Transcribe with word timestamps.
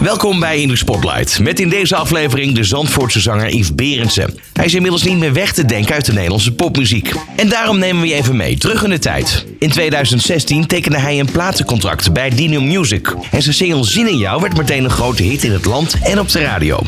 Welkom 0.00 0.40
bij 0.40 0.60
In 0.60 0.68
de 0.68 0.76
Spotlight. 0.76 1.40
Met 1.40 1.60
in 1.60 1.68
deze 1.68 1.96
aflevering 1.96 2.54
de 2.54 2.64
Zandvoortse 2.64 3.20
zanger 3.20 3.54
Yves 3.54 3.74
Berendsen. 3.74 4.38
Hij 4.52 4.64
is 4.64 4.74
inmiddels 4.74 5.02
niet 5.02 5.18
meer 5.18 5.32
weg 5.32 5.52
te 5.52 5.64
denken 5.64 5.94
uit 5.94 6.04
de 6.04 6.12
Nederlandse 6.12 6.52
popmuziek. 6.52 7.12
En 7.36 7.48
daarom 7.48 7.78
nemen 7.78 8.02
we 8.02 8.08
je 8.08 8.14
even 8.14 8.36
mee, 8.36 8.58
terug 8.58 8.84
in 8.84 8.90
de 8.90 8.98
tijd. 8.98 9.46
In 9.58 9.70
2016 9.70 10.66
tekende 10.66 10.98
hij 10.98 11.18
een 11.18 11.30
platencontract 11.30 12.12
bij 12.12 12.30
Dino 12.30 12.60
Music. 12.60 13.14
En 13.30 13.42
zijn 13.42 13.54
single 13.54 13.84
Zin 13.84 14.08
in 14.08 14.18
jou 14.18 14.40
werd 14.40 14.56
meteen 14.56 14.84
een 14.84 14.90
grote 14.90 15.22
hit 15.22 15.44
in 15.44 15.52
het 15.52 15.64
land 15.64 15.96
en 16.02 16.20
op 16.20 16.28
de 16.28 16.40
radio. 16.40 16.80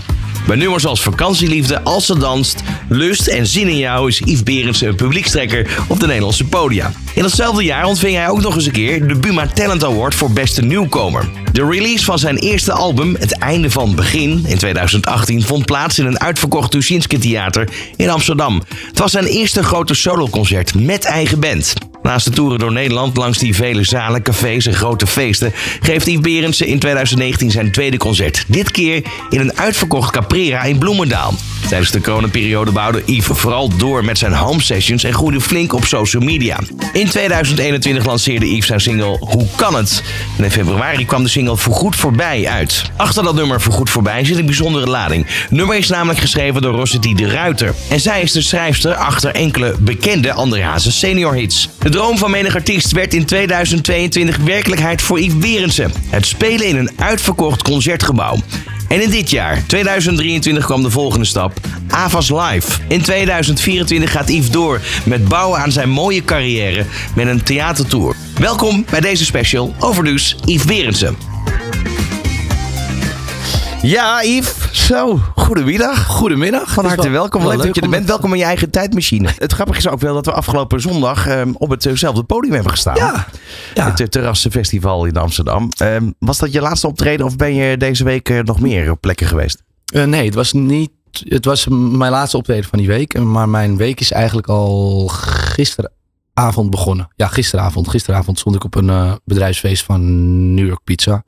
Bij 0.47 0.57
nummers 0.57 0.87
als 0.87 1.03
Vakantieliefde, 1.03 1.83
Als 1.83 2.07
ze 2.07 2.19
danst, 2.19 2.63
Lust 2.89 3.27
en 3.27 3.47
Zin 3.47 3.69
in 3.69 3.77
jou 3.77 4.09
is 4.09 4.19
Yves 4.19 4.43
Berendsen 4.43 4.89
een 4.89 4.95
publiekstrekker 4.95 5.85
op 5.89 6.01
de 6.01 6.07
Nederlandse 6.07 6.45
podia. 6.45 6.93
In 7.15 7.23
datzelfde 7.23 7.65
jaar 7.65 7.85
ontving 7.85 8.17
hij 8.17 8.29
ook 8.29 8.43
nog 8.43 8.55
eens 8.55 8.67
een 8.67 8.73
keer 8.73 9.09
de 9.09 9.15
Buma 9.15 9.47
Talent 9.47 9.85
Award 9.85 10.15
voor 10.15 10.33
beste 10.33 10.63
nieuwkomer. 10.63 11.29
De 11.53 11.67
release 11.67 12.05
van 12.05 12.19
zijn 12.19 12.37
eerste 12.37 12.73
album, 12.73 13.17
Het 13.19 13.39
Einde 13.39 13.71
van 13.71 13.95
Begin, 13.95 14.45
in 14.47 14.59
2018 14.59 15.43
vond 15.43 15.67
plaats 15.67 15.99
in 15.99 16.07
een 16.07 16.21
uitverkocht 16.21 16.71
Tuschinski 16.71 17.19
Theater 17.19 17.69
in 17.97 18.11
Amsterdam. 18.11 18.63
Het 18.89 18.99
was 18.99 19.11
zijn 19.11 19.25
eerste 19.25 19.63
grote 19.63 19.95
soloconcert 19.95 20.75
met 20.75 21.05
eigen 21.05 21.41
band. 21.41 21.92
Naast 22.03 22.25
de 22.25 22.31
toeren 22.31 22.59
door 22.59 22.73
Nederland 22.73 23.17
langs 23.17 23.39
die 23.39 23.55
vele 23.55 23.85
zalen, 23.85 24.23
cafés 24.23 24.67
en 24.67 24.75
grote 24.75 25.07
feesten... 25.07 25.53
geeft 25.81 26.07
Yves 26.07 26.21
Berendsen 26.21 26.67
in 26.67 26.79
2019 26.79 27.51
zijn 27.51 27.73
tweede 27.73 27.97
concert. 27.97 28.45
Dit 28.49 28.71
keer 28.71 29.03
in 29.31 29.41
een 29.41 29.59
uitverkocht 29.59 30.11
Caprera 30.13 30.63
in 30.63 30.79
Bloemendaal. 30.79 31.35
Tijdens 31.69 31.91
de 31.91 32.01
coronaperiode 32.01 32.71
bouwde 32.71 33.03
Yves 33.07 33.39
vooral 33.39 33.77
door 33.77 34.05
met 34.05 34.19
zijn 34.19 34.33
home 34.33 34.63
sessions... 34.63 35.05
en 35.05 35.15
groeide 35.15 35.41
flink 35.41 35.73
op 35.73 35.85
social 35.85 36.23
media. 36.23 36.59
In 36.93 37.09
2021 37.09 38.05
lanceerde 38.05 38.55
Yves 38.55 38.67
zijn 38.67 38.81
single 38.81 39.17
Hoe 39.21 39.47
kan 39.57 39.75
het? 39.75 40.03
En 40.39 40.45
in 40.45 40.51
februari 40.51 41.07
kwam 41.07 41.23
de 41.23 41.29
single 41.29 41.57
Voorgoed 41.57 41.97
Voorbij 41.97 42.49
uit. 42.49 42.83
Achter 42.97 43.23
dat 43.23 43.35
nummer 43.35 43.61
Voorgoed 43.61 43.91
Voorbij 43.91 44.25
zit 44.25 44.39
een 44.39 44.47
bijzondere 44.47 44.87
lading. 44.87 45.27
Het 45.27 45.51
nummer 45.51 45.77
is 45.77 45.89
namelijk 45.89 46.19
geschreven 46.19 46.63
door 46.63 46.75
Rossetti 46.75 47.15
de 47.15 47.27
Ruiter. 47.27 47.75
En 47.89 48.01
zij 48.01 48.23
is 48.23 48.33
de 48.33 48.43
schrijfster 48.43 48.95
achter 48.95 49.35
enkele 49.35 49.75
bekende 49.79 50.33
André 50.33 50.61
senior 50.79 51.35
hits. 51.35 51.69
Droom 51.93 52.19
van 52.19 52.31
menig 52.31 52.55
artiest 52.55 52.93
werd 52.93 53.15
in 53.15 53.25
2022 53.25 54.37
werkelijkheid 54.37 55.03
voor 55.03 55.21
Yves 55.21 55.39
Berendsen. 55.39 55.93
Het 56.11 56.27
spelen 56.27 56.67
in 56.67 56.77
een 56.77 56.91
uitverkocht 56.97 57.63
concertgebouw. 57.63 58.37
En 58.89 59.03
in 59.03 59.11
dit 59.11 59.31
jaar, 59.31 59.67
2023, 59.67 60.65
kwam 60.65 60.83
de 60.83 60.91
volgende 60.91 61.25
stap. 61.25 61.53
Avas 61.89 62.31
Live. 62.31 62.79
In 62.89 63.03
2024 63.03 64.11
gaat 64.11 64.29
Yves 64.29 64.51
door 64.51 64.81
met 65.05 65.29
bouwen 65.29 65.61
aan 65.61 65.73
zijn 65.73 65.91
mooie 65.91 66.25
carrière 66.25 66.85
met 67.15 67.27
een 67.27 67.43
theatertour. 67.43 68.17
Welkom 68.39 68.85
bij 68.91 69.01
deze 69.01 69.25
special 69.25 69.75
over 69.79 70.05
dus 70.05 70.37
Yves 70.45 70.65
Berendsen. 70.65 71.32
Ja, 73.83 74.23
Yves. 74.23 74.87
Zo, 74.87 75.21
goedemiddag. 75.37 76.07
Goedemiddag. 76.07 76.73
Van 76.73 76.85
harte 76.85 77.03
wel- 77.03 77.13
welkom. 77.13 77.41
wel 77.41 77.51
Leuk 77.51 77.67
dat 77.67 77.75
je 77.75 77.81
er 77.81 77.89
bent. 77.89 78.07
Welkom 78.07 78.33
in 78.33 78.39
je 78.39 78.45
eigen 78.45 78.71
tijdmachine. 78.71 79.29
Het 79.39 79.53
grappige 79.53 79.79
is 79.79 79.89
ook 79.89 80.01
wel 80.01 80.15
dat 80.15 80.27
we 80.27 80.33
afgelopen 80.33 80.81
zondag 80.81 81.27
ehm, 81.27 81.53
op 81.59 81.71
hetzelfde 81.71 82.23
podium 82.23 82.53
hebben 82.53 82.71
gestaan. 82.73 82.95
Ja. 82.95 83.27
ja. 83.75 83.91
Het 83.91 84.01
eh, 84.01 84.07
Terrassenfestival 84.07 85.05
in 85.05 85.17
Amsterdam. 85.17 85.69
Ehm, 85.77 86.11
was 86.19 86.39
dat 86.39 86.53
je 86.53 86.61
laatste 86.61 86.87
optreden 86.87 87.27
of 87.27 87.37
ben 87.37 87.55
je 87.55 87.77
deze 87.77 88.05
week 88.05 88.29
eh, 88.29 88.41
nog 88.41 88.61
meer 88.61 88.91
op 88.91 89.01
plekken 89.01 89.27
geweest? 89.27 89.63
Eh, 89.85 90.05
nee, 90.05 90.25
het 90.25 90.35
was 90.35 90.53
niet. 90.53 90.91
Het 91.29 91.45
was 91.45 91.67
mijn 91.69 92.11
laatste 92.11 92.37
optreden 92.37 92.65
van 92.65 92.79
die 92.79 92.89
week. 92.89 93.19
Maar 93.19 93.49
mijn 93.49 93.77
week 93.77 94.01
is 94.01 94.11
eigenlijk 94.11 94.47
al 94.49 95.09
gisteravond 95.09 96.71
begonnen. 96.71 97.09
Ja, 97.17 97.27
gisteravond. 97.27 97.89
Gisteravond 97.89 98.39
stond 98.39 98.55
ik 98.57 98.65
op 98.65 98.75
een 98.75 99.21
bedrijfsfeest 99.25 99.85
van 99.85 100.01
New 100.55 100.67
York 100.67 100.85
Pizza. 100.85 101.25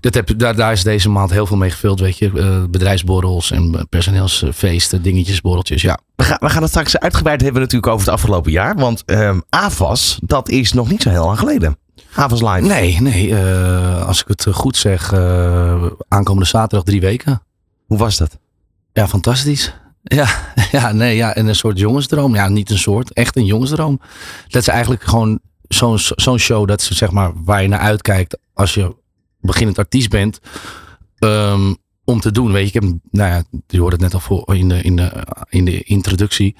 Dat 0.00 0.14
heb, 0.14 0.38
daar, 0.38 0.56
daar 0.56 0.72
is 0.72 0.82
deze 0.82 1.08
maand 1.08 1.30
heel 1.30 1.46
veel 1.46 1.56
mee 1.56 1.70
gevuld, 1.70 2.00
weet 2.00 2.18
je. 2.18 2.30
Eh, 2.34 2.64
bedrijfsborrels 2.70 3.50
en 3.50 3.86
personeelsfeesten, 3.88 5.02
dingetjes, 5.02 5.40
borreltjes. 5.40 5.82
Ja, 5.82 5.98
We 6.16 6.24
gaan, 6.24 6.36
we 6.40 6.50
gaan 6.50 6.62
het 6.62 6.70
straks 6.70 6.98
uitgebreid 6.98 7.40
hebben 7.40 7.60
natuurlijk 7.62 7.92
over 7.92 8.06
het 8.06 8.14
afgelopen 8.14 8.52
jaar. 8.52 8.74
Want 8.74 9.02
ehm 9.04 9.40
AVAS, 9.48 10.18
dat 10.22 10.48
is 10.48 10.72
nog 10.72 10.90
niet 10.90 11.02
zo 11.02 11.10
heel 11.10 11.24
lang 11.24 11.38
geleden. 11.38 11.76
AVAS 12.14 12.40
Live. 12.40 12.60
nee, 12.60 13.00
nee. 13.00 13.36
eh, 13.36 14.06
als 14.06 14.20
ik 14.20 14.28
het 14.28 14.46
goed 14.50 14.76
zeg, 14.76 15.12
eh, 15.12 15.86
aankomende 16.08 16.48
zaterdag 16.48 16.84
drie 16.84 17.00
weken. 17.00 17.42
Hoe 17.86 17.98
was 17.98 18.16
dat? 18.16 18.38
Ja, 18.92 19.08
fantastisch. 19.08 19.74
Ja, 20.02 20.28
ja, 20.72 20.92
nee, 20.92 21.16
ja, 21.16 21.34
en 21.34 21.46
een 21.46 21.54
soort 21.54 21.78
jongensdroom. 21.78 22.34
Ja, 22.34 22.48
niet 22.48 22.70
een 22.70 22.78
soort, 22.78 23.12
echt 23.12 23.36
een 23.36 23.44
jongensdroom. 23.44 24.00
Dat 24.48 24.62
is 24.62 24.68
eigenlijk 24.68 25.02
gewoon 25.02 25.40
zo'n 25.68 25.98
zo'n 25.98 26.38
show 26.38 26.68
dat 26.68 26.82
ze 26.82 26.94
zeg 26.94 27.10
maar 27.10 27.30
waar 27.34 27.62
je 27.62 27.68
naar 27.68 27.78
uitkijkt 27.78 28.38
als 28.54 28.74
je 28.74 28.96
beginnend 29.42 29.78
artiest 29.78 30.08
bent. 30.10 30.38
ehm, 31.18 31.74
om 32.04 32.20
te 32.20 32.30
doen. 32.32 32.52
Weet 32.52 32.62
je, 32.72 32.78
ik 32.78 32.82
heb, 32.84 32.92
nou 33.10 33.30
ja, 33.30 33.42
je 33.66 33.78
hoorde 33.80 33.94
het 33.96 34.04
net 34.04 34.14
al 34.14 34.20
voor 34.20 34.54
in 34.56 34.68
de, 34.68 34.82
in 34.82 34.96
de, 34.96 35.10
in 35.48 35.64
de 35.64 35.82
introductie. 35.82 36.56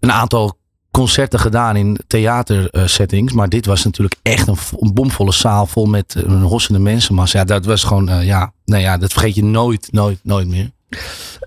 Een 0.00 0.12
aantal 0.12 0.58
concerten 0.90 1.38
gedaan 1.40 1.76
in 1.76 1.98
theatersettings. 2.06 3.32
maar 3.32 3.48
dit 3.48 3.66
was 3.66 3.84
natuurlijk 3.84 4.14
echt 4.22 4.48
een, 4.48 4.56
vo- 4.56 4.76
een 4.80 4.94
bomvolle 4.94 5.32
zaal 5.32 5.66
vol 5.66 5.86
met 5.86 6.14
eh, 6.16 6.22
een 6.22 6.42
hossende 6.42 6.78
mensenmassa. 6.78 7.38
Ja, 7.38 7.44
dat 7.44 7.64
was 7.64 7.84
gewoon, 7.84 8.08
eh, 8.08 8.24
ja, 8.26 8.52
nou 8.64 8.82
ja, 8.82 8.96
dat 8.98 9.12
vergeet 9.12 9.34
je 9.34 9.44
nooit, 9.44 9.88
nooit, 9.92 10.18
nooit 10.22 10.48
meer. 10.48 10.70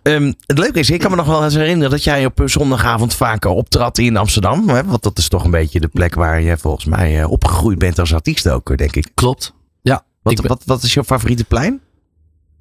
Ehm, 0.04 0.34
het 0.46 0.58
leuke 0.58 0.80
is, 0.80 0.90
ik 0.90 1.00
kan 1.00 1.10
me 1.12 1.18
nog 1.18 1.26
wel 1.28 1.44
eens 1.44 1.56
herinneren 1.56 1.92
dat 1.92 2.04
jij 2.04 2.26
op 2.26 2.40
eh, 2.40 2.48
zondagavond 2.48 3.14
vaker 3.14 3.50
optrad 3.50 3.98
in 3.98 4.18
Amsterdam. 4.18 4.70
Hè? 4.70 4.84
Want 4.84 5.04
dat 5.04 5.18
is 5.18 5.28
toch 5.28 5.44
een 5.44 5.52
beetje 5.52 5.80
de 5.80 5.88
plek 5.88 6.16
waar 6.16 6.42
je 6.42 6.58
volgens 6.58 6.86
mij 6.86 7.22
eh, 7.22 7.32
opgegroeid 7.32 7.78
bent 7.80 8.00
als 8.00 8.14
artiest 8.14 8.50
ook, 8.50 8.70
eh, 8.70 8.78
denk 8.78 8.96
ik. 8.96 9.08
Klopt. 9.14 9.54
Wat, 10.26 10.36
ben- 10.36 10.48
wat, 10.48 10.62
wat 10.66 10.84
is 10.84 10.94
jouw 10.94 11.04
favoriete 11.04 11.44
plein? 11.44 11.82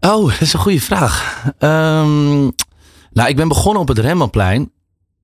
Oh, 0.01 0.31
dat 0.31 0.41
is 0.41 0.53
een 0.53 0.61
goede 0.61 0.81
vraag. 0.81 1.45
Ehm, 1.59 2.41
nou, 3.13 3.29
ik 3.29 3.37
ben 3.37 3.49
begonnen 3.49 3.83
op 3.83 3.89
het 3.89 3.99
Remmelplein. 3.99 4.71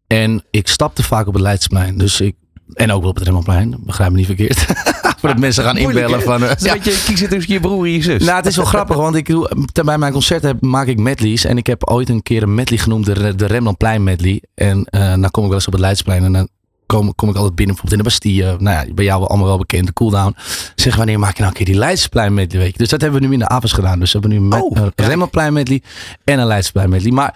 En 0.06 0.44
ik 0.50 0.68
stapte 0.68 1.02
vaak 1.02 1.26
op 1.26 1.32
het 1.34 1.42
Leidseplein. 1.42 1.98
Dus 1.98 2.20
ik, 2.20 2.36
en 2.74 2.92
ook 2.92 3.00
wel 3.00 3.10
op 3.10 3.14
het 3.14 3.24
Remmelplein. 3.24 3.76
Begrijp 3.80 4.10
me 4.10 4.16
niet 4.16 4.26
verkeerd. 4.26 4.66
Voordat 5.20 5.38
mensen 5.38 5.64
gaan 5.64 5.76
Moeilijk, 5.76 6.06
inbellen 6.06 6.24
van... 6.24 6.40
ja. 6.40 6.48
een 6.72 6.80
beetje 6.80 7.02
kiezen 7.04 7.28
tussen 7.28 7.52
je 7.52 7.60
broer 7.60 7.84
en 7.84 7.90
je 7.90 8.02
zus. 8.02 8.24
Nou, 8.24 8.36
het 8.36 8.46
is 8.46 8.56
wel 8.56 8.64
grappig, 8.74 8.96
want 8.96 9.14
ik 9.14 9.26
doe, 9.26 9.68
bij 9.84 9.98
mijn 9.98 10.12
concert 10.12 10.42
heb, 10.42 10.60
maak 10.60 10.86
ik 10.86 10.98
medleys. 10.98 11.44
En 11.44 11.56
ik 11.56 11.66
heb 11.66 11.90
ooit 11.90 12.08
een 12.08 12.22
keer 12.22 12.42
een 12.42 12.54
medley 12.54 12.78
genoemd, 12.78 13.06
de, 13.06 13.34
de 13.34 13.46
Remmelplein 13.46 14.02
medley. 14.02 14.42
En 14.54 14.84
eh 14.84 15.00
dan 15.08 15.30
kom 15.30 15.42
ik 15.42 15.48
wel 15.48 15.58
eens 15.58 15.66
op 15.66 15.72
het 15.72 15.82
Leidsplein 15.82 16.24
en 16.24 16.32
dan 16.32 16.48
kom, 16.90 17.14
kom 17.14 17.28
ik 17.28 17.36
altijd 17.36 17.54
binnen, 17.54 17.74
bijvoorbeeld 17.76 17.92
in 17.92 17.98
de 17.98 18.02
Bastille. 18.02 18.56
Nou 18.58 18.86
ja, 18.86 18.94
bij 18.94 19.04
jou 19.04 19.18
wel 19.20 19.28
allemaal 19.28 19.46
wel 19.46 19.58
bekend, 19.58 19.86
de 19.86 19.92
Cooldown. 19.92 20.36
Zeg, 20.74 20.96
wanneer 20.96 21.18
maak 21.18 21.32
je 21.36 21.42
nou 21.42 21.48
een 21.48 21.56
keer 21.56 21.66
die 21.66 21.74
Leidsplein 21.74 22.34
medley, 22.34 22.60
weet 22.60 22.72
je. 22.72 22.78
Dus 22.78 22.88
dat 22.88 23.00
hebben 23.00 23.20
we 23.20 23.26
nu 23.26 23.32
in 23.32 23.38
de 23.38 23.48
avonds 23.48 23.72
gedaan. 23.72 23.98
Dus 23.98 24.12
we 24.12 24.18
hebben 24.18 24.38
nu 24.38 24.46
met, 24.46 24.62
Oh, 24.62 24.70
een 24.76 24.94
kijk. 24.94 25.08
Remmelplein 25.08 25.52
medley 25.52 25.82
en 26.24 26.38
een 26.38 26.46
Leidsplein 26.46 26.90
medley. 26.90 27.12
Maar 27.12 27.34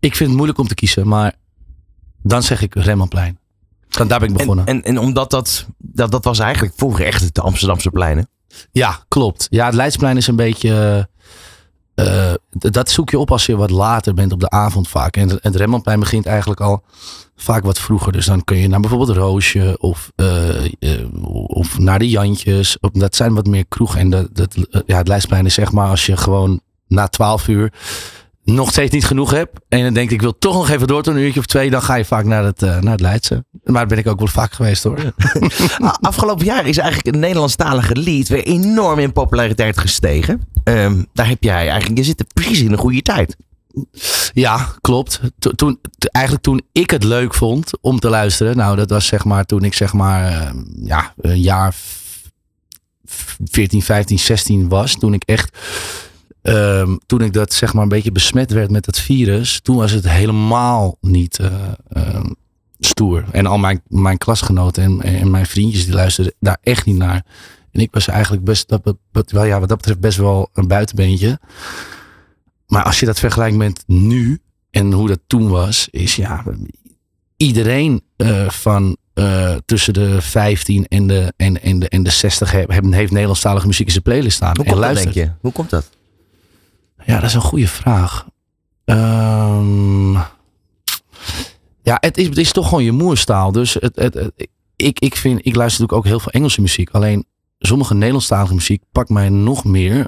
ik 0.00 0.14
vind 0.16 0.28
het 0.28 0.36
moeilijk 0.36 0.58
om 0.58 0.66
te 0.66 0.74
kiezen, 0.74 1.08
maar 1.08 1.32
dan 2.22 2.42
zeg 2.42 2.62
ik 2.62 2.74
Remmelplein. 2.74 3.38
Dan, 3.88 4.08
daar 4.08 4.18
ben 4.18 4.28
ik 4.28 4.34
en, 4.34 4.40
begonnen. 4.40 4.66
en, 4.66 4.82
en 4.82 4.98
omdat 4.98 5.30
dat, 5.30 5.66
dat, 5.78 6.10
dat 6.10 6.24
was 6.24 6.38
eigenlijk 6.38 6.74
vroeger 6.76 7.06
echt 7.06 7.34
de 7.34 7.40
Amsterdamse 7.40 7.90
pleinen. 7.90 8.28
Ja, 8.72 9.04
klopt. 9.08 9.46
Ja, 9.50 9.66
het 9.66 9.74
Leidsplein 9.74 10.16
is 10.16 10.26
een 10.26 10.36
beetje. 10.36 11.08
Eh, 11.94 12.32
dat 12.50 12.90
zoek 12.90 13.10
je 13.10 13.18
op 13.18 13.30
als 13.30 13.46
je 13.46 13.56
wat 13.56 13.70
later 13.70 14.14
bent 14.14 14.32
op 14.32 14.40
de 14.40 14.50
avond 14.50 14.88
vaak. 14.88 15.16
En 15.16 15.28
het- 15.28 15.42
het 15.42 15.56
Remmelplein 15.56 16.00
begint 16.00 16.26
eigenlijk 16.26 16.60
al 16.60 16.82
vaak 17.36 17.64
wat 17.64 17.78
vroeger. 17.78 18.12
Dus 18.12 18.26
dan 18.26 18.44
kun 18.44 18.56
je 18.56 18.68
naar 18.68 18.80
bijvoorbeeld 18.80 19.16
Roosje 19.16 19.76
of, 19.80 20.12
eh, 20.16 20.64
eh, 20.64 20.70
of 21.46 21.78
naar 21.78 21.98
de 21.98 22.08
Jantjes. 22.08 22.78
Dat 22.92 23.16
zijn 23.16 23.34
wat 23.34 23.46
meer 23.46 23.66
kroegen. 23.68 24.00
En 24.00 24.10
dat, 24.10 24.28
dat, 24.32 24.54
ja, 24.86 24.96
het 24.96 25.08
Leidsplein 25.08 25.46
is 25.46 25.54
zeg 25.54 25.72
maar 25.72 25.88
als 25.88 26.06
je 26.06 26.16
gewoon 26.16 26.60
na 26.88 27.08
12 27.08 27.48
uur 27.48 27.72
nog 28.44 28.70
steeds 28.70 28.92
niet 28.92 29.04
genoeg 29.04 29.30
hebt. 29.30 29.60
En 29.68 29.82
dan 29.82 29.94
denk 29.94 30.06
ik, 30.08 30.14
ik 30.14 30.20
wil 30.20 30.38
toch 30.38 30.54
nog 30.54 30.70
even 30.70 30.86
door 30.86 31.02
tot 31.02 31.14
een 31.14 31.20
uurtje 31.20 31.40
of 31.40 31.46
twee. 31.46 31.70
Dan 31.70 31.82
ga 31.82 31.94
je 31.94 32.04
vaak 32.04 32.24
naar 32.24 32.44
het, 32.44 32.62
eh, 32.62 32.78
naar 32.80 32.92
het 32.92 33.00
Leidse. 33.00 33.44
Maar 33.64 33.74
daar 33.74 33.86
ben 33.86 33.98
ik 33.98 34.06
ook 34.06 34.18
wel 34.18 34.28
vaak 34.28 34.52
geweest 34.52 34.82
hoor. 34.82 34.98
Afgelopen 36.00 36.44
jaar 36.44 36.66
is 36.66 36.78
eigenlijk 36.78 37.14
een 37.14 37.20
Nederlandstalige 37.20 37.96
lied 37.96 38.28
weer 38.28 38.44
enorm 38.44 38.98
in 38.98 39.12
populariteit 39.12 39.78
gestegen. 39.78 40.48
Ehm, 40.64 41.02
daar 41.12 41.28
heb 41.28 41.42
jij 41.42 41.68
eigenlijk, 41.68 41.98
je 41.98 42.04
zit 42.04 42.20
er 42.20 42.26
precies 42.34 42.60
in 42.60 42.72
een 42.72 42.78
goede 42.78 43.02
tijd. 43.02 43.36
Ja, 44.32 44.68
klopt. 44.80 45.20
To- 45.38 45.50
Toen, 45.50 45.80
eigenlijk 46.10 46.44
toen 46.44 46.62
ik 46.72 46.90
het 46.90 47.04
leuk 47.04 47.34
vond 47.34 47.70
om 47.80 47.98
te 47.98 48.08
luisteren. 48.08 48.56
Nou, 48.56 48.76
dat 48.76 48.90
was 48.90 49.06
zeg 49.06 49.24
maar 49.24 49.44
toen 49.44 49.64
ik 49.64 49.74
zeg 49.74 49.92
maar 49.92 50.26
eh, 50.32 50.50
ja, 50.84 51.14
een 51.20 51.40
jaar 51.40 51.72
f- 51.72 52.30
f- 53.10 53.36
14, 53.44 53.82
15, 53.82 54.18
16 54.18 54.68
was. 54.68 54.94
Toen 54.94 55.14
ik 55.14 55.22
echt, 55.24 55.58
ehm, 56.44 56.96
toen 57.06 57.20
ik 57.20 57.32
dat 57.32 57.52
zeg 57.52 57.74
maar 57.74 57.82
een 57.82 57.88
beetje 57.88 58.12
besmet 58.12 58.50
werd 58.50 58.70
met 58.70 58.84
dat 58.84 58.98
virus. 58.98 59.60
Toen 59.60 59.76
was 59.76 59.92
het 59.92 60.08
helemaal 60.08 60.96
niet 61.00 61.38
eh, 61.38 61.52
ehm, 61.88 62.30
stoer. 62.78 63.24
En 63.32 63.46
al 63.46 63.58
mijn, 63.58 63.82
mijn 63.88 64.18
klasgenoten 64.18 64.82
en, 64.82 65.02
en 65.02 65.30
mijn 65.30 65.46
vriendjes 65.46 65.84
die 65.84 65.94
luisterden 65.94 66.34
daar 66.40 66.58
echt 66.62 66.86
niet 66.86 66.96
naar. 66.96 67.24
En 67.70 67.80
ik 67.80 67.92
was 67.92 68.08
eigenlijk 68.08 68.44
best, 68.44 68.68
dat, 68.68 68.96
wat, 69.12 69.30
wel, 69.30 69.44
ja, 69.44 69.60
wat 69.60 69.68
dat 69.68 69.76
betreft 69.76 70.00
best 70.00 70.18
wel 70.18 70.50
een 70.52 70.68
buitenbeentje. 70.68 71.38
Maar 72.66 72.82
als 72.82 73.00
je 73.00 73.06
dat 73.06 73.18
vergelijkt 73.18 73.56
met 73.56 73.84
nu 73.86 74.40
en 74.70 74.92
hoe 74.92 75.08
dat 75.08 75.20
toen 75.26 75.48
was, 75.48 75.88
is 75.90 76.16
ja, 76.16 76.44
iedereen 77.36 78.02
eh, 78.16 78.48
van 78.48 78.96
eh, 79.14 79.54
tussen 79.64 79.92
de 79.92 80.22
15 80.22 80.86
en 80.88 81.06
de, 81.06 81.32
en, 81.36 81.62
en 81.62 81.78
de, 81.78 81.88
en 81.88 82.02
de 82.02 82.10
60 82.10 82.52
hebben, 82.52 82.92
heeft 82.92 83.10
Nederlandstalige 83.12 83.66
muziek 83.66 83.86
in 83.86 83.92
zijn 83.92 84.04
playlist 84.04 84.36
staan. 84.36 84.56
Hoe 84.56 84.64
en 84.64 84.70
dat, 84.70 84.80
luistert. 84.80 85.14
denk 85.14 85.26
je? 85.26 85.32
Hoe 85.40 85.52
komt 85.52 85.70
dat? 85.70 85.90
Ja, 87.06 87.14
dat 87.14 87.28
is 87.28 87.34
een 87.34 87.40
goede 87.40 87.68
vraag. 87.68 88.26
Ehm, 88.84 90.12
ja, 91.82 91.96
het 92.00 92.16
is, 92.16 92.26
het 92.26 92.38
is 92.38 92.52
toch 92.52 92.68
gewoon 92.68 92.84
je 92.84 92.92
moerstaal. 92.92 93.52
Dus 93.52 93.74
het, 93.74 93.96
het, 93.96 94.32
ik, 94.76 95.00
ik, 95.00 95.16
vind, 95.16 95.38
ik 95.46 95.54
luister 95.56 95.80
natuurlijk 95.80 95.92
ook 95.92 96.04
heel 96.04 96.20
veel 96.20 96.32
Engelse 96.32 96.60
muziek. 96.60 96.90
Alleen 96.90 97.26
sommige 97.58 97.94
Nederlandstalige 97.94 98.54
muziek 98.54 98.82
pakt 98.92 99.08
mij 99.08 99.28
nog 99.28 99.64
meer. 99.64 100.06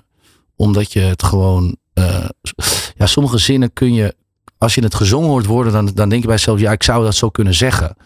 Omdat 0.56 0.92
je 0.92 1.00
het 1.00 1.22
gewoon... 1.22 1.76
eh, 1.92 2.28
ja, 2.96 3.06
sommige 3.06 3.38
zinnen 3.38 3.72
kun 3.72 3.94
je... 3.94 4.14
Als 4.58 4.74
je 4.74 4.82
het 4.82 4.94
gezongen 4.94 5.28
hoort 5.28 5.46
worden, 5.46 5.72
dan, 5.72 5.86
dan 5.94 6.08
denk 6.08 6.20
je 6.20 6.26
bij 6.28 6.36
jezelf... 6.36 6.60
Ja, 6.60 6.72
ik 6.72 6.82
zou 6.82 7.04
dat 7.04 7.14
zo 7.14 7.30
kunnen 7.30 7.54
zeggen. 7.54 7.96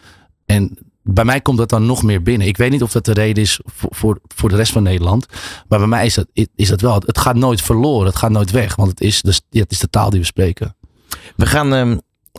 En 0.46 0.78
bij 1.02 1.24
mij 1.24 1.40
komt 1.40 1.58
dat 1.58 1.68
dan 1.68 1.86
nog 1.86 2.02
meer 2.02 2.22
binnen. 2.22 2.46
Ik 2.46 2.56
weet 2.56 2.70
niet 2.70 2.82
of 2.82 2.92
dat 2.92 3.04
de 3.04 3.12
reden 3.12 3.42
is 3.42 3.60
voor, 3.64 3.90
voor, 3.92 4.20
voor 4.34 4.48
de 4.48 4.56
rest 4.56 4.72
van 4.72 4.82
Nederland. 4.82 5.26
Maar 5.68 5.78
bij 5.78 5.88
mij 5.88 6.06
is 6.06 6.14
dat, 6.14 6.26
is 6.54 6.68
dat 6.68 6.80
wel. 6.80 6.94
Het 7.06 7.18
gaat 7.18 7.36
nooit 7.36 7.62
verloren. 7.62 8.06
Het 8.06 8.16
gaat 8.16 8.30
nooit 8.30 8.50
weg. 8.50 8.76
Want 8.76 8.90
het 8.90 9.00
is 9.00 9.22
de, 9.22 9.40
ja, 9.50 9.60
het 9.60 9.72
is 9.72 9.78
de 9.78 9.90
taal 9.90 10.10
die 10.10 10.20
we 10.20 10.26
spreken. 10.26 10.76
We 11.36 11.46
gaan 11.46 11.74
ehm, 11.74 11.98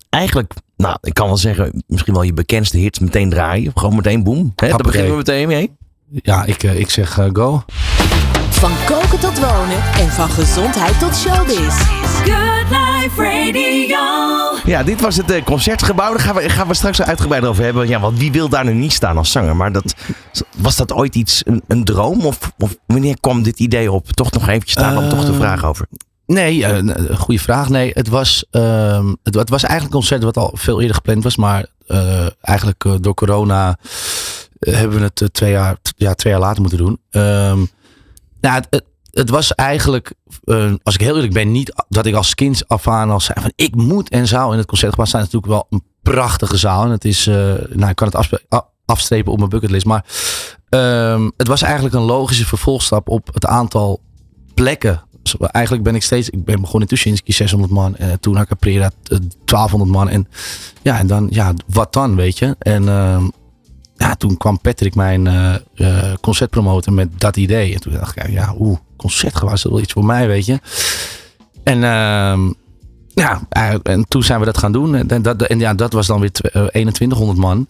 eigenlijk, 0.09 0.53
nou, 0.75 0.97
ik 1.01 1.13
kan 1.13 1.27
wel 1.27 1.37
zeggen, 1.37 1.83
misschien 1.87 2.13
wel 2.13 2.23
je 2.23 2.33
bekendste 2.33 2.77
hits 2.77 2.99
meteen 2.99 3.29
draaien. 3.29 3.71
Gewoon 3.75 3.95
meteen 3.95 4.23
boom. 4.23 4.53
Hè, 4.55 4.67
daar 4.67 4.77
beginnen 4.77 5.11
we 5.11 5.17
meteen 5.17 5.47
mee. 5.47 5.71
Ja, 6.11 6.45
ik, 6.45 6.63
eh, 6.63 6.79
ik 6.79 6.89
zeg 6.89 7.17
eh, 7.17 7.29
go. 7.33 7.63
Van 8.49 8.71
koken 8.85 9.19
tot 9.19 9.39
wonen 9.39 9.83
en 9.93 10.09
van 10.09 10.29
gezondheid 10.29 10.99
tot 10.99 11.15
showbiz. 11.15 11.75
Good 12.23 12.90
Radio. 13.09 13.97
Ja, 14.65 14.83
dit 14.83 15.01
was 15.01 15.17
het 15.17 15.31
eh, 15.31 15.43
concertgebouw. 15.43 16.09
Daar 16.09 16.19
gaan 16.19 16.35
we, 16.35 16.49
gaan 16.49 16.67
we 16.67 16.73
straks 16.73 17.01
uitgebreid 17.01 17.45
over 17.45 17.63
hebben. 17.63 17.87
Ja, 17.87 17.99
want 17.99 18.17
wie 18.19 18.31
wil 18.31 18.49
daar 18.49 18.65
nu 18.65 18.73
niet 18.73 18.93
staan 18.93 19.17
als 19.17 19.31
zanger? 19.31 19.55
Maar 19.55 19.71
dat, 19.71 19.93
was 20.57 20.75
dat 20.75 20.93
ooit 20.93 21.15
iets, 21.15 21.41
een, 21.45 21.61
een 21.67 21.83
droom? 21.83 22.25
Of, 22.25 22.37
of 22.57 22.75
wanneer 22.85 23.19
kwam 23.19 23.43
dit 23.43 23.59
idee 23.59 23.91
op? 23.91 24.11
Toch 24.11 24.31
nog 24.31 24.47
eventjes 24.47 24.75
daar 24.75 24.93
dan 24.93 25.09
toch 25.09 25.25
de 25.25 25.31
Eh, 25.31 25.37
vraag 25.37 25.65
over. 25.65 25.85
Nee, 26.25 26.65
eh, 26.65 26.75
een 26.77 27.17
goede 27.17 27.41
vraag. 27.41 27.69
Nee, 27.69 27.91
het 27.93 28.07
was, 28.07 28.45
ehm, 28.51 29.07
het, 29.23 29.35
het 29.35 29.49
was 29.49 29.63
eigenlijk 29.63 29.93
een 29.93 29.99
concert 29.99 30.23
wat 30.23 30.37
al 30.37 30.51
veel 30.53 30.79
eerder 30.81 30.95
gepland 30.95 31.23
was. 31.23 31.35
Maar 31.35 31.65
eh, 31.87 32.25
eigenlijk 32.41 32.85
eh, 32.85 32.93
door 32.99 33.13
corona 33.13 33.77
eh, 34.59 34.73
hebben 34.73 34.97
we 34.97 35.03
het 35.03 35.21
eh, 35.21 35.27
twee, 35.27 35.51
jaar, 35.51 35.75
t- 35.81 35.93
ja, 35.95 36.13
twee 36.13 36.33
jaar 36.33 36.41
later 36.41 36.61
moeten 36.61 36.79
doen. 36.79 36.99
Ehm, 37.11 37.57
nou, 38.41 38.61
het, 38.69 38.83
het, 39.11 39.29
was 39.29 39.55
eigenlijk, 39.55 40.13
eh, 40.43 40.73
als 40.83 40.93
ik 40.93 41.01
heel 41.01 41.15
eerlijk 41.15 41.33
ben, 41.33 41.51
niet 41.51 41.85
dat 41.89 42.05
ik 42.05 42.15
als 42.15 42.35
kind 42.35 42.67
af 42.67 42.87
aan 42.87 43.09
al 43.09 43.19
zei 43.19 43.41
van 43.41 43.51
ik 43.55 43.75
moet 43.75 44.09
en 44.09 44.27
zou 44.27 44.51
in 44.51 44.57
het 44.57 44.67
concertgebouw 44.67 45.07
staan. 45.07 45.21
Het 45.21 45.33
natuurlijk 45.33 45.61
wel 45.69 45.79
een 45.79 45.85
prachtige 46.01 46.57
zaal. 46.57 46.83
En 46.83 46.89
het 46.91 47.05
is, 47.05 47.27
eh, 47.27 47.35
nou, 47.69 47.89
ik 47.89 47.95
kan 47.95 48.11
het 48.11 48.41
afstrepen 48.85 49.31
op 49.31 49.37
mijn 49.37 49.49
bucketlist. 49.49 49.85
Maar 49.85 50.05
ehm, 50.69 51.29
het 51.37 51.47
was 51.47 51.61
eigenlijk 51.61 51.95
een 51.95 52.01
logische 52.01 52.45
vervolgstap 52.45 53.09
op 53.09 53.29
het 53.33 53.45
aantal 53.45 54.01
plekken. 54.53 55.01
Zo, 55.23 55.37
Eigenlijk 55.39 55.83
ben 55.83 55.95
ik 55.95 56.03
steeds, 56.03 56.29
ik 56.29 56.45
ben 56.45 56.61
begonnen 56.61 56.81
in 56.81 56.95
Tuschinski 56.95 57.31
600 57.31 57.71
man. 57.71 57.95
En 57.95 58.19
toen 58.19 58.37
eh, 58.37 58.43
1200 59.45 59.91
man. 59.91 60.09
En 60.09 60.27
ja, 60.81 60.99
en 60.99 61.07
dan, 61.07 61.27
ja, 61.31 61.53
wat 61.67 61.93
dan, 61.93 62.15
weet 62.15 62.37
je? 62.37 62.55
En 62.59 62.87
ehm, 62.89 63.27
ja, 64.01 64.15
toen 64.15 64.37
kwam 64.37 64.59
Patrick 64.59 64.95
mijn 64.95 65.27
eh 65.27 65.55
eh, 65.75 66.13
concert 66.21 66.49
promoten 66.49 66.93
met 66.93 67.19
dat 67.19 67.37
idee. 67.37 67.73
En 67.73 67.79
toen 67.79 67.93
dacht 67.93 68.17
ik, 68.17 68.29
ja, 68.29 68.55
oeh, 68.59 68.77
concertgebouw 68.95 69.53
is 69.53 69.63
wel 69.63 69.79
iets 69.79 69.93
voor 69.93 70.05
mij, 70.05 70.27
weet 70.27 70.45
je? 70.45 70.59
En 71.63 71.83
ehm, 71.83 72.51
ja, 73.07 73.41
eigenlijk- 73.49 73.87
en 73.87 74.05
toen 74.07 74.23
zijn 74.23 74.39
we 74.39 74.45
dat 74.45 74.57
gaan 74.57 74.71
doen. 74.71 74.95
En, 74.95 75.21
dat, 75.21 75.41
en 75.41 75.59
ja, 75.59 75.73
dat 75.73 75.93
was 75.93 76.07
dan 76.07 76.19
weer 76.19 76.31
tw- 76.31 76.45
eh, 76.45 76.65
2100 76.65 77.39
man. 77.39 77.67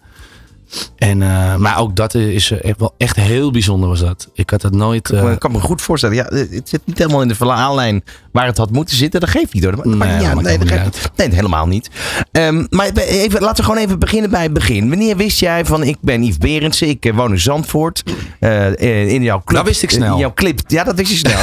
En, 0.95 1.21
eh, 1.21 1.55
maar 1.55 1.77
ook 1.79 1.95
dat 1.95 2.13
is 2.15 2.51
eh, 2.51 2.63
echt 2.69 2.79
wel 2.79 2.93
echt 2.97 3.15
heel 3.15 3.51
bijzonder 3.51 3.89
was 3.89 3.99
dat. 3.99 4.29
Ik 4.33 4.49
had 4.49 4.61
dat 4.61 4.73
nooit... 4.73 5.09
eh, 5.09 5.31
ik 5.31 5.39
kan 5.39 5.51
me 5.51 5.59
goed 5.59 5.81
voorstellen. 5.81 6.15
Ja, 6.15 6.23
het 6.25 6.69
zit 6.69 6.81
niet 6.85 6.97
helemaal 6.97 7.21
in 7.21 7.27
de 7.27 7.35
verhaallijn 7.35 8.03
waar 8.31 8.45
het 8.45 8.57
had 8.57 8.71
moeten 8.71 8.95
zitten. 8.95 9.19
Dat 9.19 9.29
geeft 9.29 9.53
niet 9.53 9.63
hoor. 9.63 9.75
Dat 9.75 9.85
Nee, 9.85 9.95
maakt 9.95 10.17
niet 10.17 10.27
uit. 10.27 10.41
nee, 10.41 10.57
dat 10.57 10.67
helemaal 10.69 10.91
geeft- 10.91 11.11
nee, 11.15 11.29
helemaal 11.33 11.67
niet. 11.67 11.89
Ehm, 12.31 12.65
maar 12.69 12.89
even, 12.95 13.41
laten 13.41 13.63
we 13.63 13.69
gewoon 13.71 13.83
even 13.85 13.99
beginnen 13.99 14.29
bij 14.29 14.43
het 14.43 14.53
begin. 14.53 14.89
Wanneer 14.89 15.17
wist 15.17 15.39
jij 15.39 15.65
van 15.65 15.83
ik 15.83 15.97
ben 16.01 16.23
Yves 16.23 16.37
Berendsen. 16.37 16.87
Ik 16.87 17.05
eh, 17.05 17.15
woon 17.15 17.31
in 17.31 17.39
Zandvoort. 17.39 18.03
Eh, 18.39 19.07
in- 19.13 19.23
jouw 19.23 19.41
club. 19.45 19.57
Dat 19.57 19.67
wist 19.67 19.83
ik 19.83 19.89
snel. 19.89 20.13
In 20.13 20.19
jouw 20.19 20.33
clip. 20.33 20.59
Ja, 20.67 20.83
dat 20.83 20.95
wist 20.95 21.11
je 21.15 21.17
snel. 21.17 21.39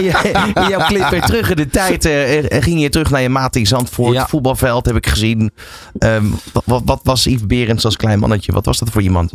in, 0.00 0.04
jouw 0.68 0.86
clip 0.86 1.08
weer 1.10 1.22
terug 1.22 1.50
in 1.50 1.56
de 1.56 1.68
tijd. 1.68 2.04
eh, 2.04 2.38
eh, 2.56 2.62
ging 2.62 2.80
je 2.80 2.88
terug 2.88 3.10
naar 3.10 3.20
je 3.22 3.28
maat 3.28 3.56
in 3.56 3.66
Zandvoort. 3.66 4.14
Ja. 4.14 4.26
Voetbalveld 4.28 4.86
heb 4.86 4.96
ik 4.96 5.06
gezien. 5.06 5.50
Ehm, 5.98 6.24
wat, 6.52 6.62
wat, 6.66 6.82
wat 6.84 7.00
was 7.02 7.24
Yves 7.24 7.46
Berends 7.46 7.84
als 7.84 7.96
klein 7.96 8.18
mannetje? 8.18 8.52
Wat 8.52 8.66
was 8.68 8.78
dat 8.78 8.90
voor 8.90 9.02
iemand? 9.02 9.32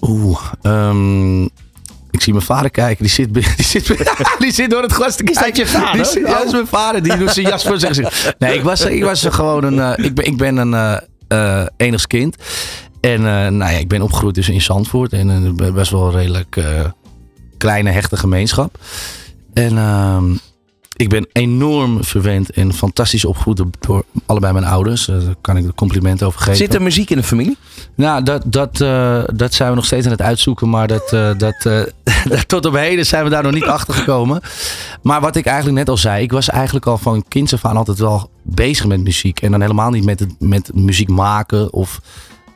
Oeh, 0.00 0.38
ehm, 0.62 1.42
ik 2.10 2.20
zie 2.22 2.32
mijn 2.32 2.44
vader 2.44 2.70
kijken. 2.70 3.04
Die 3.04 3.12
zit, 3.12 3.34
die 3.34 3.44
zit, 3.64 3.86
die 4.38 4.52
zit 4.52 4.70
door 4.70 4.82
het 4.82 4.92
glas 4.92 5.16
te 5.16 5.22
kijken. 5.22 5.44
dat 5.46 5.56
je 5.56 5.66
vader? 5.66 5.92
Die 5.96 6.04
zit- 6.04 6.26
ja, 6.26 6.44
is 6.44 6.52
mijn 6.52 6.66
vader. 6.66 7.02
Die 7.02 7.16
doet 7.16 7.30
zijn 7.30 7.46
jas 7.46 7.64
voor 7.64 7.78
zich. 7.80 8.34
Nee, 8.38 8.54
ik 8.54 8.62
was, 8.62 8.80
ik 8.80 9.04
was 9.04 9.24
gewoon 9.30 9.64
een... 9.64 9.80
eh, 9.80 10.04
ik, 10.04 10.14
ben, 10.14 10.24
ik 10.26 10.36
ben 10.36 10.56
een 10.56 10.74
eh 10.74 10.96
eh, 11.28 11.66
enigs 11.76 12.06
kind. 12.06 12.36
En 13.00 13.22
nou 13.22 13.56
ja, 13.72 13.78
ik 13.78 13.88
ben 13.88 14.02
opgegroeid 14.02 14.34
dus 14.34 14.48
in 14.48 14.62
Zandvoort. 14.62 15.12
En 15.12 15.28
een 15.28 15.56
best 15.74 15.90
wel 15.90 16.06
een 16.06 16.12
redelijk 16.12 16.60
kleine, 17.58 17.90
hechte 17.90 18.16
gemeenschap. 18.16 18.78
En 19.54 19.78
ehm, 19.78 20.24
ik 20.96 21.08
ben 21.08 21.26
enorm 21.32 22.04
verwend 22.04 22.50
en 22.50 22.72
fantastisch 22.72 23.24
opgevoed 23.24 23.62
door- 23.78 24.04
allebei 24.26 24.52
mijn 24.52 24.64
ouders. 24.64 25.08
Eh, 25.08 25.20
daar 25.20 25.34
kan 25.40 25.56
ik 25.56 25.64
de 25.64 25.74
complimenten 25.74 26.26
over 26.26 26.40
geven. 26.40 26.56
Zit 26.56 26.74
er 26.74 26.82
muziek 26.82 27.10
in 27.10 27.16
de 27.16 27.22
familie? 27.22 27.56
Nou, 27.94 28.22
dat, 28.22 28.42
dat, 28.46 28.80
eh, 28.80 29.22
dat 29.34 29.54
zijn 29.54 29.70
we 29.70 29.74
nog 29.74 29.84
steeds 29.84 30.04
aan 30.06 30.12
het 30.12 30.22
uitzoeken. 30.22 30.70
Maar 30.70 30.86
dat, 30.86 31.12
eh, 31.12 31.30
dat, 31.44 31.68
tot 32.46 32.66
op 32.66 32.74
heden 32.74 33.06
zijn 33.06 33.24
we 33.24 33.30
daar 33.30 33.42
nog 33.42 33.52
niet 33.52 33.64
achter 33.64 33.94
gekomen. 33.94 34.40
Maar 35.02 35.20
wat 35.20 35.36
ik 35.36 35.46
eigenlijk 35.46 35.78
net 35.78 35.88
al 35.88 35.96
zei. 35.96 36.22
Ik 36.22 36.32
was 36.32 36.48
eigenlijk 36.48 36.86
al 36.86 36.98
van 36.98 37.24
kinds 37.28 37.52
af 37.52 37.64
aan 37.64 37.76
altijd 37.76 37.98
wel 37.98 38.30
bezig 38.42 38.86
met 38.86 39.00
muziek. 39.00 39.40
En 39.40 39.50
dan 39.50 39.60
helemaal 39.60 39.90
niet 39.90 40.04
met, 40.04 40.20
het, 40.20 40.34
met 40.38 40.70
muziek 40.74 41.08
maken. 41.08 41.72
Of, 41.72 42.00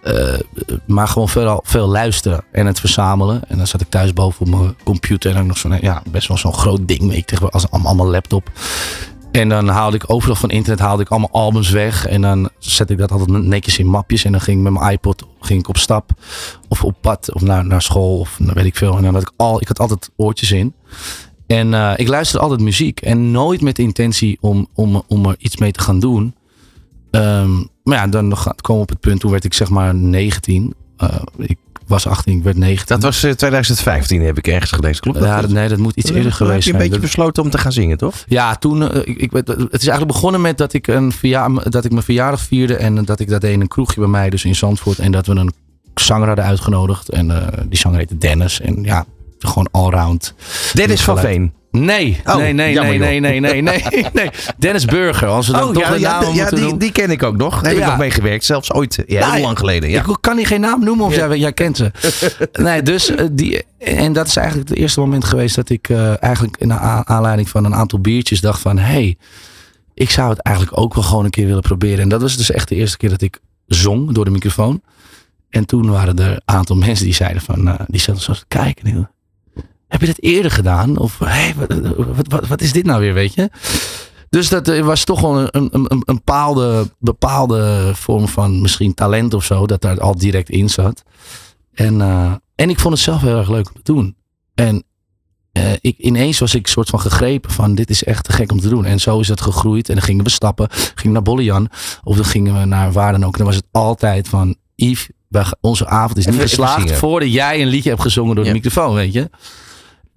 eh, 0.03 0.39
maar 0.87 1.09
gewoon 1.09 1.29
veel, 1.29 1.61
veel 1.65 1.89
luisteren 1.89 2.45
en 2.53 2.67
het 2.67 2.81
verzamelen. 2.81 3.43
En 3.49 3.57
dan 3.57 3.67
zat 3.67 3.81
ik 3.81 3.89
thuis 3.89 4.13
boven 4.13 4.41
op 4.47 4.61
mijn 4.61 4.77
computer. 4.85 5.31
En 5.31 5.37
dan 5.37 5.47
nog 5.47 5.59
zo'n, 5.59 5.79
ja, 5.81 6.03
best 6.11 6.29
wel 6.29 6.37
zo'n 6.37 6.55
groot 6.55 6.89
ding. 6.89 7.01
Weet 7.01 7.17
je, 7.17 7.25
tegen- 7.25 7.51
als 7.51 7.71
allemaal 7.71 8.07
laptop. 8.11 8.51
En 9.33 9.49
dan 9.49 9.69
haalde 9.69 9.97
ik 9.97 10.05
overal 10.13 10.35
van 10.37 10.51
internet 10.51 10.81
haalde 10.81 11.03
ik 11.03 11.09
allemaal 11.09 11.31
albums 11.33 11.71
weg. 11.71 12.07
En 12.07 12.21
dan 12.21 12.51
zette 12.59 12.93
ik 12.93 12.99
dat 12.99 13.13
altijd 13.13 13.29
netjes 13.45 13.79
in 13.79 13.87
mapjes. 13.87 14.25
En 14.25 14.33
dan 14.33 14.41
ging 14.41 14.57
ik 14.57 14.63
met 14.63 14.73
mijn 14.73 14.93
iPod 14.93 15.27
ging 15.41 15.61
ik 15.61 15.69
op 15.69 15.77
stap. 15.77 16.11
Of 16.69 16.85
op 16.85 16.97
pad. 17.01 17.33
Of 17.33 17.43
naar, 17.43 17.67
naar 17.67 17.83
school. 17.83 18.19
Of 18.19 18.39
naar 18.39 18.55
weet 18.55 18.65
ik 18.65 18.77
veel. 18.77 18.97
En 18.97 19.03
dan 19.03 19.13
had 19.15 19.23
ik 19.23 19.33
al. 19.37 19.61
Ik 19.61 19.69
had 19.69 19.79
altijd 19.81 20.11
oortjes 20.17 20.51
in. 20.51 20.75
En 21.47 21.75
eh, 21.75 21.93
ik 21.97 22.09
luisterde 22.09 22.43
altijd 22.43 22.61
muziek. 22.61 23.01
En 23.01 23.31
nooit 23.31 23.61
met 23.61 23.77
de 23.77 23.83
intentie 23.83 24.39
om, 24.41 24.69
om, 24.75 25.03
om 25.09 25.27
er 25.27 25.35
iets 25.39 25.57
mee 25.57 25.73
te 25.73 25.81
gaan 25.81 26.01
doen. 26.01 26.35
Ehm, 27.11 27.65
maar 27.91 27.99
ja, 27.99 28.07
dan 28.07 28.37
kwam 28.61 28.79
op 28.79 28.89
het 28.89 29.01
punt. 29.01 29.21
Toen 29.21 29.31
werd 29.31 29.45
ik 29.45 29.55
zeg 29.55 29.69
maar 29.69 29.95
19. 29.95 30.75
Eh, 30.97 31.09
ik 31.37 31.59
was 31.87 32.07
18, 32.07 32.37
ik 32.37 32.43
werd 32.43 32.57
19. 32.57 32.87
Dat 32.87 33.03
was 33.03 33.23
eh, 33.23 33.33
2015 33.33 34.23
heb 34.23 34.39
ik 34.39 34.47
ergens 34.47 34.71
gelezen. 34.73 35.01
Klopt 35.01 35.19
dat? 35.19 35.29
ja, 35.29 35.47
nee, 35.47 35.69
dat 35.69 35.79
moet 35.79 35.97
iets 35.97 36.11
eerder 36.11 36.33
geweest 36.33 36.55
heb 36.55 36.57
je 36.57 36.71
zijn. 36.71 36.83
een 36.83 36.89
beetje 36.89 37.01
besloten 37.01 37.43
om 37.43 37.51
te 37.51 37.59
gaan 37.59 37.73
zingen, 37.73 37.97
toch? 37.97 38.25
ja, 38.27 38.55
toen, 38.57 38.91
eh, 38.91 39.01
ik, 39.05 39.33
het 39.33 39.49
is 39.83 39.89
eigenlijk 39.89 40.07
begonnen 40.07 40.41
met 40.41 40.59
dat 40.59 40.73
ik, 40.73 40.87
een 40.87 41.13
verja 41.13 41.49
dat 41.49 41.85
ik 41.85 41.91
mijn 41.91 42.03
verjaardag 42.03 42.41
vierde. 42.41 42.77
En 42.77 43.05
dat 43.05 43.21
ik 43.21 43.29
dat 43.29 43.41
deed 43.41 43.53
in 43.53 43.61
een 43.61 43.69
kroegje 43.69 44.01
bij 44.01 44.09
mij, 44.09 44.31
dus 44.31 44.45
in 44.45 44.55
Zandvoort. 44.55 44.99
En 44.99 45.13
dat 45.13 45.27
we 45.27 45.35
een 45.35 45.53
zanger 45.95 46.27
hadden 46.27 46.45
uitgenodigd. 46.45 47.09
En 47.09 47.31
eh, 47.31 47.59
die 47.69 47.79
zanger 47.79 47.99
heette 47.99 48.19
Dennis. 48.19 48.61
En 48.61 48.83
ja, 48.83 49.05
gewoon 49.39 49.69
allround. 49.71 50.35
Dennis 50.73 51.03
van. 51.03 51.19
Veen. 51.19 51.53
Nee, 51.71 52.21
Oh, 52.25 52.37
nee, 52.37 52.53
nee, 52.53 52.75
nee, 52.79 52.99
nee, 52.99 53.21
nee, 53.21 53.41
nee, 53.41 53.63
nee, 53.63 53.83
nee. 54.13 54.31
Dennis 54.59 54.85
Burger, 54.85 55.29
als 55.29 55.47
we 55.47 55.53
dan 55.53 55.63
Oh 55.69 55.73
toch 55.75 55.83
ja, 55.83 55.91
de 55.93 55.99
ja, 56.01 56.11
namen 56.21 56.35
ja, 56.35 56.41
moeten 56.43 56.57
die, 56.59 56.69
doen. 56.69 56.79
die 56.79 56.93
ken 56.93 57.11
ik 57.11 57.23
ook 57.23 57.37
nog. 57.37 57.55
Daar 57.55 57.63
heb 57.65 57.73
ik 57.73 57.79
Ja. 57.79 57.89
nog 57.89 57.99
meegewerkt. 57.99 58.45
Zelfs 58.45 58.73
ooit, 58.73 58.95
ja, 58.95 59.19
Ja, 59.19 59.31
heel 59.33 59.43
lang 59.43 59.59
geleden. 59.59 59.91
Ja. 59.91 60.01
Ik 60.07 60.17
kan 60.21 60.37
niet 60.37 60.47
geen 60.47 60.61
naam 60.61 60.85
noemen 60.85 61.07
of 61.07 61.15
jij, 61.15 61.39
jij 61.39 61.53
kent 61.53 61.77
ze. 61.77 61.91
nee, 62.63 62.83
dus 62.83 63.15
eh, 63.15 63.27
die. 63.33 63.63
En 63.79 64.13
dat 64.13 64.27
is 64.27 64.37
eigenlijk 64.37 64.69
het 64.69 64.79
eerste 64.79 65.01
moment 65.01 65.25
geweest 65.25 65.55
dat 65.55 65.69
ik 65.71 65.89
eh, 65.89 66.23
eigenlijk 66.23 66.57
in 66.57 66.71
a- 66.73 67.05
aanleiding 67.07 67.49
van 67.49 67.65
een 67.65 67.75
aantal 67.75 67.99
biertjes 68.01 68.41
dacht 68.41 68.61
van... 68.61 68.79
hey, 68.79 69.17
ik 69.95 70.11
zou 70.11 70.31
het 70.31 70.41
eigenlijk 70.43 70.79
ook 70.79 70.95
wel 70.95 71.05
gewoon 71.05 71.25
een 71.25 71.31
keer 71.31 71.47
willen 71.47 71.63
proberen. 71.63 71.99
En 72.01 72.09
dat 72.09 72.21
was 72.21 72.37
dus 72.37 72.51
echt 72.51 72.69
de 72.69 72.75
eerste 72.75 72.97
keer 72.97 73.11
dat 73.11 73.23
ik 73.23 73.39
zong 73.67 74.13
door 74.13 74.25
de 74.25 74.31
microfoon. 74.31 74.83
En 75.51 75.67
toen 75.67 75.91
waren 75.91 76.19
er 76.19 76.31
een 76.31 76.41
aantal 76.45 76.77
mensen 76.77 77.05
die 77.05 77.15
zeiden 77.15 77.43
van... 77.43 77.69
eh, 77.69 77.75
die 77.87 78.01
zaten 78.01 78.23
zo 78.23 78.33
te 78.33 78.45
kijken. 78.49 79.11
Heb 79.91 80.01
je 80.01 80.07
dat 80.07 80.21
eerder 80.21 80.51
gedaan? 80.51 80.99
Of 80.99 81.19
hey, 81.19 81.55
wat, 81.57 82.27
wat, 82.29 82.47
wat, 82.47 82.61
is 82.61 82.73
dit 82.73 82.85
nou 82.85 83.01
weer, 83.01 83.15
weet 83.15 83.35
je? 83.35 83.51
Dus 84.29 84.49
dat 84.49 84.69
eh, 84.69 84.85
was 84.85 85.05
toch 85.05 85.21
wel 85.21 85.39
een, 85.39 85.49
een, 85.51 85.69
een, 85.73 85.87
een 85.89 86.03
bepaalde, 86.05 86.91
bepaalde 86.99 87.91
vorm 87.95 88.29
van 88.29 88.61
misschien 88.61 88.95
talent 88.95 89.35
of 89.35 89.45
zo. 89.45 89.67
Dat 89.67 89.81
daar 89.81 90.01
al 90.01 90.19
direct 90.19 90.51
in 90.51 90.71
zat. 90.71 91.03
En, 91.75 92.01
eh, 92.01 92.33
en 92.55 92.71
ik 92.71 92.79
vond 92.81 92.95
het 92.95 93.03
zelf 93.03 93.21
heel 93.21 93.39
erg 93.39 93.51
leuk 93.51 93.67
om 93.67 93.83
te 93.83 93.93
doen. 93.93 94.17
En 94.55 94.85
eh, 95.53 95.73
ik, 95.81 95.99
ineens 95.99 96.39
was 96.39 96.55
ik 96.55 96.67
soort 96.67 96.89
van 96.89 97.01
gegrepen 97.01 97.51
van 97.51 97.75
dit 97.75 97.91
is 97.91 98.05
echt 98.05 98.25
te 98.25 98.33
gek 98.33 98.53
om 98.53 98.61
te 98.61 98.69
doen. 98.69 98.85
En 98.85 98.99
zo 99.01 99.21
is 99.21 99.29
het 99.29 99.41
gegroeid. 99.41 99.89
En 99.89 99.95
dan 99.95 100.05
gingen 100.05 100.25
we 100.25 100.31
stappen. 100.31 100.69
Gingen 100.71 100.95
we 101.03 101.09
naar 101.09 101.23
Bollejan. 101.23 101.69
Of 102.05 102.17
dan 102.17 102.25
gingen 102.25 102.59
we 102.59 102.65
naar 102.65 102.93
waar 102.93 103.13
dan 103.13 103.25
ook. 103.25 103.33
En 103.33 103.39
dan 103.39 103.47
was 103.47 103.57
het 103.57 103.67
altijd 103.71 104.29
van 104.29 104.57
Yves, 104.75 105.09
onze 105.61 105.87
avond 105.87 106.19
is 106.19 106.25
niet 106.27 106.35
Even- 106.35 106.49
geslaagd 106.49 106.93
voordat 106.93 107.33
jij 107.33 107.63
een 107.63 107.69
liedje 107.69 107.89
hebt 107.91 108.03
gezongen 108.03 108.35
door 108.35 108.45
Ja. 108.45 108.51
de 108.51 108.57
microfoon, 108.57 108.95
weet 108.95 109.13
je. 109.13 109.31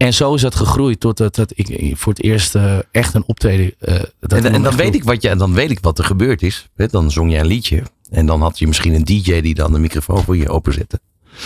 En 0.04 0.14
zo 0.14 0.34
is 0.34 0.42
dat 0.42 0.56
gegroeid 0.56 1.00
totdat 1.00 1.36
dat 1.36 1.52
ik 1.56 1.70
ik 1.70 1.98
voor 1.98 2.14
het 2.14 2.24
eerst 2.24 2.56
eh, 2.56 2.78
echt 2.92 3.14
een 3.14 3.24
optreden. 3.26 3.74
eh, 3.80 3.96
dat 4.20 4.44
En, 4.44 4.62
dan, 4.64 4.76
weet 4.76 4.96
ik 4.96 5.04
wat 5.04 5.22
je, 5.22 5.36
dan 5.36 5.54
weet 5.54 5.72
ik 5.72 5.80
wat 5.82 5.98
er 5.98 6.06
gebeurd 6.06 6.42
is. 6.42 6.70
Hè, 6.76 6.88
Dan 6.88 7.12
zong 7.12 7.32
je 7.32 7.38
een 7.38 7.46
liedje. 7.46 7.84
En 8.12 8.26
dan 8.26 8.42
had 8.42 8.60
je 8.60 8.68
misschien 8.68 8.94
een 8.94 9.04
DJ 9.04 9.42
die 9.42 9.54
dan 9.54 9.74
de 9.74 9.80
microfoon 9.80 10.24
voor 10.24 10.38
je 10.38 10.50
openzette. 10.50 11.00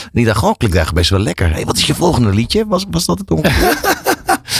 En 0.03 0.09
die 0.13 0.25
dacht, 0.25 0.43
oh, 0.43 0.55
klinkt 0.57 0.75
eigenlijk 0.75 0.93
best 0.93 1.09
wel 1.09 1.19
lekker. 1.19 1.51
Hey, 1.51 1.65
wat 1.65 1.77
is 1.77 1.87
je 1.87 1.95
volgende 1.95 2.33
liedje? 2.33 2.65
Was, 2.67 2.85
was 2.91 3.05
dat 3.05 3.19
het 3.19 3.31
ongeveer? 3.31 3.79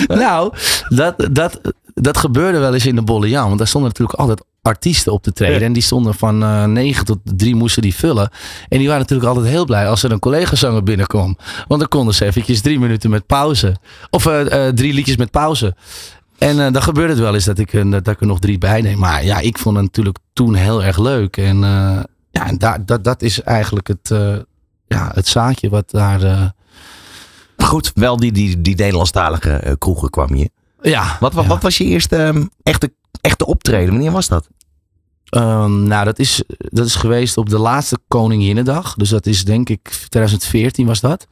Nou, 0.08 0.54
dat, 0.90 1.28
dat, 1.32 1.60
dat 2.02 2.18
gebeurde 2.18 2.60
wel 2.60 2.74
eens 2.74 2.86
in 2.86 2.96
de 2.96 3.02
Bolle 3.02 3.30
Jan. 3.30 3.46
Want 3.46 3.58
daar 3.58 3.68
stonden 3.68 3.90
natuurlijk 3.90 4.20
altijd 4.20 4.44
artiesten 4.62 5.14
op 5.14 5.24
te 5.24 5.34
treden. 5.34 5.60
Ja. 5.60 5.66
En 5.66 5.74
die 5.74 5.82
stonden 5.82 6.14
van 6.14 6.44
eh 6.44 6.64
9 6.64 7.06
tot 7.06 7.20
3 7.24 7.56
moesten 7.56 7.82
die 7.82 7.96
vullen. 7.96 8.30
En 8.70 8.78
die 8.78 8.88
waren 8.88 9.02
natuurlijk 9.02 9.28
altijd 9.28 9.48
heel 9.48 9.66
blij 9.66 9.90
als 9.90 10.04
er 10.04 10.12
een 10.12 10.20
collega-zanger 10.20 10.84
binnenkwam. 10.84 11.38
Want 11.68 11.80
dan 11.80 11.90
konden 11.90 12.14
ze 12.14 12.26
eventjes 12.26 12.62
drie 12.62 12.80
minuten 12.80 13.10
met 13.10 13.26
pauze. 13.26 13.76
Of 14.10 14.26
eh, 14.26 14.68
eh, 14.68 14.74
drie 14.74 14.94
liedjes 14.94 15.18
met 15.18 15.32
pauze. 15.32 15.76
En 16.38 16.74
dan 16.74 16.82
gebeurde 16.82 17.14
het 17.14 17.22
wel 17.22 17.34
eens 17.34 17.46
dat 17.46 17.58
ik, 17.58 17.92
dat 17.92 18.08
ik 18.08 18.22
er 18.22 18.28
nog 18.28 18.40
drie 18.40 18.58
bij 18.58 18.82
neem. 18.82 19.00
Maar 19.00 19.24
ja, 19.26 19.40
ik 19.40 19.58
vond 19.58 19.76
het 19.76 19.86
natuurlijk 19.86 20.18
toen 20.34 20.54
heel 20.54 20.84
erg 20.84 20.98
leuk. 21.00 21.38
En 21.38 21.60
ja, 22.32 22.48
en 22.48 22.58
daar, 22.58 22.86
dat, 22.86 23.04
dat 23.04 23.22
is 23.22 23.42
eigenlijk 23.42 23.88
het, 23.88 24.10
ja, 24.88 25.12
het 25.14 25.28
zaadje 25.28 25.70
wat 25.70 25.92
daar... 25.92 26.54
Goed, 27.58 27.92
wel 27.94 28.18
die, 28.18 28.32
die, 28.32 28.62
die 28.62 28.76
Nederlandstalige 28.76 29.76
kroegen 29.80 30.10
kwam 30.10 30.36
je. 30.36 30.50
Ja, 30.82 31.18
Wat, 31.20 31.34
wat, 31.34 31.44
ja. 31.44 31.50
wat 31.50 31.62
was 31.62 31.78
je 31.78 31.84
eerste 31.84 32.16
ehm, 32.16 32.46
echte, 32.64 32.94
echte 33.22 33.46
optreden? 33.46 33.90
Wanneer 33.94 34.12
was 34.12 34.28
dat? 34.28 34.48
Ehm, 35.30 35.84
nou, 35.84 36.06
dat 36.06 36.20
is, 36.20 36.44
dat 36.58 36.86
is 36.86 36.96
geweest 36.96 37.38
op 37.38 37.50
de 37.50 37.58
laatste 37.60 37.98
Koninginnedag. 38.08 38.94
Dus 38.94 39.10
dat 39.10 39.26
is 39.26 39.46
denk 39.46 39.70
ik 39.70 39.88
2014 40.10 40.86
was 40.88 41.00
dat. 41.00 41.28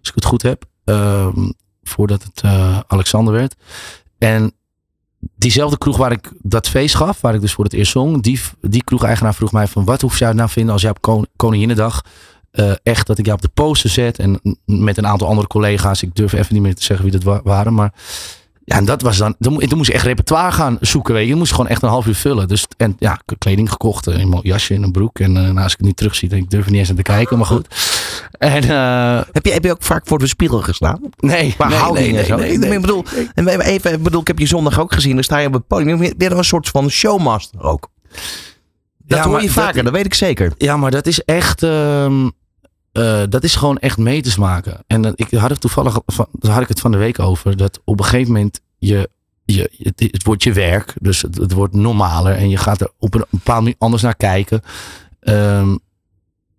Als 0.00 0.08
ik 0.08 0.14
het 0.14 0.24
goed 0.24 0.42
heb. 0.42 0.64
Ehm, 0.84 1.50
voordat 1.82 2.22
het 2.22 2.40
eh, 2.40 2.78
Alexander 2.86 3.32
werd. 3.34 3.54
En 4.18 4.52
diezelfde 5.36 5.78
kroeg 5.78 5.96
waar 5.96 6.12
ik 6.12 6.32
dat 6.42 6.68
feest 6.68 6.94
gaf, 6.94 7.20
waar 7.20 7.34
ik 7.34 7.40
dus 7.40 7.52
voor 7.52 7.64
het 7.64 7.72
eerst 7.72 7.92
zong. 7.92 8.22
Die, 8.22 8.40
die 8.60 8.84
kroeg-eigenaar 8.84 9.34
vroeg 9.34 9.52
mij 9.52 9.66
van 9.68 9.84
wat 9.84 10.00
hoef 10.00 10.18
jij 10.18 10.32
nou 10.32 10.48
vinden 10.48 10.72
als 10.72 10.82
jij 10.82 10.90
op 10.90 11.00
Kon- 11.00 11.26
Koninginnedag 11.36 12.02
eh, 12.50 12.72
echt 12.82 13.06
dat 13.06 13.18
ik 13.18 13.24
jou 13.24 13.36
op 13.36 13.42
de 13.42 13.50
poster 13.54 13.90
zet. 13.90 14.18
En 14.18 14.40
met 14.64 14.96
een 14.98 15.06
aantal 15.06 15.28
andere 15.28 15.46
collega's. 15.46 16.02
Ik 16.02 16.14
durf 16.14 16.32
even 16.32 16.54
niet 16.54 16.62
meer 16.62 16.74
te 16.74 16.82
zeggen 16.84 17.04
wie 17.04 17.14
dat 17.14 17.22
wa- 17.22 17.42
waren. 17.42 17.74
Maar 17.74 17.92
ja, 18.64 18.76
en 18.76 18.84
dat 18.84 19.02
was 19.02 19.16
dan. 19.16 19.34
Toen, 19.38 19.52
mo- 19.52 19.58
toen 19.58 19.76
moest 19.78 19.88
ik 19.88 19.94
echt 19.94 20.04
repertoire 20.04 20.52
gaan 20.52 20.76
zoeken. 20.80 21.14
Weet 21.14 21.22
je. 21.22 21.28
Je 21.28 21.34
moest 21.34 21.50
gewoon 21.50 21.68
echt 21.68 21.82
een 21.82 21.88
half 21.88 22.06
uur 22.06 22.14
vullen. 22.14 22.48
Dus 22.48 22.66
en 22.76 22.96
ja, 22.98 23.18
kleding 23.38 23.70
gekocht. 23.70 24.06
eh, 24.06 24.18
Een 24.18 24.38
jasje 24.42 24.74
en 24.74 24.82
een 24.82 24.92
broek. 24.92 25.18
En 25.18 25.32
nou, 25.32 25.56
als 25.58 25.72
ik 25.72 25.78
het 25.78 25.86
nu 25.86 25.92
terugzie, 25.92 26.28
dan 26.28 26.38
ik 26.38 26.50
durf 26.50 26.64
er 26.64 26.70
niet 26.70 26.80
eens 26.80 26.90
aan 26.90 26.96
te 26.96 27.02
kijken. 27.02 27.36
Maar 27.38 27.46
goed. 27.46 27.66
En 28.38 28.62
eh, 28.62 29.20
Heb 29.32 29.44
je, 29.44 29.52
heb 29.52 29.64
je 29.64 29.70
ook 29.70 29.82
vaak 29.82 30.06
voor 30.06 30.18
de 30.18 30.26
spiegel 30.26 30.60
gestaan? 30.60 31.00
nee, 31.18 31.52
Qua 31.52 31.68
nee, 31.68 31.78
houding 31.78 32.10
nee, 32.12 32.18
en 32.20 32.26
zo. 32.26 32.36
nee, 32.36 32.52
ik, 32.52 32.58
nee, 32.58 32.72
ik 32.72 32.80
bedoel, 32.80 33.04
even, 33.34 33.92
ik 33.92 34.02
bedoel, 34.02 34.20
ik 34.20 34.26
heb 34.26 34.38
je 34.38 34.46
zondag 34.46 34.80
ook 34.80 34.92
gezien. 34.94 35.14
Dan 35.14 35.24
sta 35.24 35.38
je 35.38 35.46
op 35.46 35.52
het 35.52 35.66
podium. 35.66 36.02
Je 36.02 36.14
een 36.18 36.44
soort 36.44 36.68
van 36.68 36.88
showmaster 36.90 37.60
ook? 37.62 37.88
Dat 39.06 39.18
Ja, 39.18 39.24
hoor 39.24 39.32
maar 39.32 39.40
je 39.40 39.46
dat- 39.46 39.56
vaker, 39.56 39.84
dat, 39.84 39.92
weet 39.92 40.04
ik 40.04 40.14
zeker. 40.14 40.52
Ja, 40.58 40.76
maar 40.76 40.90
dat 40.90 41.06
is 41.06 41.20
echt. 41.20 41.62
ehm, 41.62 42.28
eh, 42.94 43.22
dat 43.28 43.44
is 43.44 43.54
gewoon 43.54 43.78
echt 43.78 43.98
meters 43.98 44.36
maken. 44.36 44.84
En 44.86 45.02
dat- 45.02 45.12
ik 45.20 45.30
had 45.30 45.50
het 45.50 45.60
toevallig. 45.60 45.98
Van, 46.06 46.26
daar 46.32 46.52
had 46.52 46.62
ik 46.62 46.68
het 46.68 46.80
van 46.80 46.90
de 46.92 46.96
week 46.98 47.18
over. 47.18 47.56
Dat 47.56 47.80
op 47.84 47.98
een 47.98 48.04
gegeven 48.04 48.32
moment 48.32 48.60
je. 48.78 49.10
je 49.44 49.70
het, 49.82 50.22
wordt 50.22 50.42
je 50.42 50.52
werk. 50.52 50.94
Dus 51.00 51.22
het, 51.22 51.52
wordt 51.52 51.74
normaler. 51.74 52.32
En 52.36 52.48
je 52.48 52.56
gaat 52.56 52.80
er 52.80 52.90
op 52.98 53.14
een 53.14 53.24
bepaalde 53.30 53.60
manier 53.62 53.76
anders 53.78 54.02
naar 54.02 54.16
kijken. 54.16 54.62
Ehm, 55.20 55.76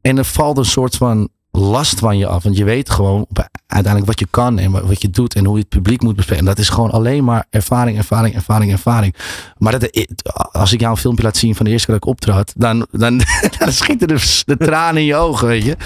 en 0.02 0.18
er 0.18 0.26
valt 0.26 0.58
een 0.58 0.66
soort 0.66 0.96
van 0.96 1.30
last 1.52 2.00
van 2.00 2.18
je 2.18 2.28
af. 2.28 2.44
Want 2.44 2.58
je 2.58 2.64
weet 2.64 2.90
gewoon 2.90 3.28
uiteindelijk 3.68 4.12
wat 4.12 4.20
je 4.20 4.28
kan 4.30 4.60
en 4.60 4.72
wat 4.72 5.02
je 5.02 5.10
doet 5.10 5.36
en 5.36 5.46
hoe 5.46 5.56
je 5.56 5.60
het 5.60 5.70
publiek 5.70 6.02
moet 6.02 6.16
bespreken. 6.16 6.46
En 6.46 6.50
dat 6.50 6.60
is 6.60 6.70
gewoon 6.70 6.92
alleen 6.92 7.24
maar 7.24 7.46
ervaring, 7.50 7.98
ervaring, 7.98 8.36
ervaring, 8.36 8.72
ervaring. 8.72 9.16
Maar 9.58 9.80
dat, 9.80 10.08
als 10.52 10.74
ik 10.74 10.80
jou 10.80 10.92
een 10.92 11.00
filmpje 11.00 11.24
laat 11.24 11.38
zien 11.38 11.56
van 11.56 11.66
de 11.66 11.72
eerste 11.72 11.86
keer 11.88 11.96
dat 11.96 12.04
ik 12.04 12.10
optrad, 12.10 12.54
dan, 12.58 12.88
dan, 12.92 13.22
dan 13.60 13.72
schieten 13.72 14.08
de, 14.08 14.44
de 14.46 14.58
tranen 14.58 15.02
in 15.02 15.08
je 15.08 15.16
ogen, 15.16 15.48
weet 15.48 15.64
je. 15.64 15.78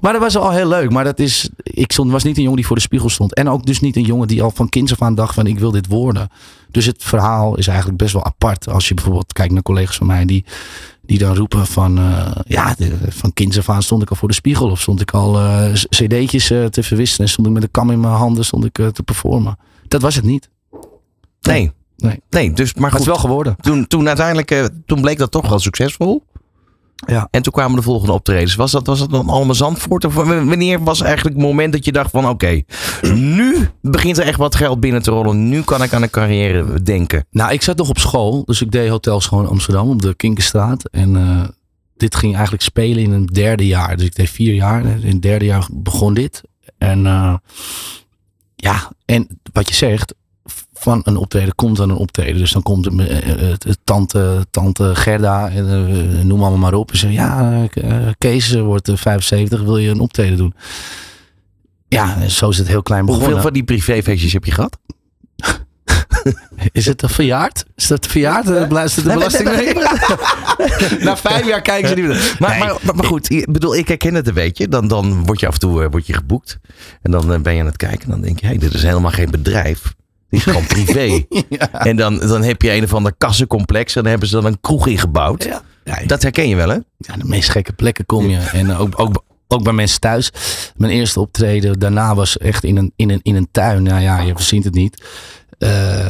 Maar 0.00 0.12
dat 0.12 0.22
was 0.22 0.36
al 0.36 0.50
heel 0.50 0.68
leuk. 0.68 0.90
Maar 0.90 1.04
dat 1.04 1.18
is, 1.18 1.48
ik 1.62 1.92
stond, 1.92 2.10
was 2.10 2.22
niet 2.22 2.36
een 2.36 2.42
jongen 2.42 2.56
die 2.56 2.66
voor 2.66 2.76
de 2.76 2.82
spiegel 2.82 3.08
stond. 3.08 3.34
En 3.34 3.48
ook 3.48 3.66
dus 3.66 3.80
niet 3.80 3.96
een 3.96 4.02
jongen 4.02 4.28
die 4.28 4.42
al 4.42 4.50
van 4.50 4.68
kinds 4.68 4.92
af 4.92 5.02
aan 5.02 5.14
dacht 5.14 5.34
van 5.34 5.46
ik 5.46 5.58
wil 5.58 5.70
dit 5.70 5.86
worden. 5.86 6.28
Dus 6.70 6.86
het 6.86 7.04
verhaal 7.04 7.56
is 7.56 7.66
eigenlijk 7.66 7.98
best 7.98 8.12
wel 8.12 8.24
apart. 8.24 8.68
Als 8.68 8.88
je 8.88 8.94
bijvoorbeeld 8.94 9.32
kijkt 9.32 9.52
naar 9.52 9.62
collega's 9.62 9.96
van 9.96 10.06
mij 10.06 10.24
die, 10.24 10.44
die 11.08 11.18
dan 11.18 11.34
roepen 11.36 11.66
van 11.66 11.98
eh, 11.98 12.30
ja, 12.46 12.74
de- 12.78 12.96
van 13.08 13.32
kinds 13.32 13.58
af 13.58 13.68
aan 13.68 13.82
stond 13.82 14.02
ik 14.02 14.10
al 14.10 14.16
voor 14.16 14.28
de 14.28 14.34
spiegel. 14.34 14.70
Of 14.70 14.80
stond 14.80 15.00
ik 15.00 15.10
al 15.10 15.38
eh, 15.38 15.72
cd'tjes 15.72 16.50
eh, 16.50 16.64
te 16.64 16.82
verwisselen. 16.82 17.26
En 17.26 17.32
stond 17.32 17.46
ik 17.46 17.52
met 17.52 17.62
een 17.62 17.70
kam 17.70 17.90
in 17.90 18.00
mijn 18.00 18.12
handen 18.14 18.44
stond 18.44 18.64
ik 18.64 18.72
te 18.92 19.02
performen. 19.04 19.58
Dat 19.88 20.02
was 20.02 20.14
het 20.14 20.24
niet. 20.24 20.48
Nee. 21.40 21.72
Nee. 21.96 22.20
Nee, 22.30 22.52
dus, 22.52 22.72
maar 22.74 22.82
Maar 22.82 22.90
het 22.90 22.98
goed. 22.98 23.08
is 23.08 23.12
wel 23.12 23.22
geworden. 23.22 23.56
Toen, 23.60 23.86
toen 23.86 24.06
uiteindelijk, 24.06 24.70
toen 24.86 25.00
bleek 25.00 25.18
dat 25.18 25.30
toch 25.30 25.48
wel 25.48 25.58
succesvol. 25.58 26.22
Ja. 27.06 27.28
En 27.30 27.42
toen 27.42 27.52
kwamen 27.52 27.76
de 27.76 27.82
volgende 27.82 28.12
optredens. 28.12 28.54
Was 28.54 28.70
dat, 28.70 28.86
was 28.86 28.98
dat 28.98 29.10
dan 29.10 29.28
allemaal 29.28 29.54
Zandvoort? 29.54 30.04
Of 30.04 30.14
wanneer 30.14 30.84
was 30.84 31.00
eigenlijk 31.00 31.36
het 31.36 31.44
moment 31.44 31.72
dat 31.72 31.84
je 31.84 31.92
dacht 31.92 32.10
van 32.10 32.28
oké, 32.28 32.62
nu 33.14 33.68
begint 33.82 34.18
er 34.18 34.26
echt 34.26 34.38
wat 34.38 34.54
geld 34.54 34.80
binnen 34.80 35.02
te 35.02 35.10
rollen. 35.10 35.48
Nu 35.48 35.62
kan 35.62 35.82
ik 35.82 35.92
aan 35.92 36.02
een 36.02 36.10
carrière 36.10 36.82
denken. 36.82 37.26
Nou, 37.30 37.52
ik 37.52 37.62
zat 37.62 37.76
nog 37.76 37.88
op 37.88 37.98
school. 37.98 38.44
Dus 38.44 38.62
ik 38.62 38.70
deed 38.70 38.88
hotels 38.88 39.26
gewoon 39.26 39.44
in 39.44 39.50
Amsterdam 39.50 39.88
op 39.88 40.02
de 40.02 40.14
Kinkerstraat. 40.14 40.88
En 40.88 41.16
eh, 41.16 41.48
dit 41.96 42.16
ging 42.16 42.32
eigenlijk 42.32 42.62
spelen 42.62 43.02
in 43.02 43.12
een 43.12 43.26
derde 43.26 43.66
jaar. 43.66 43.96
Dus 43.96 44.06
ik 44.06 44.14
deed 44.14 44.30
vier 44.30 44.54
jaar. 44.54 44.84
En 44.84 45.02
in 45.02 45.12
het 45.12 45.22
derde 45.22 45.44
jaar 45.44 45.68
begon 45.72 46.14
dit. 46.14 46.42
En 46.78 47.06
eh, 47.06 47.34
ja, 48.54 48.92
en 49.04 49.40
wat 49.52 49.68
je 49.68 49.74
zegt, 49.74 50.14
van 50.88 51.00
een 51.04 51.16
optreden 51.16 51.54
komt 51.54 51.76
dan 51.76 51.90
een 51.90 51.96
optreden. 51.96 52.36
Dus 52.38 52.52
dan 52.52 52.62
komt 52.62 52.84
het, 52.84 52.98
eh, 52.98 53.30
eh, 53.30 53.38
het- 53.58 53.78
tante, 53.84 54.46
tante 54.50 54.90
Gerda, 54.94 55.48
en, 55.50 55.68
eh, 55.68 56.24
noem 56.24 56.40
allemaal 56.40 56.58
maar 56.58 56.74
op. 56.74 56.90
En 56.90 56.98
ze 56.98 57.12
ja, 57.12 57.66
Kees 58.18 58.54
wordt 58.54 58.88
eh, 58.88 58.96
75, 58.96 59.62
wil 59.62 59.76
je 59.78 59.90
een 59.90 60.00
optreden 60.00 60.36
doen? 60.36 60.54
Ja, 61.88 62.28
zo 62.28 62.48
is 62.48 62.58
het 62.58 62.68
heel 62.68 62.82
klein 62.82 63.04
begonnen. 63.04 63.26
Hoeveel 63.28 63.44
van 63.44 63.52
die 63.54 63.64
privéfeestjes 63.64 64.32
heb 64.32 64.44
je 64.44 64.50
gehad? 64.52 64.78
Is 66.72 66.86
het 66.86 67.02
een 67.02 67.08
verjaard? 67.08 67.64
Is 67.76 67.86
dat 67.86 68.06
verjaard? 68.06 68.50
Eh, 68.50 68.68
Luistert 68.70 69.06
de 69.06 69.12
belasting? 69.12 69.48
Na 71.04 71.16
vijf 71.16 71.46
jaar 71.46 71.62
kijken 71.62 71.88
ze 71.88 71.94
niet 71.94 72.04
meer. 72.06 72.36
Maar, 72.38 72.58
maar, 72.58 72.76
maar, 72.82 72.94
maar 72.94 73.04
goed, 73.04 73.30
ik 73.30 73.52
bedoel, 73.52 73.76
ik 73.76 73.88
herken 73.88 74.14
het 74.14 74.28
een 74.28 74.34
beetje. 74.34 74.68
Dan, 74.68 74.88
dan 74.88 75.26
word 75.26 75.40
je 75.40 75.46
af 75.46 75.54
en 75.54 75.60
toe 75.60 75.88
word 75.88 76.06
je 76.06 76.12
geboekt. 76.12 76.58
En 77.02 77.10
dan 77.10 77.42
ben 77.42 77.54
je 77.54 77.60
aan 77.60 77.66
het 77.66 77.76
kijken. 77.76 78.00
En 78.04 78.10
dan 78.10 78.20
denk 78.20 78.40
je, 78.40 78.46
hey, 78.46 78.58
dit 78.58 78.74
is 78.74 78.82
helemaal 78.82 79.10
geen 79.10 79.30
bedrijf. 79.30 79.94
Dit 80.28 80.40
is 80.40 80.42
gewoon 80.42 80.66
privé. 80.76 81.24
En 81.72 81.96
dan, 81.96 82.18
dan 82.18 82.42
heb 82.42 82.62
je 82.62 82.72
een 82.72 82.84
of 82.84 82.94
ander 82.94 83.12
kassencomplex. 83.18 83.94
En 83.96 84.02
dan 84.02 84.10
hebben 84.10 84.28
ze 84.28 84.34
dan 84.34 84.44
een 84.44 84.60
kroeg 84.60 84.86
ingebouwd. 84.86 85.44
Ja. 85.44 85.62
Ja, 85.84 86.06
Dat 86.06 86.22
herken 86.22 86.48
je 86.48 86.56
wel, 86.56 86.68
hè? 86.68 86.74
ja, 86.98 87.14
de 87.16 87.24
meest 87.24 87.48
gekke 87.50 87.72
plekken 87.72 88.06
kom 88.06 88.28
je. 88.28 88.36
En 88.38 88.76
ook, 88.76 89.00
ook, 89.00 89.24
ook 89.48 89.62
bij 89.62 89.72
mensen 89.72 90.00
thuis. 90.00 90.30
Mijn 90.76 90.92
eerste 90.92 91.20
optreden 91.20 91.78
daarna 91.78 92.14
was 92.14 92.38
echt 92.38 92.64
in 92.64 92.76
een, 92.76 92.92
in 92.96 93.10
een, 93.10 93.20
in 93.22 93.34
een 93.36 93.48
tuin. 93.50 93.82
Nou 93.82 94.00
ja, 94.00 94.20
je 94.20 94.32
verzint 94.34 94.64
het 94.64 94.74
niet. 94.74 95.04
Eh, 95.58 96.06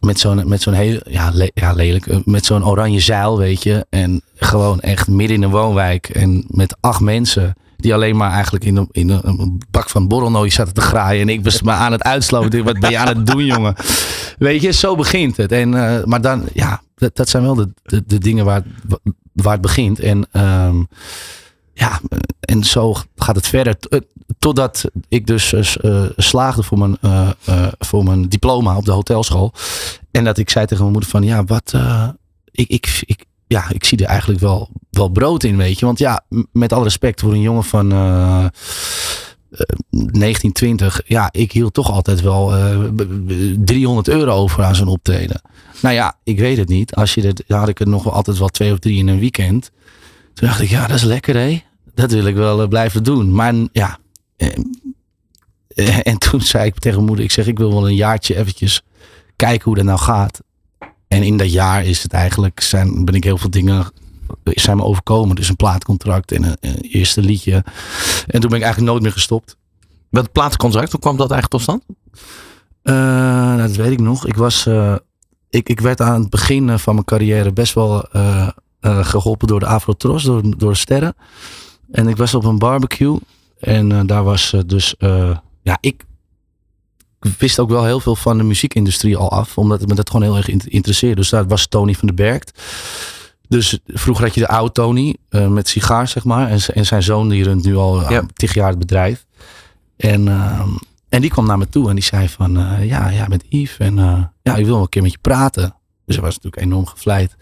met 0.00 0.18
zo'n 0.18 0.48
met 0.48 0.62
zo'n 0.62 0.72
heel 0.72 1.00
ja, 1.08 1.30
le- 1.32 1.50
ja, 1.54 1.72
lelijk. 1.72 2.06
eh, 2.06 2.18
Met 2.24 2.44
zo'n 2.46 2.66
oranje 2.66 3.00
zeil, 3.00 3.38
weet 3.38 3.62
je. 3.62 3.86
En 3.90 4.22
gewoon 4.34 4.80
echt 4.80 5.08
midden 5.08 5.36
in 5.36 5.42
een 5.42 5.50
woonwijk. 5.50 6.08
En 6.08 6.44
met 6.48 6.76
acht 6.80 7.00
mensen. 7.00 7.54
Die 7.76 7.94
alleen 7.94 8.16
maar 8.16 8.30
eigenlijk 8.30 8.64
in 8.64 8.76
een, 8.76 8.88
in 8.90 9.08
een, 9.08 9.62
bak 9.70 9.90
van 9.90 10.08
borrelnooi 10.08 10.50
zaten 10.50 10.74
te 10.74 10.80
graaien. 10.80 11.20
En 11.20 11.28
ik 11.28 11.44
was 11.44 11.62
maar 11.62 11.76
aan 11.76 11.92
het 11.92 12.02
uitslopen. 12.02 12.64
Wat 12.64 12.78
ben 12.78 12.90
je 12.90 12.98
aan 12.98 13.16
het 13.16 13.26
doen, 13.26 13.44
jongen? 13.44 13.74
Weet 14.38 14.62
je, 14.62 14.72
zo 14.72 14.96
begint 14.96 15.36
het. 15.36 15.52
En, 15.52 15.74
eh, 15.74 16.04
maar 16.04 16.20
dan, 16.20 16.44
ja, 16.52 16.82
dat, 16.94 17.28
zijn 17.28 17.42
wel 17.42 17.54
de, 17.54 18.02
de, 18.06 18.18
dingen 18.18 18.44
waar, 18.44 18.62
waar 19.32 19.52
het 19.52 19.60
begint. 19.60 20.00
En 20.00 20.26
ehm, 20.32 20.82
ja, 21.72 22.00
en 22.40 22.64
zo 22.64 22.94
gaat 23.16 23.36
het 23.36 23.46
verder. 23.46 23.76
Eh, 23.88 24.00
Totdat 24.38 24.84
ik 25.08 25.26
dus 25.26 25.52
eh, 25.76 26.04
slaagde 26.16 26.62
voor 26.62 26.78
mijn, 26.78 26.96
voor 27.78 28.04
mijn 28.04 28.28
diploma 28.28 28.76
op 28.76 28.84
de 28.84 28.90
hotelschool. 28.92 29.52
En 30.10 30.24
dat 30.24 30.38
ik 30.38 30.50
zei 30.50 30.66
tegen 30.66 30.82
mijn 30.82 30.92
moeder 30.92 31.10
van 31.10 31.22
ja, 31.22 31.44
wat. 31.44 31.74
ik, 32.50 32.68
ik, 32.68 33.02
ik, 33.06 33.24
ja, 33.46 33.70
ik 33.70 33.84
zie 33.84 33.98
er 33.98 34.06
eigenlijk 34.06 34.40
wel, 34.40 34.70
wel 34.90 35.08
brood 35.08 35.42
in, 35.44 35.56
weet 35.56 35.78
je. 35.78 35.86
Want 35.86 35.98
ja, 35.98 36.24
met 36.52 36.72
alle 36.72 36.84
respect 36.84 37.20
voor 37.20 37.32
een 37.32 37.40
jongen 37.40 37.64
van 37.64 37.92
eh, 37.92 38.44
eh, 38.44 38.50
1920. 39.90 41.00
Ja, 41.06 41.28
ik 41.32 41.52
hield 41.52 41.74
toch 41.74 41.90
altijd 41.90 42.20
wel 42.20 42.54
eh, 42.56 42.78
b- 42.94 43.06
b- 43.26 43.66
300 43.66 44.08
euro 44.08 44.32
over 44.32 44.62
aan 44.64 44.74
zo'n 44.74 44.88
optreden. 44.88 45.40
Nou 45.82 45.94
ja, 45.94 46.16
ik 46.22 46.38
weet 46.38 46.56
het 46.56 46.68
niet. 46.68 46.94
Als 46.94 47.14
je 47.14 47.32
dan 47.46 47.58
had 47.58 47.68
ik 47.68 47.80
er 47.80 47.88
nog 47.88 48.04
wel 48.04 48.12
altijd 48.12 48.38
wel 48.38 48.48
twee 48.48 48.72
of 48.72 48.78
drie 48.78 48.98
in 48.98 49.08
een 49.08 49.18
weekend. 49.18 49.70
Toen 50.34 50.48
dacht 50.48 50.60
ik, 50.60 50.68
ja, 50.68 50.86
dat 50.86 50.96
is 50.96 51.02
lekker 51.02 51.36
hè. 51.36 51.62
Dat 51.94 52.10
wil 52.10 52.26
ik 52.26 52.34
wel 52.34 52.62
eh, 52.62 52.68
blijven 52.68 53.02
doen. 53.04 53.32
Maar 53.34 53.54
ja. 53.72 53.98
eh, 54.36 54.48
eh, 55.68 55.98
en 56.02 56.18
toen 56.18 56.40
zei 56.40 56.66
ik 56.66 56.74
tegen 56.74 56.94
mijn 56.94 57.06
moeder, 57.06 57.24
ik 57.24 57.30
zeg, 57.30 57.46
ik 57.46 57.58
wil 57.58 57.72
wel 57.72 57.88
een 57.88 57.94
jaartje 57.94 58.36
eventjes 58.36 58.82
kijken 59.36 59.64
hoe 59.64 59.74
dat 59.74 59.84
nou 59.84 59.98
gaat. 59.98 60.40
En 61.14 61.22
in 61.22 61.36
dat 61.36 61.52
jaar 61.52 61.84
is 61.84 62.02
het 62.02 62.12
eigenlijk, 62.12 62.60
zijn, 62.60 63.04
ben 63.04 63.14
ik 63.14 63.24
heel 63.24 63.38
veel 63.38 63.50
dingen 63.50 63.86
zijn 64.44 64.76
me 64.76 64.82
overkomen. 64.82 65.36
Dus 65.36 65.48
een 65.48 65.56
plaatcontract 65.56 66.32
en 66.32 66.42
een, 66.42 66.56
een 66.60 66.80
eerste 66.80 67.20
liedje. 67.20 67.64
En 68.26 68.40
toen 68.40 68.50
ben 68.50 68.58
ik 68.58 68.64
eigenlijk 68.64 68.92
nooit 68.92 69.02
meer 69.02 69.12
gestopt. 69.12 69.56
Wat 70.10 70.32
platencontract, 70.32 70.92
hoe 70.92 71.00
kwam 71.00 71.16
dat 71.16 71.30
eigenlijk 71.30 71.50
tot 71.50 71.60
stand? 71.60 71.82
Eh, 72.82 72.94
nou, 72.94 73.58
dat 73.58 73.76
weet 73.76 73.90
ik 73.90 74.00
nog. 74.00 74.26
Ik, 74.26 74.36
was, 74.36 74.66
eh, 74.66 74.96
ik, 75.50 75.68
ik 75.68 75.80
werd 75.80 76.00
aan 76.00 76.20
het 76.20 76.30
begin 76.30 76.78
van 76.78 76.94
mijn 76.94 77.06
carrière 77.06 77.52
best 77.52 77.74
wel 77.74 78.08
eh, 78.08 78.48
eh, 78.80 79.04
geholpen 79.04 79.48
door 79.48 79.60
de 79.60 79.66
Afro-Tros, 79.66 80.22
door, 80.22 80.58
door 80.58 80.70
de 80.70 80.78
sterren. 80.78 81.14
En 81.90 82.08
ik 82.08 82.16
was 82.16 82.34
op 82.34 82.44
een 82.44 82.58
barbecue. 82.58 83.18
En 83.60 84.06
daar 84.06 84.24
was 84.24 84.54
dus... 84.66 84.94
ja, 85.62 85.78
ik 85.80 86.04
wist 87.38 87.58
ook 87.58 87.68
wel 87.68 87.84
heel 87.84 88.00
veel 88.00 88.16
van 88.16 88.36
de 88.38 88.44
muziekindustrie 88.44 89.16
al 89.16 89.30
af. 89.30 89.58
Omdat 89.58 89.80
het 89.80 89.88
me 89.88 89.94
dat 89.94 90.10
gewoon 90.10 90.26
heel 90.26 90.36
erg 90.36 90.48
int- 90.48 90.66
interesseerde. 90.66 91.16
Dus 91.16 91.28
daar 91.28 91.46
was 91.46 91.66
Tony 91.66 91.94
van 91.94 92.06
den 92.06 92.16
Bergt. 92.16 92.62
Dus 93.48 93.78
vroeger 93.86 94.24
had 94.24 94.34
je 94.34 94.40
de 94.40 94.48
oude 94.48 94.72
Tony 94.72 95.16
eh, 95.28 95.48
met 95.48 95.68
sigaar, 95.68 96.08
zeg 96.08 96.24
maar. 96.24 96.50
En, 96.50 96.58
en 96.74 96.86
zijn 96.86 97.02
zoon 97.02 97.28
die 97.28 97.44
runt 97.44 97.64
nu 97.64 97.76
al 97.76 98.00
Ja. 98.00 98.10
ja. 98.10 98.22
tig 98.34 98.54
jaar 98.54 98.68
het 98.68 98.78
bedrijf. 98.78 99.26
En, 99.96 100.28
ehm, 100.28 100.68
en 101.08 101.20
die 101.20 101.30
kwam 101.30 101.46
naar 101.46 101.58
me 101.58 101.68
toe 101.68 101.88
en 101.88 101.94
die 101.94 102.04
zei 102.04 102.28
van... 102.28 102.58
eh, 102.58 102.84
ja, 102.88 103.08
ja, 103.08 103.26
met 103.28 103.44
Yves. 103.48 103.76
En 103.78 103.98
eh, 103.98 104.22
ja, 104.42 104.54
ik 104.56 104.64
wil 104.64 104.74
wel 104.74 104.82
een 104.82 104.88
keer 104.88 105.02
met 105.02 105.12
je 105.12 105.18
praten. 105.20 105.74
Dus 106.06 106.14
hij 106.16 106.24
was 106.24 106.34
natuurlijk 106.34 106.62
enorm 106.62 106.86
gevleid. 106.86 107.36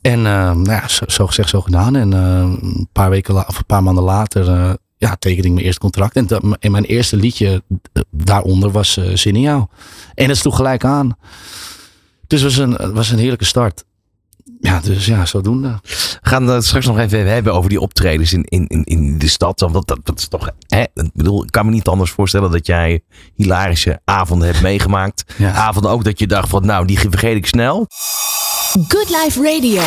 En 0.00 0.18
eh, 0.18 0.32
nou 0.52 0.70
ja, 0.70 0.88
zo, 0.88 1.04
zo 1.06 1.26
gezegd, 1.26 1.48
zo 1.48 1.60
gedaan. 1.60 1.96
En 1.96 2.12
eh, 2.12 2.20
een 2.62 2.88
paar 2.92 3.10
weken 3.10 3.48
of 3.48 3.58
een 3.58 3.66
paar 3.66 3.82
maanden 3.82 4.04
later... 4.04 4.76
ja, 5.00 5.16
tekende 5.18 5.46
ik 5.48 5.52
mijn 5.54 5.64
eerste 5.64 5.80
contract. 5.80 6.16
En, 6.16 6.26
dat- 6.26 6.56
en 6.58 6.70
mijn 6.70 6.84
eerste 6.84 7.16
liedje 7.16 7.62
daaronder 8.10 8.70
was 8.70 8.96
eh 8.96 9.16
Zin 9.16 9.34
in 9.34 9.40
jou. 9.40 9.66
En 10.14 10.28
dat 10.28 10.36
sloeg 10.36 10.56
gelijk 10.56 10.84
aan. 10.84 11.16
Dus 12.26 12.40
het 12.42 12.54
was 12.54 12.66
een, 12.66 12.72
het 12.72 12.92
was 12.92 13.10
een 13.10 13.18
heerlijke 13.18 13.44
start. 13.44 13.84
Ja, 14.60 14.80
dus 14.80 15.06
ja, 15.06 15.26
zodoende. 15.26 15.78
We 15.82 16.18
gaan 16.28 16.46
het 16.46 16.64
straks 16.64 16.86
nog 16.86 16.98
even 16.98 17.26
hebben 17.30 17.54
over 17.54 17.68
die 17.70 17.80
optredens 17.80 18.32
in, 18.32 18.44
in, 18.44 18.66
in, 18.66 18.84
in 18.84 19.18
de 19.18 19.28
stad. 19.28 19.60
Want 19.60 19.86
dat, 19.86 19.98
dat 20.02 20.18
is 20.18 20.28
toch. 20.28 20.50
Hè? 20.68 20.80
Ik 20.82 21.10
bedoel, 21.14 21.42
ik 21.44 21.50
kan 21.50 21.64
me 21.66 21.70
niet 21.72 21.86
anders 21.86 22.10
voorstellen 22.10 22.50
dat 22.50 22.66
jij 22.66 23.00
hilarische 23.34 24.00
avonden 24.04 24.48
hebt 24.48 24.60
meegemaakt. 24.62 25.24
Ja. 25.36 25.52
Avonden 25.52 25.90
ook 25.90 26.04
dat 26.04 26.18
je 26.18 26.26
dacht 26.26 26.48
van, 26.48 26.66
nou, 26.66 26.86
die 26.86 26.98
vergeet 26.98 27.36
ik 27.36 27.46
snel. 27.46 27.86
Good 28.88 29.08
Life 29.24 29.42
Radio. 29.42 29.82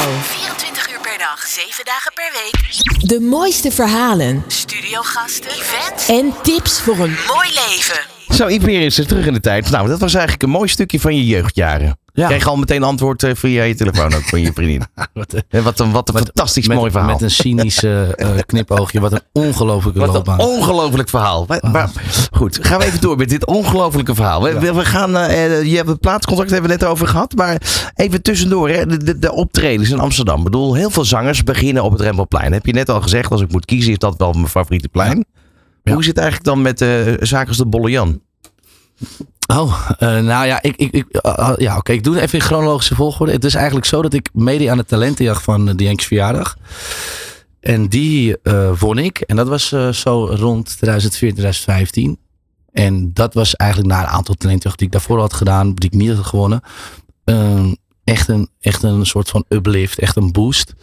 24 1.43 1.43
uur 1.43 1.43
per 1.43 1.43
dag, 1.43 1.47
7 1.47 1.85
dagen 1.85 2.13
per 2.13 2.31
week. 2.33 3.09
De 3.09 3.19
mooiste 3.19 3.71
verhalen 3.71 4.43
Studiogasten, 4.47 5.51
events. 5.51 6.07
en 6.07 6.33
tips 6.41 6.81
voor 6.81 6.99
een 6.99 7.17
Mooi 7.27 7.49
leven. 7.53 8.12
Zo, 8.33 8.47
ik 8.47 8.61
weer 8.61 8.81
eens 8.81 8.95
terug 8.95 9.25
in 9.25 9.33
de 9.33 9.39
tijd. 9.39 9.69
Nou, 9.69 9.87
dat 9.87 9.99
was 9.99 10.13
eigenlijk 10.13 10.43
een 10.43 10.49
mooi 10.49 10.67
stukje 10.69 10.99
van 10.99 11.15
je 11.15 11.25
jeugdjaren. 11.25 11.97
Ja. 12.13 12.27
Kreeg 12.27 12.47
al 12.47 12.55
meteen 12.55 12.83
antwoord 12.83 13.23
eh, 13.23 13.31
via 13.35 13.63
je 13.63 13.75
telefoon 13.75 14.13
ook 14.13 14.23
van 14.23 14.41
je 14.41 14.51
vriendin. 14.53 14.83
Wat, 15.13 15.33
eh, 15.49 15.63
wat 15.63 15.79
een, 15.79 15.91
wat 15.91 16.09
een 16.09 16.15
fantastisch 16.15 16.67
met, 16.67 16.77
mooi 16.77 16.91
verhaal. 16.91 17.11
Met 17.11 17.21
een 17.21 17.31
cynische 17.31 18.13
eh, 18.17 18.29
knipoogje. 18.45 18.99
Wat 18.99 19.11
een 19.11 19.21
ongelofelijke 19.31 19.99
Wat 19.99 20.13
loopbaan. 20.13 20.39
een 20.39 20.45
ongelooflijk 20.45 21.09
verhaal. 21.09 21.45
Maar, 21.47 21.59
maar- 21.71 21.91
goed, 22.31 22.59
gaan 22.61 22.79
we 22.79 22.85
even 22.85 23.01
door 23.01 23.17
met 23.17 23.29
dit 23.29 23.45
ongelofelijke 23.45 24.15
verhaal. 24.15 24.43
We, 24.43 24.85
gaan, 24.85 25.11
je 25.67 25.75
hebt 25.75 25.87
het 25.89 25.99
plaatscontract 25.99 26.51
hebben 26.51 26.69
we 26.69 26.75
net 26.77 26.85
over 26.85 27.07
gehad. 27.07 27.35
Maar 27.35 27.61
even 27.95 28.21
tussendoor, 28.21 28.69
hè, 28.69 28.85
de, 28.85 29.03
de, 29.03 29.19
de 29.19 29.33
optredens 29.33 29.89
in 29.89 29.99
Amsterdam. 29.99 30.37
Ik 30.37 30.43
bedoel, 30.43 30.73
heel 30.73 30.89
veel 30.89 31.05
zangers 31.05 31.43
beginnen 31.43 31.83
op 31.83 31.91
het 31.91 32.01
Rembrandtplein. 32.01 32.53
Heb 32.53 32.65
je 32.65 32.73
net 32.73 32.89
al 32.89 33.01
gezegd, 33.01 33.31
als 33.31 33.41
ik 33.41 33.51
moet 33.51 33.65
kiezen 33.65 33.91
is 33.91 33.97
dat 33.97 34.17
wel 34.17 34.31
mijn 34.33 34.47
favoriete 34.47 34.89
plein. 34.89 35.17
Ja. 35.17 35.41
Hoe 35.83 36.03
zit 36.03 36.15
het 36.15 36.17
eigenlijk 36.17 36.45
dan 36.45 36.61
met 36.61 36.77
de 36.77 37.17
zaken 37.19 37.47
als 37.47 37.57
de 37.57 37.65
Bolle 37.65 37.89
Jan? 37.89 38.21
Oh, 39.47 39.89
eh, 39.97 40.19
nou 40.19 40.45
ja, 40.45 40.61
ik, 40.61 40.75
ik, 40.75 40.91
ik, 40.91 41.05
eh, 41.09 41.49
eh, 41.49 41.53
ja, 41.57 41.77
oké, 41.77 41.91
ik 41.91 42.03
doe 42.03 42.13
het 42.13 42.23
even 42.23 42.39
in 42.39 42.45
chronologische 42.45 42.95
volgorde. 42.95 43.31
Het 43.31 43.43
is 43.43 43.55
eigenlijk 43.55 43.85
zo 43.85 44.01
dat 44.01 44.13
ik 44.13 44.29
mede 44.33 44.71
aan 44.71 44.77
de 44.77 44.85
talentenjacht 44.85 45.43
van 45.43 45.69
uh, 45.69 45.75
de 45.75 45.83
Yankees 45.83 46.07
verjaardag. 46.07 46.57
En 47.63 47.87
die 47.87 48.41
eh, 48.41 48.79
won 48.79 48.97
ik. 48.97 49.19
En 49.19 49.35
dat 49.35 49.47
was 49.47 49.71
eh, 49.71 49.89
zo 49.89 50.25
rond 50.25 50.65
2014, 50.65 51.31
2015. 51.31 52.17
En 52.71 53.13
dat 53.13 53.33
was 53.33 53.55
eigenlijk 53.55 53.91
na 53.91 53.99
een 53.99 54.07
aantal 54.07 54.35
talentenjachten 54.35 54.77
die 54.77 54.85
ik 54.85 54.91
daarvoor 54.91 55.19
had 55.19 55.33
gedaan, 55.33 55.73
die 55.73 55.89
ik 55.89 55.97
niet 55.97 56.15
had 56.15 56.25
gewonnen. 56.25 56.61
Ehm, 57.23 57.73
echt, 58.03 58.27
een, 58.27 58.49
echt 58.59 58.83
een 58.83 59.05
soort 59.05 59.29
van 59.29 59.45
uplift, 59.49 59.99
echt 59.99 60.15
een 60.15 60.31
boost. 60.31 60.73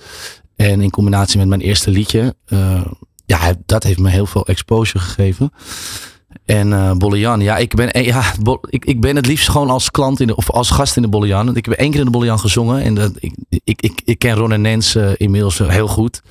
En 0.57 0.81
in 0.81 0.91
combinatie 0.91 1.39
met 1.39 1.49
mijn 1.49 1.61
eerste 1.61 1.91
liedje, 1.91 2.35
eh, 2.45 2.87
ja, 3.31 3.55
dat 3.67 3.83
heeft 3.83 3.99
me 3.99 4.11
heel 4.11 4.27
veel 4.27 4.47
exposure 4.47 5.05
gegeven. 5.05 5.53
En 6.45 6.73
eh 6.73 6.93
Bollejan, 6.93 7.41
ja, 7.41 7.57
ik 7.57 7.75
ben, 7.75 7.91
eh, 7.91 8.07
ja, 8.07 8.33
ik, 8.69 8.85
ik 8.85 9.01
ben 9.01 9.17
het 9.17 9.27
liefst 9.27 9.49
gewoon 9.49 9.71
als 9.71 9.91
klant 9.91 10.21
in 10.21 10.27
de, 10.27 10.37
of 10.37 10.51
als 10.51 10.71
gast 10.71 10.97
in 10.97 11.03
de 11.03 11.09
Bollejan. 11.09 11.45
Want 11.45 11.57
Ik 11.57 11.65
heb 11.65 11.75
één 11.75 11.91
keer 11.91 11.99
in 11.99 12.05
de 12.05 12.11
Bollejan 12.11 12.39
gezongen 12.39 12.83
en 12.83 12.95
dat, 12.95 13.13
ik, 13.19 13.35
ik, 13.49 13.83
ik, 13.83 14.01
ik 14.05 14.19
ken 14.19 14.35
Ron 14.35 14.53
en 14.53 14.61
Nens 14.61 14.95
eh, 14.95 15.11
inmiddels 15.17 15.59
heel 15.59 15.89
goed. 15.89 16.23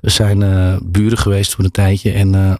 We 0.00 0.10
zijn 0.10 0.42
eh, 0.42 0.76
buren 0.82 1.18
geweest 1.18 1.54
voor 1.54 1.64
een 1.64 1.70
tijdje 1.70 2.12
en 2.12 2.58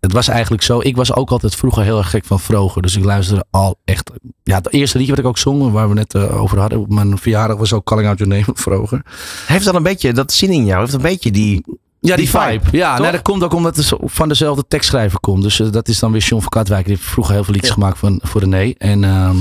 het 0.00 0.12
was 0.12 0.28
eigenlijk 0.28 0.62
zo. 0.62 0.80
Ik 0.80 0.96
was 0.96 1.14
ook 1.14 1.30
altijd 1.30 1.54
vroeger 1.54 1.82
heel 1.82 1.98
erg 1.98 2.10
gek 2.10 2.24
van 2.24 2.40
Vroger. 2.40 2.82
Dus 2.82 2.96
ik 2.96 3.04
luisterde 3.04 3.44
al 3.50 3.78
echt. 3.84 4.10
Ja, 4.42 4.56
het 4.56 4.72
eerste 4.72 4.98
liedje 4.98 5.12
wat 5.12 5.22
ik 5.22 5.28
ook 5.28 5.38
zong, 5.38 5.72
waar 5.72 5.88
we 5.88 5.94
net 5.94 6.14
over 6.16 6.58
hadden. 6.58 6.78
Op 6.78 6.92
mijn 6.92 7.18
verjaardag 7.18 7.56
was 7.56 7.72
ook 7.72 7.84
Calling 7.84 8.08
Out 8.08 8.18
Your 8.18 8.32
Name 8.32 8.44
van 8.44 8.56
Vroger. 8.56 9.02
Heeft 9.46 9.64
dan 9.64 9.74
een 9.74 9.82
beetje, 9.82 10.12
dat 10.12 10.32
zin 10.32 10.50
in 10.50 10.64
jou, 10.64 10.80
heeft 10.80 10.92
een 10.92 11.00
beetje 11.02 11.30
die... 11.30 11.64
Ja, 12.04 12.16
die, 12.16 12.24
Die 12.24 12.40
vibe. 12.40 12.64
vibe, 12.64 12.76
Ja, 12.76 12.98
nou, 12.98 13.12
dat 13.12 13.22
komt 13.22 13.42
ook 13.42 13.52
omdat 13.54 13.76
het 13.76 13.92
van 14.00 14.28
dezelfde 14.28 14.64
tekstschrijver 14.68 15.20
komt. 15.20 15.42
Dus 15.42 15.60
eh, 15.60 15.70
dat 15.70 15.88
is 15.88 15.98
dan 15.98 16.12
weer 16.12 16.20
John 16.20 16.40
van 16.42 16.50
Katwijk. 16.50 16.84
Die 16.86 16.94
heeft 16.94 17.08
vroeger 17.08 17.34
heel 17.34 17.44
veel 17.44 17.52
liedjes 17.54 17.72
gemaakt 17.72 17.98
van, 17.98 18.20
voor 18.22 18.40
René. 18.40 18.72
En, 18.78 19.04
ehm, 19.04 19.36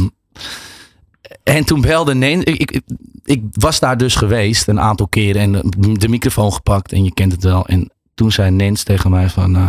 en 1.43 1.63
toen 1.65 1.82
belde 1.82 2.13
Neen. 2.13 2.45
Ik, 2.45 2.71
ik, 2.71 2.82
ik 3.24 3.43
was 3.52 3.80
daar 3.80 3.97
dus 3.97 4.15
geweest 4.15 4.67
een 4.67 4.80
aantal 4.80 5.08
keren. 5.08 5.41
En 5.41 5.56
eh, 5.56 5.93
de 5.93 6.08
microfoon 6.10 6.54
gepakt. 6.54 6.91
En 6.91 7.04
je 7.04 7.13
kent 7.13 7.32
het 7.32 7.43
wel. 7.43 7.65
En 7.65 7.91
toen 8.13 8.32
zei 8.32 8.52
Nens 8.52 8.84
tegen 8.84 9.12
mij 9.12 9.30
van... 9.30 9.56
eh, 9.56 9.67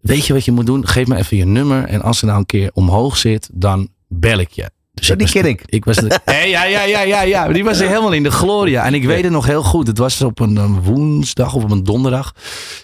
weet 0.00 0.26
je 0.26 0.32
wat 0.32 0.44
je 0.44 0.52
moet 0.52 0.66
doen? 0.66 0.86
Geef 0.86 1.06
me 1.06 1.16
even 1.16 1.36
je 1.36 1.44
nummer. 1.46 1.84
En 1.84 2.02
als 2.02 2.18
ze 2.18 2.26
nou 2.26 2.38
een 2.38 2.46
keer 2.46 2.70
omhoog 2.74 3.16
zit, 3.16 3.48
dan 3.52 3.88
bel 4.08 4.38
ik 4.38 4.50
je. 4.50 4.70
Dus 5.00 5.08
die 5.16 5.30
ken 5.30 5.44
ik. 5.44 5.62
Ik 5.66 5.84
was 5.84 5.96
de, 5.96 6.20
Hé, 6.24 6.42
ja, 6.42 6.64
ja, 6.64 6.82
ja, 6.82 7.00
ja, 7.00 7.20
ja. 7.20 7.48
Die 7.48 7.64
was 7.64 7.80
er 7.80 7.88
helemaal 7.88 8.12
in 8.12 8.22
de 8.22 8.30
gloria. 8.30 8.84
En 8.84 8.94
ik 8.94 9.04
weet 9.04 9.22
het 9.22 9.32
nog 9.32 9.46
heel 9.46 9.62
goed. 9.62 9.86
Het 9.86 9.98
was 9.98 10.22
op 10.22 10.40
een, 10.40 10.82
woensdag 10.82 11.54
of 11.54 11.62
op 11.62 11.70
een 11.70 11.84
donderdag. 11.84 12.34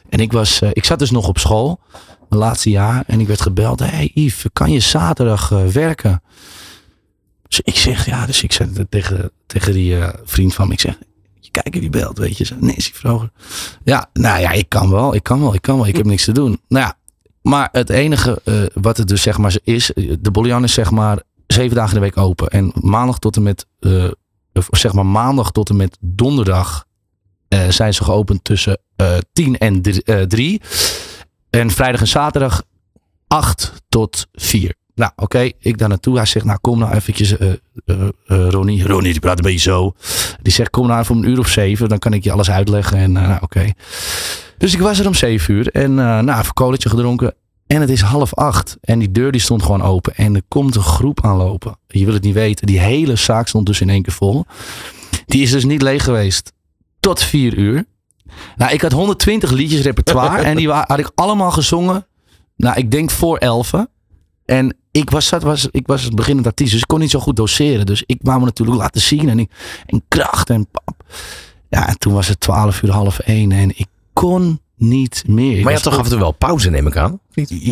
En 0.08 0.18
ik, 0.18 0.32
was, 0.32 0.60
eh, 0.60 0.68
ik 0.72 0.84
zat 0.84 0.98
dus 0.98 1.10
nog 1.10 1.28
op 1.28 1.38
school. 1.38 1.80
Mijn 2.28 2.42
laatste 2.42 2.70
jaar. 2.70 3.04
En 3.06 3.20
ik 3.20 3.26
werd 3.26 3.40
gebeld. 3.40 3.80
Hé 3.80 3.86
hey 3.86 4.10
Yves, 4.14 4.44
kan 4.52 4.72
je 4.72 4.80
zaterdag 4.80 5.52
eh, 5.52 5.66
werken? 5.66 6.22
Dus 7.48 7.60
ik 7.60 7.76
zeg, 7.76 8.06
ja. 8.06 8.26
Dus 8.26 8.42
ik 8.42 8.52
zeg 8.52 8.68
tegen, 8.88 9.30
tegen 9.46 9.72
die 9.72 9.98
eh, 9.98 10.08
vriend 10.24 10.54
van 10.54 10.66
me. 10.66 10.72
Ik 10.72 10.80
zeg, 10.80 10.98
kijk 11.50 11.74
wie 11.74 11.90
belt, 11.90 12.18
weet 12.18 12.38
je. 12.38 12.46
Nee, 12.60 12.74
is 12.74 12.90
vroeger. 12.94 13.30
Ja, 13.84 14.08
nou 14.12 14.40
ja, 14.40 14.50
ik 14.50 14.68
kan 14.68 14.90
wel. 14.90 15.14
Ik 15.14 15.22
kan 15.22 15.40
wel, 15.40 15.54
ik 15.54 15.62
kan 15.62 15.76
wel. 15.76 15.86
Ik 15.86 15.96
heb 15.96 16.06
niks 16.06 16.24
te 16.24 16.32
doen. 16.32 16.60
Nou 16.68 16.84
ja, 16.84 16.96
maar 17.42 17.68
het 17.72 17.90
enige 17.90 18.40
wat 18.74 18.96
het 18.96 19.08
dus 19.08 19.22
zeg 19.22 19.38
maar 19.38 19.54
is. 19.64 19.90
De 20.20 20.30
Bollian 20.30 20.64
is 20.64 20.72
zeg 20.72 20.90
maar 20.90 21.22
zeven 21.52 21.76
dagen 21.76 21.94
in 21.94 22.00
de 22.00 22.06
week 22.06 22.16
open. 22.16 22.48
En 22.48 22.72
maandag 22.80 23.18
tot 23.18 23.36
en 23.36 23.42
met, 23.42 23.66
eh, 23.80 24.10
zeg 24.70 24.92
maar 24.92 25.06
maandag 25.06 25.52
tot 25.52 25.70
en 25.70 25.76
met 25.76 25.96
donderdag 26.00 26.84
eh, 27.48 27.68
zijn 27.68 27.94
ze 27.94 28.04
geopend 28.04 28.44
tussen 28.44 28.78
eh 28.96 29.16
10 29.32 29.58
en 29.58 29.82
3. 30.28 30.60
en 31.50 31.70
vrijdag 31.70 32.00
en 32.00 32.06
zaterdag 32.06 32.62
8 33.26 33.72
tot 33.88 34.26
4. 34.32 34.74
Nou, 34.94 35.12
oké, 35.16 35.50
ik 35.58 35.78
daar 35.78 35.88
naartoe. 35.88 36.16
Hij 36.16 36.26
zegt, 36.26 36.44
nou 36.44 36.58
kom 36.60 36.78
nou 36.78 36.94
eventjes, 36.94 37.38
eh, 37.38 37.52
eh, 37.84 38.08
Ronnie. 38.26 38.86
Ronnie, 38.86 39.12
die 39.12 39.20
praat 39.20 39.38
een 39.38 39.44
beetje 39.44 39.70
zo. 39.70 39.94
Die 40.42 40.52
zegt, 40.52 40.70
kom 40.70 40.86
nou 40.86 41.00
even 41.00 41.16
een 41.16 41.28
uur 41.28 41.38
of 41.38 41.48
zeven. 41.48 41.88
Dan 41.88 41.98
kan 41.98 42.12
ik 42.12 42.24
je 42.24 42.32
alles 42.32 42.50
uitleggen. 42.50 42.98
En 42.98 43.12
nou, 43.12 43.42
oké. 43.42 43.72
Dus 44.58 44.74
ik 44.74 44.80
was 44.80 44.98
er 44.98 45.06
om 45.06 45.14
zeven 45.14 45.54
uur. 45.54 45.68
En 45.68 45.94
nou, 45.94 46.40
even 46.40 46.52
koletje 46.52 46.88
gedronken. 46.88 47.34
En 47.72 47.80
het 47.80 47.90
is 47.90 48.00
half 48.00 48.34
acht. 48.34 48.76
En 48.80 48.98
die 48.98 49.12
deur 49.12 49.32
die 49.32 49.40
stond 49.40 49.62
gewoon 49.62 49.82
open. 49.82 50.14
En 50.14 50.34
er 50.34 50.42
komt 50.48 50.74
een 50.74 50.82
groep 50.82 51.24
aanlopen. 51.24 51.78
Je 51.86 52.04
wil 52.04 52.14
het 52.14 52.22
niet 52.22 52.34
weten. 52.34 52.66
Die 52.66 52.80
hele 52.80 53.16
zaak 53.16 53.48
stond 53.48 53.66
dus 53.66 53.80
in 53.80 53.90
één 53.90 54.02
keer 54.02 54.12
vol. 54.12 54.44
Die 55.26 55.42
is 55.42 55.50
dus 55.50 55.64
niet 55.64 55.82
leeg 55.82 56.04
geweest. 56.04 56.52
Tot 57.00 57.22
vier 57.22 57.54
uur. 57.54 57.84
Nou, 58.56 58.72
ik 58.72 58.82
had 58.82 58.92
120 58.92 59.50
liedjes 59.50 59.80
repertoire. 59.80 60.42
en 60.42 60.56
die 60.56 60.70
had 60.70 60.98
ik 60.98 61.10
allemaal 61.14 61.50
gezongen. 61.50 62.06
Nou, 62.56 62.76
ik 62.76 62.90
denk 62.90 63.10
voor 63.10 63.36
elfen. 63.36 63.88
En 64.44 64.76
ik 64.90 65.10
was, 65.10 65.28
dat 65.28 65.42
was, 65.42 65.68
ik 65.70 65.86
was 65.86 66.08
beginnend 66.08 66.46
artiest. 66.46 66.72
Dus 66.72 66.80
ik 66.80 66.88
kon 66.88 67.00
niet 67.00 67.10
zo 67.10 67.20
goed 67.20 67.36
doseren. 67.36 67.86
Dus 67.86 68.02
ik 68.06 68.18
wou 68.22 68.38
me 68.38 68.44
natuurlijk 68.44 68.78
laten 68.78 69.00
zien. 69.00 69.28
En, 69.28 69.38
ik, 69.38 69.50
en 69.86 70.02
kracht 70.08 70.50
en 70.50 70.66
pap. 70.70 71.04
Ja, 71.68 71.88
en 71.88 71.98
toen 71.98 72.12
was 72.12 72.28
het 72.28 72.40
12 72.40 72.82
uur, 72.82 72.90
half 72.90 73.18
één. 73.18 73.52
En 73.52 73.68
ik 73.68 73.86
kon 74.12 74.60
niet 74.82 75.24
meer. 75.26 75.62
Maar 75.62 75.72
je 75.72 75.78
had 75.78 75.82
toch 75.82 75.98
af 75.98 76.04
en 76.04 76.10
toe 76.10 76.18
wel 76.18 76.32
pauze, 76.32 76.70
neem 76.70 76.86
ik 76.86 76.96
aan? 76.96 77.20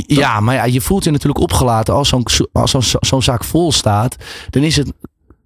ja, 0.07 0.41
maar 0.41 0.55
ja, 0.55 0.65
je 0.65 0.81
voelt 0.81 1.05
je 1.05 1.11
natuurlijk 1.11 1.41
opgelaten 1.41 1.95
als 1.95 2.09
zo'n 2.09 2.25
als 2.53 2.71
zo'n 2.71 2.83
zo'n 3.01 3.23
zaak 3.23 3.45
vol 3.45 3.73
staat. 3.73 4.17
Dan 4.51 4.63
is 4.63 4.77
het 4.77 4.93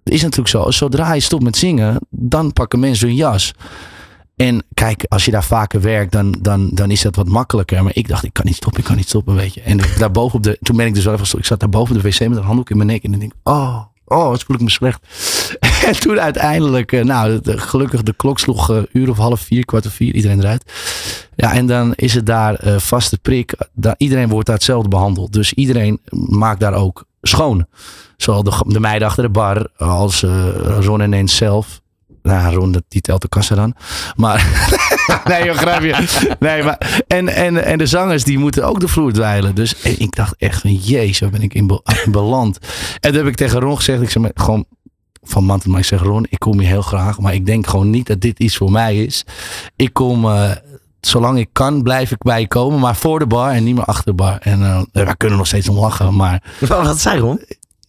is 0.03 0.21
natuurlijk 0.21 0.49
zo. 0.49 0.71
Zodra 0.71 1.13
je 1.13 1.19
stopt 1.19 1.43
met 1.43 1.57
zingen, 1.57 1.99
dan 2.09 2.53
pakken 2.53 2.79
mensen 2.79 3.07
hun 3.07 3.15
jas. 3.15 3.53
En 4.35 4.65
kijk, 4.73 5.05
als 5.07 5.25
je 5.25 5.31
daar 5.31 5.43
vaker 5.43 5.81
werkt, 5.81 6.11
dan, 6.11 6.31
dan, 6.41 6.69
dan 6.73 6.91
is 6.91 7.01
dat 7.01 7.15
wat 7.15 7.27
makkelijker. 7.27 7.83
Maar 7.83 7.95
ik 7.95 8.07
dacht, 8.07 8.23
ik 8.23 8.33
kan 8.33 8.45
niet 8.45 8.55
stoppen, 8.55 8.81
ik 8.81 8.87
kan 8.87 8.95
niet 8.95 9.07
stoppen, 9.07 9.35
weet 9.35 9.53
je. 9.53 9.61
En 9.61 9.79
daarboven 9.97 10.37
op 10.37 10.43
de, 10.43 10.57
toen 10.61 10.77
ben 10.77 10.85
ik 10.85 10.93
dus 10.93 11.03
wel 11.05 11.13
even. 11.13 11.37
Ik 11.37 11.45
zat 11.45 11.59
daar 11.59 11.69
boven 11.69 11.95
op 11.95 12.01
de 12.01 12.09
wc 12.09 12.19
met 12.19 12.37
een 12.37 12.43
handdoek 12.43 12.69
in 12.69 12.77
mijn 12.77 12.89
nek. 12.89 13.03
En 13.03 13.11
dan 13.11 13.19
denk 13.19 13.31
ik, 13.31 13.37
oh, 13.43 13.81
oh, 14.05 14.27
wat 14.27 14.43
voel 14.43 14.55
ik 14.55 14.61
me 14.61 14.69
slecht. 14.69 14.99
en 15.89 15.99
toen 15.99 16.19
uiteindelijk, 16.19 16.91
eh, 16.91 17.03
nou, 17.03 17.39
gelukkig 17.43 18.03
de 18.03 18.13
klok 18.13 18.39
sloeg 18.39 18.71
eh, 18.71 18.81
uur 18.91 19.09
of 19.09 19.17
half 19.17 19.41
vier, 19.41 19.65
kwart 19.65 19.85
of 19.85 19.93
vier, 19.93 20.13
iedereen 20.13 20.39
eruit. 20.39 20.63
Ja, 21.35 21.53
en 21.53 21.65
dan 21.65 21.93
is 21.95 22.13
het 22.13 22.25
daar 22.25 22.55
eh, 22.55 22.77
vaste 22.77 23.17
prik. 23.17 23.55
Iedereen 23.97 24.29
wordt 24.29 24.45
daar 24.45 24.55
hetzelfde 24.55 24.89
behandeld. 24.89 25.33
Dus 25.33 25.53
iedereen 25.53 25.99
maakt 26.29 26.59
daar 26.59 26.73
ook 26.73 27.05
schoon. 27.21 27.65
Zowel 28.17 28.43
de, 28.43 28.63
de 28.67 28.79
meiden 28.79 29.07
achter 29.07 29.23
de 29.23 29.29
bar 29.29 29.67
als 29.77 30.23
eh, 30.23 30.47
Ron 30.79 31.27
zelf. 31.27 31.81
Nou, 32.25 32.55
Ron, 32.55 32.71
dat- 32.71 32.83
die 32.87 33.01
telt 33.01 33.21
de 33.21 33.27
kassa 33.29 33.55
dan. 33.55 33.75
Maar, 34.15 34.45
nee 35.29 35.43
joh, 35.43 35.55
grapje. 35.55 35.95
Nee, 36.39 36.63
maar, 36.63 37.03
en, 37.07 37.27
en, 37.27 37.63
en 37.65 37.77
de 37.77 37.85
zangers 37.85 38.23
die 38.23 38.37
moeten 38.39 38.63
ook 38.67 38.79
de 38.79 38.87
vloer 38.87 39.13
dweilen. 39.13 39.55
Dus 39.55 39.73
ik 39.81 40.15
dacht 40.15 40.35
echt 40.37 40.61
van, 40.61 40.73
jezus, 40.75 41.19
waar 41.19 41.29
ben 41.29 41.41
ik 41.41 41.53
in, 41.53 41.67
be- 41.67 41.81
in 42.05 42.11
beland. 42.11 42.57
En 42.99 43.09
toen 43.11 43.19
heb 43.19 43.27
ik 43.27 43.35
tegen 43.35 43.59
Ron 43.59 43.75
gezegd, 43.75 44.01
ik 44.01 44.09
zeg 44.09 44.21
maar, 44.21 44.31
gewoon 44.33 44.65
van 45.23 45.43
man 45.43 45.59
tot 45.59 45.67
man, 45.71 45.79
ik 45.79 45.85
zeg 45.85 46.01
Ron, 46.01 46.25
ik 46.29 46.39
kom 46.39 46.59
hier 46.59 46.67
heel 46.69 46.81
graag. 46.81 47.19
Maar 47.19 47.33
ik 47.33 47.45
denk 47.45 47.67
gewoon 47.67 47.89
niet 47.89 48.07
dat 48.07 48.21
dit 48.21 48.39
iets 48.39 48.57
voor 48.57 48.71
mij 48.71 49.03
is. 49.03 49.25
Ik 49.75 49.93
kom, 49.93 50.25
eh, 50.25 50.51
zolang 51.01 51.39
ik 51.39 51.49
kan, 51.51 51.81
blijf 51.83 52.11
ik 52.11 52.17
bij 52.23 52.39
je 52.39 52.47
komen. 52.47 52.79
Maar 52.79 52.95
voor 52.95 53.19
de 53.19 53.27
bar 53.27 53.51
en 53.51 53.63
niet 53.63 53.75
meer 53.75 53.85
achter 53.85 54.05
de 54.05 54.13
bar. 54.13 54.37
En 54.41 54.63
eh, 54.63 54.81
we 55.05 55.17
kunnen 55.17 55.37
nog 55.37 55.47
steeds 55.47 55.69
om 55.69 55.77
lachen. 55.79 56.15
Maar 56.15 56.43
Wat 56.59 56.99
zei 56.99 57.19
Ron? 57.19 57.41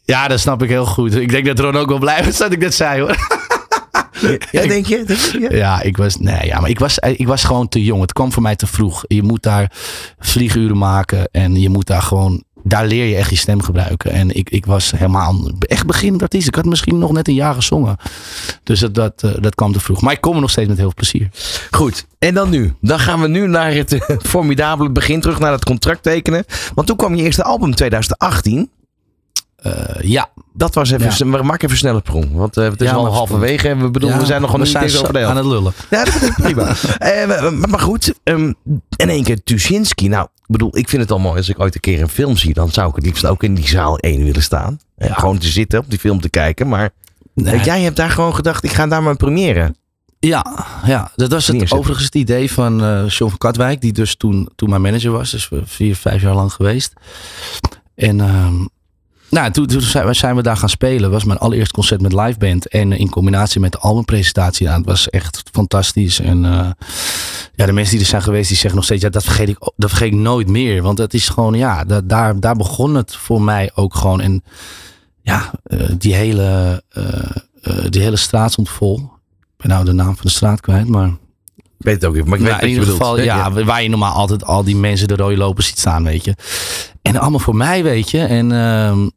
ja, 0.05 0.29
dat 0.29 0.40
snap 0.40 0.62
ik 0.62 0.68
heel 0.68 0.87
goed. 0.87 1.14
Ik 1.14 1.31
denk 1.31 1.46
dat 1.46 1.59
Ron 1.59 1.77
ook 1.77 1.88
wel 1.88 1.99
blij 1.99 2.25
was 2.25 2.37
dat 2.37 2.53
ik 2.53 2.61
dat 2.61 2.75
zei 2.75 3.01
hoor. 3.01 3.16
Ja, 4.53 4.67
denk 4.67 4.87
je? 4.87 5.05
Denk 5.05 5.19
je? 5.19 5.41
Ja. 5.41 5.57
Ja, 5.57 5.83
ik 5.83 5.97
was, 5.97 6.17
nee, 6.17 6.47
ja, 6.47 6.61
maar 6.61 6.71
ik 6.71 6.79
was, 6.79 6.99
ik 6.99 7.27
was 7.27 7.45
gewoon 7.45 7.69
te 7.69 7.85
jong. 7.85 8.01
Het 8.01 8.13
kwam 8.13 8.33
voor 8.33 8.43
mij 8.43 8.57
te 8.57 8.67
vroeg. 8.67 9.05
Je 9.09 9.23
moet 9.23 9.43
daar 9.43 9.73
vlieguren 10.19 10.79
maken 10.79 11.29
en 11.33 11.61
je 11.61 11.69
moet 11.69 11.87
daar 11.87 12.03
gewoon, 12.03 12.45
daar 12.63 12.87
leer 12.87 13.05
je 13.05 13.17
echt 13.17 13.31
je 13.31 13.37
stem 13.37 13.63
gebruiken. 13.63 14.11
En 14.11 14.37
ik, 14.37 14.51
ik 14.51 14.67
was 14.67 14.91
helemaal 14.91 15.51
echt 15.59 15.87
beginnend 15.87 16.23
artiest. 16.23 16.49
Ik 16.49 16.55
had 16.55 16.65
misschien 16.65 16.99
nog 16.99 17.13
net 17.13 17.29
een 17.29 17.35
jaar 17.35 17.55
gezongen. 17.55 17.97
Dus 18.63 18.81
dat, 18.81 18.95
dat, 18.95 19.23
eh, 19.23 19.31
dat 19.41 19.55
kwam 19.55 19.73
te 19.73 19.81
vroeg. 19.81 20.01
Maar 20.01 20.13
ik 20.13 20.21
kom 20.21 20.35
er 20.35 20.41
nog 20.41 20.51
steeds 20.51 20.69
met 20.69 20.77
heel 20.77 20.93
veel 20.97 21.05
plezier. 21.11 21.29
Goed, 21.71 22.07
en 22.19 22.35
dan 22.35 22.51
nu? 22.51 22.75
Dan 22.81 22.99
gaan 22.99 23.21
we 23.21 23.29
nu 23.29 23.47
naar 23.47 23.73
het 23.73 23.93
eh, 23.93 24.17
formidabele 24.23 24.91
begin, 24.91 25.21
terug 25.21 25.39
naar 25.39 25.53
het 25.53 25.65
contract 25.65 26.03
tekenen. 26.03 26.45
Want 26.75 26.87
toen 26.87 26.97
kwam 26.97 27.15
je 27.15 27.23
eerste 27.23 27.43
album 27.45 27.75
2018. 27.75 28.71
Eh, 29.75 30.03
ja, 30.11 30.29
Dat 30.53 30.75
was 30.75 30.91
even, 30.91 31.31
we 31.31 31.43
maken 31.43 31.67
even 31.67 31.79
snel 31.79 31.95
een 31.95 32.01
sprong. 32.05 32.33
Want 32.33 32.57
eh, 32.57 32.65
het 32.65 32.81
is 32.81 32.89
Ja, 32.89 32.95
al 32.95 33.13
halverwege 33.13 33.69
en 33.69 33.81
we 33.81 33.91
bedoelen, 33.91 34.17
Ja, 34.19 34.23
we 34.25 34.29
zijn 34.29 34.41
nog 34.41 34.51
gewoon 34.51 34.67
eens 34.67 35.01
over 35.01 35.13
de 35.13 35.25
aan 35.25 35.37
het 35.37 35.47
lullen. 35.47 35.73
Ja, 35.91 36.05
dat 36.05 36.23
is 36.23 36.31
prima. 36.35 36.75
Eh, 36.99 37.27
maar, 37.27 37.69
maar 37.69 37.81
goed, 37.81 38.15
ehm, 38.23 38.53
in 38.97 39.09
één 39.09 39.23
keer 39.25 39.43
Tuschinski. 39.45 40.09
Nou, 40.09 40.25
ik 40.25 40.47
bedoel, 40.47 40.77
ik 40.77 40.89
vind 40.89 41.03
het 41.03 41.11
al 41.11 41.19
mooi 41.19 41.37
als 41.37 41.49
ik 41.49 41.61
ooit 41.61 41.75
een 41.75 41.81
keer 41.81 42.01
een 42.01 42.09
film 42.09 42.37
zie. 42.37 42.55
Dan 42.55 42.71
zou 42.71 42.89
ik 42.89 42.95
het 42.95 43.05
liefst 43.05 43.27
ook 43.27 43.43
in 43.43 43.55
die 43.55 43.69
zaal 43.69 43.99
één 43.99 44.25
willen 44.25 44.43
staan. 44.43 44.79
Gewoon 44.99 45.39
te 45.39 45.47
zitten 45.49 45.79
op 45.79 45.91
die 45.91 45.99
film 45.99 46.21
te 46.21 46.29
kijken. 46.31 46.69
Maar 46.69 46.91
Nee. 47.35 47.61
jij 47.61 47.81
hebt 47.83 47.97
daar 47.97 48.11
gewoon 48.11 48.35
gedacht, 48.35 48.65
ik 48.65 48.73
ga 48.73 48.87
daar 48.87 49.03
maar 49.03 49.17
première. 49.17 49.75
Ja, 50.19 50.67
ja, 50.85 51.11
dat 51.17 51.31
was 51.31 51.47
het 51.47 51.73
overigens 51.73 52.05
het 52.05 52.15
idee 52.15 52.53
van 52.53 52.83
eh 52.85 53.09
John 53.09 53.31
van 53.31 53.39
Katwijk, 53.39 53.81
die 53.81 53.93
dus 53.93 54.17
toen, 54.17 54.49
toen 54.57 54.71
mijn 54.71 54.83
manager 54.83 55.11
was, 55.11 55.31
dus 55.31 55.49
we 55.49 55.63
vier, 55.65 55.97
vijf 55.97 56.23
jaar 56.23 56.35
lang 56.35 56.53
geweest. 56.53 56.93
En 57.95 58.21
ehm, 58.21 58.55
nou, 59.31 59.51
toen, 59.53 59.67
toen 59.67 59.81
zijn, 60.15 60.37
we- 60.37 60.43
daar 60.43 60.57
gaan 60.57 60.69
spelen. 60.69 61.01
Dat 61.03 61.11
was 61.11 61.25
mijn 61.25 61.39
allereerste 61.39 61.75
concert 61.75 62.01
met 62.01 62.12
liveband. 62.12 62.69
En 62.69 62.93
in 62.93 63.11
combinatie 63.11 63.61
met 63.61 63.73
de 63.73 63.79
albumpresentatie. 63.79 64.67
Ja, 64.67 64.77
het 64.77 64.87
was 64.87 65.09
echt 65.11 65.43
fantastisch. 65.53 66.21
En 66.21 66.45
eh, 66.45 66.71
ja, 67.55 67.67
de 67.67 67.73
mensen 67.73 67.93
die 67.95 68.03
er 68.03 68.11
zijn 68.11 68.23
geweest, 68.23 68.49
die 68.49 68.57
zeggen 68.57 68.75
nog 68.77 68.85
steeds, 68.85 69.03
ja, 69.03 69.09
dat 69.09 69.25
vergeet 69.25 69.49
ik, 69.49 69.71
dat 69.77 69.91
vergeet 69.91 70.12
ik 70.12 70.19
nooit 70.19 70.49
meer. 70.49 70.83
Want 70.83 70.99
het 70.99 71.15
is 71.15 71.29
gewoon, 71.29 71.55
ja, 71.55 71.85
dat, 71.85 72.09
daar, 72.09 72.41
daar 72.41 72.57
begon 72.57 72.95
het 72.95 73.17
voor 73.17 73.43
mij 73.43 73.71
ook 73.75 73.95
gewoon. 73.95 74.21
En 74.21 74.43
ja, 75.23 75.51
eh, 75.62 75.79
die, 75.99 76.15
hele, 76.15 76.83
eh, 76.89 77.85
die 77.89 78.03
hele 78.03 78.17
straat 78.17 78.53
stond 78.53 78.69
vol. 78.71 78.97
Ik 78.97 79.62
ben 79.62 79.71
nou 79.71 79.85
de 79.85 79.93
naam 79.93 80.15
van 80.17 80.25
de 80.27 80.31
straat 80.31 80.61
kwijt, 80.61 80.89
maar 80.89 81.09
Ik 81.57 81.85
weet 81.85 81.95
het 81.95 82.05
ook 82.05 82.15
niet, 82.15 82.25
maar 82.25 82.39
ik 82.39 82.45
weet 82.45 82.51
nou, 82.53 82.62
in 82.62 82.69
ieder 82.69 82.85
bedoelt. 82.85 83.03
geval, 83.03 83.21
ja, 83.21 83.53
waar 83.65 83.83
je 83.83 83.89
normaal 83.89 84.12
altijd 84.15 84.45
al 84.45 84.65
die 84.65 84.77
mensen 84.77 85.09
de 85.09 85.17
rode 85.17 85.37
lopers 85.37 85.67
ziet 85.67 85.79
staan, 85.79 86.05
weet 86.05 86.25
je. 86.25 86.35
En 87.03 87.17
allemaal 87.17 87.39
voor 87.41 87.57
mij, 87.57 87.83
weet 87.83 88.11
je. 88.11 88.19
En 88.21 88.53
ehm, 88.53 89.09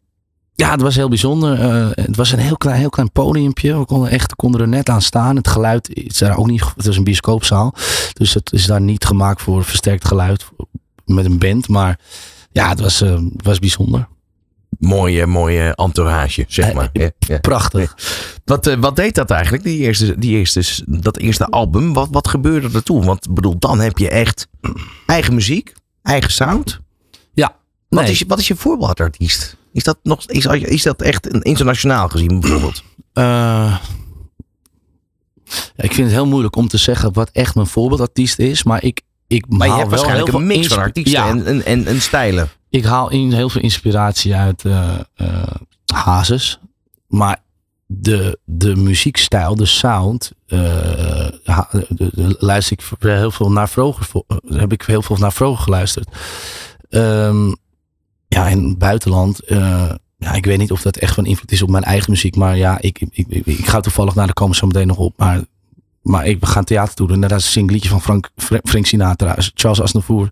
ja, 0.60 0.72
het 0.72 0.82
was 0.82 0.96
heel 0.96 1.08
bijzonder. 1.10 1.60
Eh, 1.60 1.88
het 2.06 2.16
was 2.16 2.32
een 2.32 2.40
heel 2.40 2.58
klein, 2.58 2.80
heel 2.80 2.90
klein 2.90 3.12
podiumpje. 3.12 3.80
We 3.80 3.86
konden 3.86 4.10
echt, 4.10 4.36
konden 4.36 4.62
er 4.62 4.68
net 4.68 4.90
aan 4.90 5.02
staan. 5.02 5.36
Het 5.36 5.48
geluid 5.48 5.90
is 5.94 6.18
daar 6.18 6.38
ook 6.38 6.48
niet, 6.48 6.64
het 6.76 6.86
is 6.86 6.98
een 6.98 7.04
bioscoopzaal. 7.04 7.74
Dus 8.14 8.34
het 8.34 8.52
is 8.54 8.66
daar 8.66 8.82
niet 8.82 9.06
gemaakt 9.06 9.42
voor 9.42 9.64
versterkt 9.64 10.08
geluid 10.08 10.46
met 11.06 11.26
een 11.26 11.38
band. 11.40 11.68
Maar 11.68 12.00
ja, 12.52 12.70
het 12.70 12.80
was, 12.80 13.02
eh, 13.02 13.12
het 13.14 13.44
was 13.46 13.60
bijzonder. 13.60 14.08
Mooie, 14.80 15.26
mooie 15.26 15.76
entourage, 15.76 16.46
zeg 16.48 16.74
maar. 16.74 16.90
Ja, 16.94 17.10
ja. 17.20 17.38
Prachtig. 17.40 17.96
Wat, 18.46 18.68
eh, 18.68 18.78
wat 18.80 18.96
deed 18.96 19.16
dat 19.16 19.30
eigenlijk, 19.32 19.64
die 19.64 19.78
eerste, 19.78 20.20
die 20.20 20.38
eerste, 20.38 20.84
dat 20.86 21.18
eerste 21.18 21.46
album? 21.46 21.94
Wat, 21.94 22.08
wat 22.12 22.28
gebeurde 22.28 22.70
er 22.74 22.84
toen? 22.84 23.06
Want 23.06 23.34
bedoel, 23.34 23.60
dan 23.60 23.80
heb 23.80 23.98
je 23.98 24.10
echt 24.10 24.48
eigen 25.06 25.34
muziek, 25.34 25.74
eigen 26.04 26.32
sound. 26.32 26.80
Ja. 27.34 27.56
Wat, 27.90 28.02
Nee. 28.02 28.12
is, 28.12 28.20
je- 28.20 28.26
wat 28.28 28.40
is 28.40 28.48
je 28.48 28.56
voorbeeldartiest? 28.56 29.58
Is 29.74 29.84
dat, 29.84 29.98
nog, 30.04 30.26
is, 30.26 30.46
is 30.46 30.84
dat 30.84 31.02
echt 31.02 31.34
een 31.34 31.42
internationaal 31.42 32.08
gezien 32.08 32.40
bijvoorbeeld? 32.40 32.84
Eh, 33.14 33.78
ik 35.76 35.94
vind 35.94 36.08
het 36.08 36.12
heel 36.16 36.26
moeilijk 36.28 36.56
om 36.56 36.68
te 36.68 36.78
zeggen 36.78 37.14
wat 37.14 37.30
echt 37.34 37.56
mijn 37.56 37.68
voorbeeldartiest 37.68 38.40
is. 38.40 38.64
Maar 38.64 38.84
ik, 38.84 39.02
ik 39.28 39.46
Maar 39.50 39.68
je 39.68 39.74
hebt 39.74 39.82
wel 39.82 39.90
waarschijnlijk 39.90 40.32
heel 40.32 40.40
een 40.40 40.48
mix 40.48 40.68
van 40.68 40.78
artiesten 40.78 41.12
Ja, 41.14 41.28
en, 41.30 41.46
en, 41.46 41.66
en, 41.66 41.86
en 41.86 42.02
stijlen. 42.02 42.50
ik 42.70 42.84
haal 42.86 43.10
in 43.12 43.32
heel 43.32 43.50
veel 43.50 43.62
inspiratie 43.62 44.36
uit 44.36 44.66
eh, 44.66 44.98
Hazes. 45.94 46.60
Maar 47.08 47.44
de, 47.86 48.40
de 48.46 48.76
muziekstijl, 48.76 49.56
de 49.56 49.66
sound, 49.66 50.32
ha- 51.44 51.70
de- 51.72 51.86
de- 52.14 52.36
luister 52.40 52.78
ik 52.80 52.84
heel 53.00 53.32
veel 53.32 53.52
naar 53.52 53.70
eh, 54.28 54.60
heb 54.60 54.72
ik 54.72 54.82
heel 54.82 55.02
veel 55.02 55.18
naar 55.18 55.34
Vroger 55.34 55.64
geluisterd. 55.64 56.08
Ehm, 56.90 57.52
ja, 58.30 58.48
het 58.48 58.78
buitenland. 58.78 59.40
eh, 59.40 59.90
ja, 60.18 60.34
ik 60.34 60.46
weet 60.46 60.58
niet 60.58 60.72
of 60.72 60.82
dat 60.82 60.98
echt 60.98 61.14
van 61.14 61.26
invloed 61.26 61.52
is 61.52 61.62
op 61.62 61.70
mijn 61.70 61.84
eigen 61.84 62.12
muziek. 62.12 62.36
Maar 62.36 62.58
ja, 62.58 62.78
ik, 62.82 63.02
ik, 63.12 63.26
ik, 63.30 63.46
ik 63.46 63.68
ga 63.68 63.80
toevallig 63.80 64.16
naar 64.16 64.28
de 64.28 64.34
komen 64.34 64.56
zo 64.56 64.68
meteen 64.68 64.88
nog 64.88 64.98
op. 64.98 65.14
Maar, 65.18 65.42
maar 66.02 66.26
ik, 66.26 66.40
we 66.40 66.46
gaan 66.46 66.64
theater 66.64 66.96
doen. 66.96 67.12
En 67.24 67.30
daar 67.30 67.42
zing 67.42 67.72
liedje 67.72 67.90
van 67.90 68.02
Frank, 68.02 68.30
Fra- 68.36 68.60
Frank 68.64 68.86
Sinatra, 68.86 69.36
Charles 69.54 69.82
Aznavour. 69.82 70.30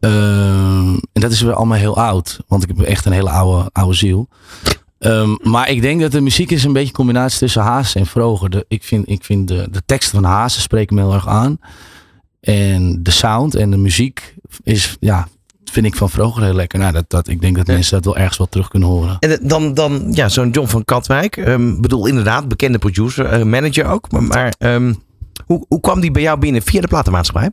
Ehm, 0.00 0.88
en 1.12 1.20
dat 1.20 1.30
is 1.32 1.40
weer 1.40 1.54
allemaal 1.54 1.78
heel 1.78 1.96
oud. 1.96 2.38
Want 2.48 2.62
ik 2.62 2.68
heb 2.68 2.80
echt 2.80 3.04
een 3.04 3.12
hele 3.12 3.30
oude, 3.30 3.70
oude 3.72 3.94
ziel. 3.94 4.28
Ehm, 4.98 5.34
maar 5.42 5.68
ik 5.70 5.80
denk 5.82 6.00
dat 6.00 6.12
de 6.12 6.20
muziek 6.20 6.50
is 6.50 6.64
een 6.64 6.72
beetje 6.72 6.88
een 6.88 6.94
combinatie 6.94 7.38
tussen 7.38 7.62
Haas 7.62 7.94
en 7.94 8.06
Vroger. 8.06 8.50
De, 8.50 8.64
ik 8.68 8.82
vind, 8.84 9.08
ik 9.10 9.24
vind 9.24 9.48
de, 9.48 9.68
de 9.70 9.82
teksten 9.86 10.20
van 10.22 10.30
Haas 10.30 10.62
spreken 10.62 10.94
me 10.96 11.02
heel 11.02 11.14
erg 11.14 11.28
aan. 11.28 11.58
En 12.40 13.02
de 13.02 13.10
sound 13.10 13.54
en 13.54 13.70
de 13.70 13.76
muziek 13.76 14.34
is, 14.62 14.96
ja, 15.00 15.28
vind 15.70 15.86
ik 15.86 15.96
van 15.96 16.10
Vroger 16.10 16.42
heel 16.42 16.54
lekker. 16.54 16.78
Nou, 16.78 16.92
dat, 16.92 17.10
dat, 17.10 17.28
ik 17.28 17.40
denk 17.40 17.56
dat 17.56 17.66
mensen 17.66 17.94
dat 17.94 18.04
wel 18.04 18.16
ergens 18.16 18.38
wel 18.38 18.46
terug 18.46 18.68
kunnen 18.68 18.88
horen. 18.88 19.16
En 19.18 19.38
dan, 19.42 19.74
dan 19.74 20.08
ja, 20.10 20.28
zo'n 20.28 20.50
John 20.50 20.68
van 20.68 20.84
Katwijk. 20.84 21.36
ehm 21.36 21.80
bedoel, 21.80 22.06
inderdaad, 22.06 22.48
bekende 22.48 22.78
producer, 22.78 23.26
eh, 23.26 23.42
manager 23.42 23.86
ook. 23.86 24.10
Maar, 24.10 24.22
maar 24.22 24.54
ehm, 24.58 24.94
hoe, 25.46 25.64
hoe 25.68 25.80
kwam 25.80 26.00
die 26.00 26.10
bij 26.10 26.22
jou 26.22 26.38
binnen? 26.38 26.62
Via 26.62 26.80
de 26.80 26.88
platenmaatschappij? 26.88 27.50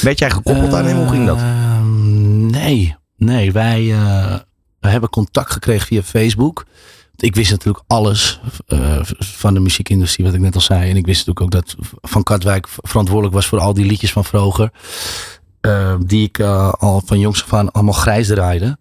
Werd 0.00 0.18
jij 0.18 0.30
gekoppeld 0.30 0.74
aan 0.74 0.84
hem? 0.84 0.96
Hoe 0.96 1.08
ging 1.08 1.26
dat? 1.26 1.36
Ehm, 1.36 2.46
nee, 2.46 2.96
nee. 3.16 3.52
Wij, 3.52 3.92
eh, 3.92 4.36
hebben 4.80 5.10
contact 5.10 5.52
gekregen 5.52 5.86
via 5.86 6.02
Facebook. 6.02 6.64
Ik 7.16 7.34
wist 7.34 7.50
natuurlijk 7.50 7.84
alles 7.86 8.40
eh, 8.66 8.98
van 9.18 9.54
de 9.54 9.60
muziekindustrie, 9.60 10.26
wat 10.26 10.34
ik 10.34 10.40
net 10.40 10.54
al 10.54 10.60
zei. 10.60 10.90
En 10.90 10.96
ik 10.96 11.06
wist 11.06 11.26
natuurlijk 11.26 11.40
ook 11.40 11.62
dat 11.62 11.76
Van 12.00 12.22
Katwijk 12.22 12.68
verantwoordelijk 12.68 13.34
was 13.34 13.46
voor 13.46 13.58
al 13.58 13.74
die 13.74 13.86
liedjes 13.86 14.12
van 14.12 14.24
vroeger. 14.24 14.70
Eh, 15.62 15.94
die 16.06 16.24
ik 16.26 16.38
eh, 16.38 16.72
al 16.72 17.02
van 17.04 17.18
jongs 17.18 17.42
af 17.44 17.52
aan 17.54 17.72
allemaal 17.72 17.92
grijs 17.92 18.26
draaide. 18.26 18.78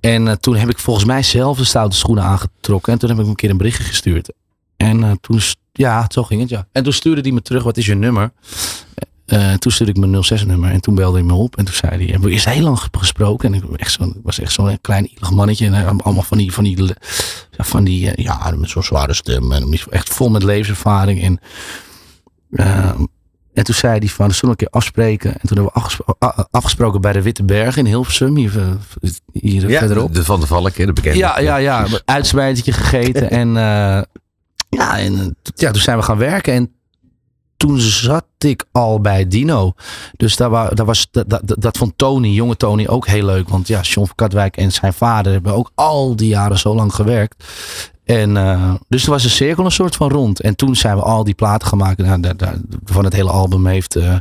En 0.00 0.28
eh, 0.28 0.34
toen 0.34 0.56
heb 0.56 0.68
ik 0.68 0.78
volgens 0.78 1.06
mij 1.06 1.22
zelf 1.22 1.58
de 1.58 1.64
stoute 1.64 1.96
schoenen 1.96 2.24
aangetrokken. 2.24 2.92
En 2.92 2.98
toen 2.98 3.08
heb 3.08 3.18
ik 3.18 3.26
een 3.26 3.34
keer 3.34 3.50
een 3.50 3.56
berichtje 3.56 3.84
gestuurd. 3.84 4.32
En 4.76 5.18
toen, 5.20 5.40
ja, 5.72 6.06
zo 6.08 6.22
ging 6.22 6.40
het, 6.40 6.50
ja. 6.50 6.66
En 6.72 6.82
toen 6.82 6.92
stuurde 6.92 7.20
hij 7.20 7.30
me 7.30 7.42
terug, 7.42 7.62
wat 7.62 7.76
is 7.76 7.86
je 7.86 7.94
nummer? 7.94 8.32
Toen 9.58 9.72
stuurde 9.72 9.92
ik 9.92 10.06
mijn 10.06 10.24
06-nummer 10.42 10.70
en 10.70 10.80
toen 10.80 10.94
belde 10.94 11.16
hij 11.18 11.26
me 11.26 11.34
op. 11.34 11.56
En 11.56 11.64
toen 11.64 11.74
zei 11.74 11.96
hij, 11.96 12.04
hebben 12.12 12.30
we 12.30 12.50
heel 12.50 12.62
lang 12.62 12.78
gesproken. 12.92 13.48
En 13.52 13.54
ik, 13.62 13.68
ben 13.68 13.78
echt 13.78 13.92
zo, 13.92 14.04
ik 14.04 14.14
was 14.22 14.38
echt 14.38 14.52
zo'n 14.52 14.78
klein 14.80 15.06
ielig 15.08 15.30
mannetje. 15.30 15.66
En 15.66 16.00
allemaal 16.02 16.22
van 16.22 16.38
die, 16.38 16.52
van 16.52 16.64
die, 16.64 16.82
le- 16.82 16.94
ja, 17.50 17.64
van 17.64 17.84
die 17.84 18.22
ja, 18.22 18.52
met 18.56 18.70
zo'n 18.70 18.82
zware 18.82 19.14
stem. 19.14 19.52
En 19.52 19.78
echt 19.90 20.08
vol 20.08 20.28
met 20.28 20.42
levenservaring. 20.42 21.22
En, 21.22 21.40
en 23.56 23.64
toen 23.64 23.74
zei 23.74 23.98
hij 23.98 24.08
van, 24.08 24.30
zullen 24.30 24.40
we 24.44 24.50
een 24.50 24.56
keer 24.56 24.68
afspreken? 24.80 25.32
En 25.40 25.48
toen 25.48 25.56
hebben 25.56 25.72
we 26.18 26.46
afgesproken 26.50 27.00
bij 27.00 27.12
de 27.12 27.22
Witte 27.22 27.44
Berg 27.44 27.76
in 27.76 27.86
Hilversum. 27.86 28.36
Hier, 28.36 28.58
eh, 28.58 29.10
hier 29.32 29.60
verderop. 29.78 30.14
de 30.14 30.24
Van 30.24 30.40
de 30.40 30.46
Valk, 30.46 30.74
hè, 30.76 30.86
de 30.86 30.92
bekende. 30.92 31.18
Ja, 31.18 31.38
ja, 31.38 31.56
ja. 31.56 31.86
Uitsmijtertje 32.04 32.72
gegeten. 32.72 33.30
En, 33.30 33.48
eh, 33.48 34.02
ja, 34.68 34.98
en 34.98 35.18
eh, 35.18 35.26
ja, 35.54 35.70
toen 35.70 35.82
zijn 35.82 35.96
we 35.98 36.02
gaan 36.02 36.18
werken. 36.18 36.52
En 36.54 36.70
toen 37.56 37.78
zat 37.80 38.24
ik 38.38 38.64
al 38.72 39.00
bij 39.00 39.28
Dino. 39.28 39.72
Dus 40.16 40.36
daar, 40.36 40.50
wa- 40.50 40.68
daar 40.68 40.86
was, 40.86 41.08
dat, 41.10 41.28
dat, 41.30 41.42
dat 41.58 41.76
vond 41.76 41.92
Tony, 41.98 42.28
jonge 42.28 42.56
Tony, 42.56 42.86
ook 42.86 43.06
heel 43.06 43.24
leuk. 43.24 43.48
Want 43.48 43.68
ja, 43.68 43.80
John 43.80 44.06
van 44.06 44.14
Katwijk 44.16 44.56
en 44.56 44.72
zijn 44.72 44.92
vader 44.92 45.32
hebben 45.32 45.54
ook 45.54 45.70
al 45.74 46.16
die 46.16 46.28
jaren 46.28 46.58
zo 46.58 46.74
lang 46.74 46.94
gewerkt. 46.94 47.44
En 48.06 48.36
uh, 48.36 48.74
dus 48.88 49.04
er 49.04 49.10
was 49.10 49.24
een 49.24 49.30
cirkel 49.30 49.64
een 49.64 49.70
soort 49.70 49.96
van 49.96 50.10
rond. 50.10 50.40
En 50.40 50.56
toen 50.56 50.76
zijn 50.76 50.96
we 50.96 51.02
al 51.02 51.24
die 51.24 51.34
platen 51.34 51.68
gemaakt. 51.68 51.98
Nou, 51.98 52.20
daar, 52.20 52.36
daar, 52.36 52.54
van 52.84 53.04
het 53.04 53.12
hele 53.12 53.30
album 53.30 53.66
heeft 53.66 53.96
uh, 53.96 54.16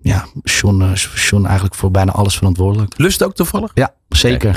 ja, 0.00 0.26
Sean, 0.44 0.82
uh, 0.82 0.90
Sean 0.94 1.46
eigenlijk 1.46 1.74
voor 1.74 1.90
bijna 1.90 2.12
alles 2.12 2.36
verantwoordelijk. 2.36 2.98
Lust 2.98 3.22
ook 3.22 3.34
toevallig? 3.34 3.70
Ja, 3.74 3.94
zeker. 4.08 4.56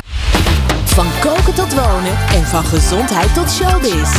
Van 0.84 1.06
koken 1.22 1.54
tot 1.54 1.74
wonen 1.74 2.18
en 2.30 2.44
van 2.44 2.64
gezondheid 2.64 3.34
tot 3.34 3.52
showbiz. 3.52 4.10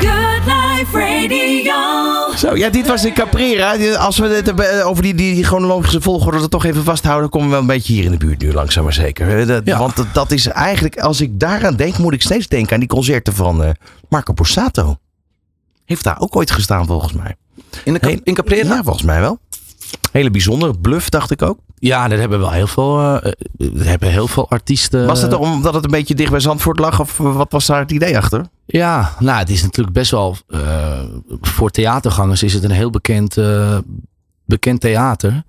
Good 0.00 0.63
Life 0.78 0.98
Radio. 0.98 2.36
Zo, 2.36 2.56
ja, 2.56 2.68
dit 2.70 2.86
was 2.86 3.02
de 3.02 3.12
Caprera. 3.12 3.96
Als 3.96 4.18
we 4.18 4.26
het 4.26 4.82
over 4.84 5.02
die, 5.02 5.14
die 5.14 5.44
chronologische 5.44 6.00
volgorde 6.00 6.38
er 6.38 6.48
toch 6.48 6.64
even 6.64 6.84
vasthouden, 6.84 7.30
komen 7.30 7.46
we 7.46 7.52
wel 7.52 7.60
een 7.60 7.66
beetje 7.66 7.92
hier 7.92 8.04
in 8.04 8.10
de 8.10 8.16
buurt 8.16 8.40
nu, 8.40 8.52
langzaam 8.52 8.84
maar 8.84 8.92
zeker. 8.92 9.46
Dat, 9.46 9.62
ja. 9.64 9.78
Want 9.78 9.96
dat, 9.96 10.06
dat, 10.12 10.30
is 10.30 10.46
eigenlijk, 10.46 10.98
als 11.00 11.20
ik 11.20 11.40
daaraan 11.40 11.76
denk, 11.76 11.98
moet 11.98 12.12
ik 12.12 12.22
steeds 12.22 12.48
denken 12.48 12.72
aan 12.72 12.78
die 12.78 12.88
concerten 12.88 13.34
van 13.34 13.64
uh, 13.64 13.70
Marco 14.08 14.32
Borsato. 14.32 14.96
Heeft 15.84 16.04
daar 16.04 16.20
ook 16.20 16.36
ooit 16.36 16.50
gestaan, 16.50 16.86
volgens 16.86 17.12
mij. 17.12 17.36
In, 17.84 17.94
de, 17.94 18.20
in 18.24 18.34
Caprera? 18.34 18.74
Ja, 18.74 18.82
volgens 18.82 19.04
mij 19.04 19.20
wel. 19.20 19.38
Hele 20.12 20.30
bijzondere 20.30 20.78
bluff, 20.78 21.08
dacht 21.08 21.30
ik 21.30 21.42
ook. 21.42 21.58
Ja, 21.78 22.10
er 22.10 22.18
hebben 22.18 22.38
wel 22.38 22.50
heel 22.50 22.66
veel, 22.66 23.00
uh, 23.00 23.14
er 23.56 23.86
hebben 23.86 24.10
heel 24.10 24.28
veel 24.28 24.50
artiesten. 24.50 25.06
Was 25.06 25.22
het 25.22 25.34
omdat 25.34 25.74
het 25.74 25.84
een 25.84 25.90
beetje 25.90 26.14
dicht 26.14 26.30
bij 26.30 26.40
Zandvoort 26.40 26.78
lag? 26.78 27.00
Of 27.00 27.16
wat 27.16 27.52
was 27.52 27.66
daar 27.66 27.80
het 27.80 27.92
idee 27.92 28.16
achter? 28.16 28.46
Ja, 28.66 29.14
nou, 29.18 29.38
het 29.38 29.50
is 29.50 29.62
natuurlijk 29.62 29.94
best 29.94 30.10
wel. 30.10 30.36
Uh, 30.48 31.00
voor 31.40 31.70
theatergangers 31.70 32.42
is 32.42 32.52
het 32.52 32.64
een 32.64 32.70
heel 32.70 32.90
bekend, 32.90 33.36
uh, 33.36 33.78
bekend 34.44 34.80
theater. 34.80 35.42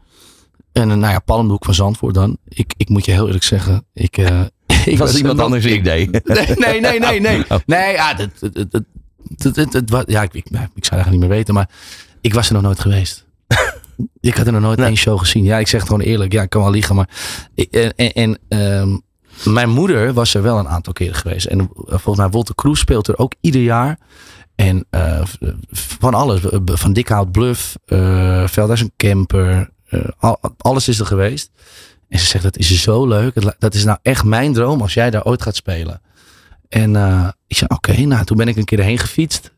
En 0.71 0.87
nou 0.87 1.13
ja, 1.13 1.21
van 1.59 1.73
Zandvoort 1.73 2.13
dan. 2.13 2.37
Ik, 2.47 2.73
ik 2.77 2.89
moet 2.89 3.05
je 3.05 3.11
heel 3.11 3.25
eerlijk 3.25 3.43
zeggen. 3.43 3.85
Ik, 3.93 4.17
ik 4.85 4.97
was 4.97 5.17
iemand 5.17 5.39
anders 5.39 5.65
ik 5.65 5.83
deed. 5.83 6.11
Nee, 6.59 6.79
nee, 6.79 6.99
nee, 6.99 7.19
nee. 7.19 7.43
Nee, 7.65 7.93
ja, 7.93 8.13
dat, 8.13 8.29
dat, 8.39 8.71
dat, 8.71 9.71
dat, 9.71 9.87
dat, 9.87 10.03
ja 10.11 10.21
ik, 10.21 10.33
ik, 10.33 10.45
ik 10.45 10.51
zou 10.51 10.61
eigenlijk 10.71 11.09
niet 11.09 11.19
meer 11.19 11.29
weten. 11.29 11.53
Maar 11.53 11.69
ik 12.21 12.33
was 12.33 12.47
er 12.47 12.53
nog 12.53 12.61
nooit 12.61 12.79
geweest. 12.79 13.25
Ik 14.19 14.35
had 14.35 14.45
er 14.45 14.51
nog 14.51 14.61
nooit 14.61 14.77
nee. 14.77 14.87
één 14.87 14.97
show 14.97 15.19
gezien. 15.19 15.43
Ja, 15.43 15.57
ik 15.57 15.67
zeg 15.67 15.79
het 15.79 15.89
gewoon 15.89 16.05
eerlijk. 16.05 16.31
Ja, 16.31 16.41
ik 16.41 16.49
kan 16.49 16.61
wel 16.61 16.71
liegen. 16.71 16.95
Maar 16.95 17.09
en, 17.55 17.95
en, 17.95 18.13
en 18.13 18.39
um, 18.81 19.01
mijn 19.43 19.69
moeder 19.69 20.13
was 20.13 20.33
er 20.33 20.41
wel 20.41 20.59
een 20.59 20.67
aantal 20.67 20.93
keren 20.93 21.15
geweest. 21.15 21.45
En 21.45 21.69
volgens 21.75 22.17
mij 22.17 22.29
Wolter 22.29 22.55
Kroes 22.55 22.79
speelt 22.79 23.07
er 23.07 23.17
ook 23.17 23.33
ieder 23.41 23.61
jaar. 23.61 23.99
En 24.55 24.85
uh, 24.91 25.21
van 25.71 26.13
alles. 26.13 26.41
Van 26.65 26.93
Dikhout 26.93 27.31
Bluff, 27.31 27.77
uh, 27.85 28.47
Veldhuis 28.47 28.81
een 28.81 28.93
Camper. 28.97 29.69
Uh, 29.89 30.01
al, 30.17 30.39
alles 30.57 30.87
is 30.87 30.99
er 30.99 31.05
geweest. 31.05 31.51
En 32.09 32.19
ze 32.19 32.25
zegt, 32.25 32.43
dat 32.43 32.57
is 32.57 32.81
zo 32.81 33.07
leuk. 33.07 33.55
Dat 33.59 33.73
is 33.73 33.83
nou 33.83 33.97
echt 34.01 34.23
mijn 34.23 34.53
droom 34.53 34.81
als 34.81 34.93
jij 34.93 35.09
daar 35.09 35.25
ooit 35.25 35.41
gaat 35.41 35.55
spelen. 35.55 36.01
En 36.69 36.89
ik 37.47 37.57
zei, 37.57 37.69
oké. 37.73 37.89
Okay, 37.89 38.03
nou, 38.03 38.25
toen 38.25 38.37
ben 38.37 38.47
ik 38.47 38.55
een 38.55 38.65
keer 38.65 38.79
erheen 38.79 38.97
gefietst. 38.97 39.51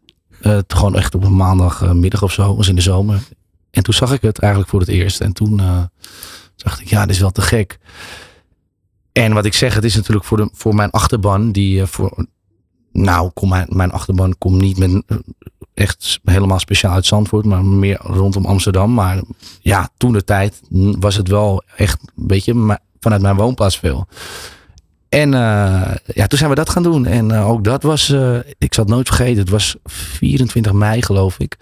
gewoon 0.67 0.95
echt 0.95 1.15
op 1.15 1.23
een 1.23 1.35
maandagmiddag 1.35 2.23
of 2.23 2.31
zo. 2.31 2.55
was 2.55 2.67
in 2.67 2.75
de 2.75 2.81
zomer. 2.81 3.19
En 3.77 3.83
toen 3.83 3.93
zag 3.93 4.11
ik 4.11 4.21
het 4.21 4.39
eigenlijk 4.39 4.71
voor 4.71 4.79
het 4.79 4.89
eerst. 4.89 5.21
En 5.21 5.33
toen 5.33 5.59
uh, 5.61 5.83
dacht 6.55 6.79
ik, 6.79 6.87
ja, 6.87 7.01
dit 7.01 7.15
is 7.15 7.21
wel 7.21 7.31
te 7.31 7.41
gek. 7.41 7.79
En 9.11 9.33
wat 9.33 9.45
ik 9.45 9.53
zeg, 9.53 9.73
het 9.73 9.83
is 9.83 9.95
natuurlijk 9.95 10.25
voor, 10.25 10.37
de, 10.37 10.49
voor 10.53 10.75
mijn 10.75 10.89
achterban, 10.89 11.51
die 11.51 11.79
uh, 11.79 11.85
voor. 11.85 12.25
Nou, 12.91 13.29
kom 13.33 13.49
mijn, 13.67 13.91
achterban 13.91 14.37
komt 14.37 14.61
niet 14.61 14.77
met 14.77 14.89
uh, 14.89 15.17
echt 15.73 16.19
helemaal 16.23 16.59
speciaal 16.59 16.93
uit 16.93 17.05
Zandvoort, 17.05 17.45
maar 17.45 17.65
meer 17.65 17.99
rondom 18.01 18.45
Amsterdam. 18.45 18.93
Maar 18.93 19.21
ja, 19.61 19.89
toen 19.97 20.13
de 20.13 20.23
tijd 20.23 20.61
was 20.99 21.15
het 21.15 21.27
wel 21.27 21.63
echt 21.75 21.99
een 22.01 22.27
beetje 22.27 22.79
vanuit 22.99 23.21
mijn 23.21 23.35
woonplaats 23.35 23.77
veel. 23.77 24.07
En 25.09 25.31
ja, 25.31 26.27
toen 26.27 26.37
zijn 26.37 26.49
we 26.49 26.55
dat 26.55 26.69
gaan 26.69 26.83
doen. 26.83 27.05
En 27.05 27.33
ook 27.33 27.63
dat 27.63 27.83
was, 27.83 28.09
ik 28.57 28.73
zal 28.73 28.83
het 28.83 28.93
nooit 28.93 29.07
vergeten, 29.07 29.37
het 29.37 29.49
was 29.49 29.75
24 29.83 30.73
mei 30.73 31.01
geloof 31.01 31.39
ik. 31.39 31.57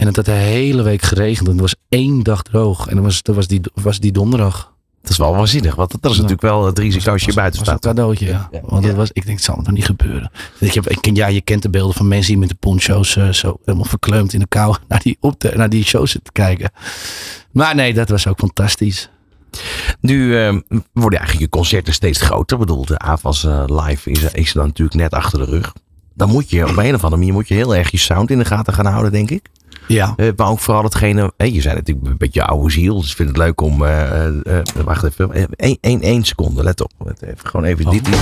En 0.00 0.06
het 0.06 0.16
had 0.16 0.24
de 0.24 0.30
hele 0.30 0.82
week 0.82 1.02
geregend. 1.02 1.46
En 1.46 1.52
het 1.52 1.60
was 1.60 1.74
één 1.88 2.22
dag 2.22 2.42
droog. 2.42 2.88
En 2.88 2.94
dat 2.94 3.04
was, 3.04 3.22
dat 3.22 3.34
was, 3.34 3.46
die, 3.46 3.60
was 3.74 4.00
die 4.00 4.12
donderdag. 4.12 4.72
Dat 5.02 5.10
is 5.10 5.16
wel 5.16 5.34
waanzinnig. 5.34 5.74
Want 5.74 5.90
dat 6.00 6.10
is 6.10 6.16
natuurlijk 6.16 6.42
wel 6.42 6.66
het 6.66 6.78
risico 6.78 7.12
als 7.12 7.24
je 7.24 7.34
buiten 7.34 7.60
staat. 7.60 7.74
een 7.74 7.80
cadeautje, 7.80 8.26
ja. 8.26 8.48
ja. 8.52 8.60
Want 8.64 8.86
dat 8.86 8.94
was, 8.94 9.08
ik 9.12 9.24
denk, 9.24 9.36
het 9.36 9.44
zal 9.44 9.56
nog 9.56 9.70
niet 9.70 9.84
gebeuren. 9.84 10.30
Ik 10.58 10.74
heb, 10.74 10.88
ik, 10.88 11.16
ja, 11.16 11.26
je 11.26 11.40
kent 11.40 11.62
de 11.62 11.70
beelden 11.70 11.94
van 11.94 12.08
mensen 12.08 12.30
die 12.30 12.40
met 12.40 12.48
de 12.48 12.54
poncho's 12.54 13.16
uh, 13.16 13.28
zo 13.28 13.58
helemaal 13.64 13.86
verkleumd 13.86 14.32
in 14.32 14.38
de 14.38 14.46
kou 14.46 14.76
naar 14.88 15.00
die, 15.02 15.16
op 15.20 15.40
de, 15.40 15.52
naar 15.56 15.68
die 15.68 15.84
show 15.84 16.06
zitten 16.06 16.32
kijken. 16.32 16.70
Maar 17.50 17.74
nee, 17.74 17.94
dat 17.94 18.08
was 18.08 18.26
ook 18.26 18.38
fantastisch. 18.38 19.10
Nu 20.00 20.38
uh, 20.38 20.58
worden 20.92 21.18
eigenlijk 21.18 21.50
je 21.50 21.58
concerten 21.58 21.92
steeds 21.92 22.20
groter. 22.20 22.60
Ik 22.60 22.66
bedoel, 22.66 22.84
de 22.84 22.98
AFAS 22.98 23.44
uh, 23.44 23.62
live 23.66 24.10
is, 24.10 24.22
is 24.22 24.52
dan 24.52 24.66
natuurlijk 24.66 24.96
net 24.96 25.12
achter 25.12 25.38
de 25.38 25.44
rug. 25.44 25.72
Dan 26.14 26.30
moet 26.30 26.50
je 26.50 26.68
op 26.68 26.76
een 26.76 26.94
of 26.94 27.04
andere 27.04 27.16
manier 27.16 27.32
moet 27.32 27.48
je 27.48 27.54
heel 27.54 27.74
erg 27.74 27.90
je 27.90 27.98
sound 27.98 28.30
in 28.30 28.38
de 28.38 28.44
gaten 28.44 28.72
gaan 28.72 28.86
houden, 28.86 29.12
denk 29.12 29.30
ik. 29.30 29.48
Ja. 29.86 30.14
Uh, 30.16 30.30
maar 30.36 30.48
ook 30.48 30.58
vooral 30.58 30.82
hetgene. 30.82 31.32
Hey, 31.36 31.52
je 31.52 31.60
zei 31.60 31.74
natuurlijk 31.74 32.06
een 32.06 32.16
beetje 32.16 32.44
oude 32.44 32.70
ziel. 32.70 33.00
Dus 33.00 33.10
ik 33.10 33.16
vind 33.16 33.28
het 33.28 33.38
leuk 33.38 33.60
om. 33.60 33.82
Uh, 33.82 34.26
uh, 34.26 34.58
wacht 34.84 35.04
even. 35.04 35.48
Eén 35.80 36.24
seconde, 36.24 36.62
let 36.62 36.80
op. 36.80 36.92
Even, 37.20 37.36
gewoon 37.42 37.66
even 37.66 37.86
oh. 37.86 37.92
dit 37.92 38.06
idee. 38.08 38.20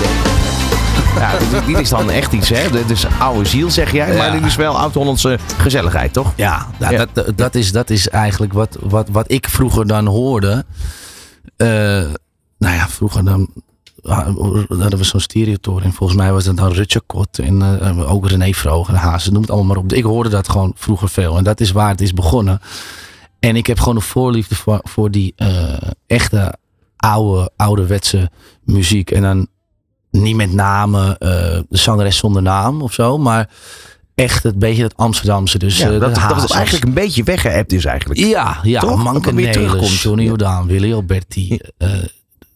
Ja, 1.16 1.38
dit, 1.38 1.66
dit, 1.66 1.78
is 1.78 1.88
dan 1.88 2.10
echt 2.10 2.32
iets, 2.32 2.48
hè? 2.48 2.70
Dit 2.70 2.90
is 2.90 3.06
oude 3.18 3.48
ziel, 3.48 3.70
zeg 3.70 3.92
jij. 3.92 4.16
Maar 4.16 4.26
ja. 4.26 4.32
dit 4.32 4.44
is 4.44 4.56
wel 4.56 4.78
oud-Hollandse 4.78 5.38
gezelligheid, 5.58 6.12
toch? 6.12 6.32
Ja, 6.36 6.66
nou, 6.78 6.92
ja. 6.92 7.06
Dat, 7.12 7.32
dat, 7.36 7.54
is, 7.54 7.72
dat 7.72 7.90
is 7.90 8.08
eigenlijk 8.08 8.52
wat, 8.52 8.78
wat, 8.80 9.08
wat 9.08 9.30
ik 9.30 9.48
vroeger 9.48 9.86
dan 9.86 10.06
hoorde. 10.06 10.64
nou 11.56 12.74
ja, 12.74 12.88
vroeger 12.88 13.24
dan 13.24 13.48
hadden 14.08 14.98
we 14.98 15.04
zo'n 15.04 15.20
stereotoren. 15.20 15.92
Volgens 15.92 16.18
mij 16.18 16.32
was 16.32 16.44
het 16.44 16.56
dan 16.56 16.72
Rutje 16.72 17.00
Kot 17.06 17.38
en 17.38 17.60
uh, 17.82 18.12
ook 18.12 18.28
René 18.28 18.52
Vroger 18.52 18.94
en 18.94 19.00
Hazen, 19.00 19.32
noem 19.32 19.42
het 19.42 19.50
allemaal 19.50 19.74
maar 19.74 19.84
op. 19.84 19.92
Ik 19.92 20.04
hoorde 20.04 20.30
dat 20.30 20.48
gewoon 20.48 20.72
vroeger 20.76 21.08
veel. 21.08 21.36
En 21.36 21.44
dat 21.44 21.60
is 21.60 21.72
waar 21.72 21.90
het 21.90 22.00
is 22.00 22.12
begonnen. 22.12 22.60
En 23.38 23.56
ik 23.56 23.66
heb 23.66 23.78
gewoon 23.78 23.96
een 23.96 24.02
voorliefde 24.02 24.54
voor, 24.54 24.80
voor 24.82 25.10
die 25.10 25.34
uh, 25.36 25.76
echte 26.06 26.54
oude, 26.96 27.50
ouderwetse 27.56 28.30
muziek. 28.64 29.10
En 29.10 29.22
dan 29.22 29.46
niet 30.10 30.36
met 30.36 30.52
name 30.52 31.08
uh, 31.08 31.18
de 31.18 31.66
zangeres 31.68 32.16
zonder 32.16 32.42
naam 32.42 32.82
of 32.82 32.92
zo, 32.92 33.18
maar 33.18 33.50
echt 34.14 34.42
het 34.42 34.58
beetje 34.58 34.82
het 34.82 34.96
Amsterdamse. 34.96 35.58
Dus, 35.58 35.78
ja, 35.78 35.98
dat, 35.98 36.14
dat 36.14 36.44
is 36.44 36.50
eigenlijk 36.50 36.84
een 36.84 36.94
beetje 36.94 37.22
weggeëpt 37.22 37.72
is 37.72 37.84
eigenlijk. 37.84 38.20
Ja, 38.20 38.58
ja. 38.62 38.96
Manke 38.96 39.32
Nelis, 39.32 40.02
Johnny 40.02 40.24
Jordaan, 40.24 40.66
Willy 40.66 40.92
Alberti. 40.92 41.58
Uh, 41.78 41.88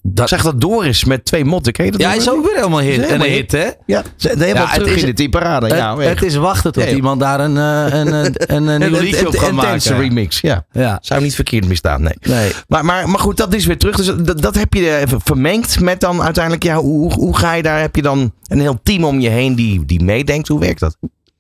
dat, 0.03 0.29
zeg 0.29 0.43
dat 0.43 0.61
Doris 0.61 1.05
met 1.05 1.25
twee 1.25 1.45
motten. 1.45 1.73
Ken 1.73 1.85
je 1.85 1.91
dat 1.91 2.01
ja, 2.01 2.13
is 2.13 2.31
ook 2.31 2.45
weer 2.45 2.55
helemaal 2.55 2.81
hit, 2.81 3.11
een 3.11 3.21
hit, 3.21 3.53
hè? 3.53 3.69
Ja, 3.87 4.03
helemaal 4.19 4.55
ja, 4.55 4.73
terug 4.73 4.95
is, 4.95 5.03
in 5.03 5.15
de 5.15 5.29
parade. 5.29 5.67
Het, 5.67 5.77
ja, 5.77 5.99
het 5.99 6.23
is 6.23 6.35
wachten 6.35 6.73
tot 6.73 6.85
ja, 6.85 6.91
iemand 6.91 7.21
daar 7.21 7.41
een, 7.47 7.57
een, 7.57 8.15
een, 8.15 8.35
een, 8.47 8.67
een 8.67 8.91
nieuw 8.91 9.01
liedje 9.01 9.27
op 9.27 9.37
gaat 9.37 9.53
maken. 9.53 9.93
Een 9.93 10.01
remix, 10.01 10.41
ja. 10.41 10.65
ja. 10.73 10.99
Zou 11.03 11.23
niet 11.23 11.35
verkeerd 11.35 11.69
mistaan, 11.69 12.03
nee. 12.03 12.15
nee. 12.21 12.53
Maar, 12.69 12.85
maar, 12.85 13.09
maar 13.09 13.21
goed, 13.21 13.37
dat 13.37 13.55
is 13.55 13.67
weer 13.67 13.79
terug. 13.79 13.97
Dus 13.97 14.07
dat, 14.07 14.43
dat 14.43 14.55
heb 14.55 14.75
je 14.75 14.97
even 14.97 15.21
vermengd 15.25 15.81
met 15.81 16.01
dan 16.01 16.23
uiteindelijk... 16.23 16.65
Ja, 16.65 16.77
hoe, 16.77 17.13
hoe 17.13 17.37
ga 17.37 17.53
je 17.53 17.63
daar? 17.63 17.81
Heb 17.81 17.97
je 17.97 18.03
dan 18.03 18.33
een 18.47 18.61
heel 18.61 18.79
team 18.83 19.05
om 19.05 19.21
je 19.21 19.29
heen 19.29 19.55
die, 19.55 19.85
die 19.85 20.05
meedenkt? 20.05 20.49
Hoe 20.49 20.61
werkt 20.61 20.81
dat? 20.81 20.97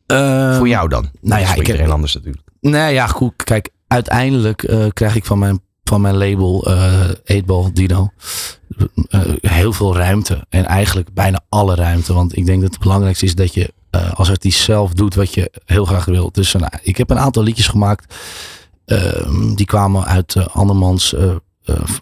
Uh, 0.06 0.56
Voor 0.56 0.68
jou 0.68 0.88
dan? 0.88 1.10
Nou 1.20 1.40
ja, 1.40 1.54
ik 1.54 1.66
heb 1.66 1.88
anders 1.88 2.14
natuurlijk. 2.14 2.44
Nee, 2.60 2.94
ja, 2.94 3.06
goed. 3.06 3.44
Kijk, 3.44 3.68
uiteindelijk 3.86 4.62
uh, 4.62 4.84
krijg 4.92 5.16
ik 5.16 5.24
van 5.24 5.38
mijn 5.38 5.60
van 5.92 6.00
mijn 6.00 6.16
label 6.16 6.68
uh, 6.68 7.08
Eetbal 7.24 7.70
Dino. 7.72 8.10
Uh, 9.08 9.20
heel 9.40 9.72
veel 9.72 9.96
ruimte. 9.96 10.46
En 10.48 10.64
eigenlijk 10.64 11.14
bijna 11.14 11.40
alle 11.48 11.74
ruimte. 11.74 12.12
Want 12.12 12.36
ik 12.36 12.46
denk 12.46 12.62
dat 12.62 12.70
het 12.70 12.80
belangrijkste 12.80 13.24
is 13.24 13.34
dat 13.34 13.54
je 13.54 13.72
uh, 13.90 14.12
als 14.12 14.30
artiest 14.30 14.60
zelf 14.60 14.92
doet 14.92 15.14
wat 15.14 15.34
je 15.34 15.52
heel 15.64 15.84
graag 15.84 16.04
wil. 16.04 16.30
Dus 16.32 16.52
nou, 16.52 16.72
ik 16.82 16.96
heb 16.96 17.10
een 17.10 17.18
aantal 17.18 17.42
liedjes 17.42 17.66
gemaakt. 17.66 18.14
Ehm, 18.84 19.54
die 19.54 19.66
kwamen 19.66 20.04
uit 20.04 20.36
andermans. 20.52 21.14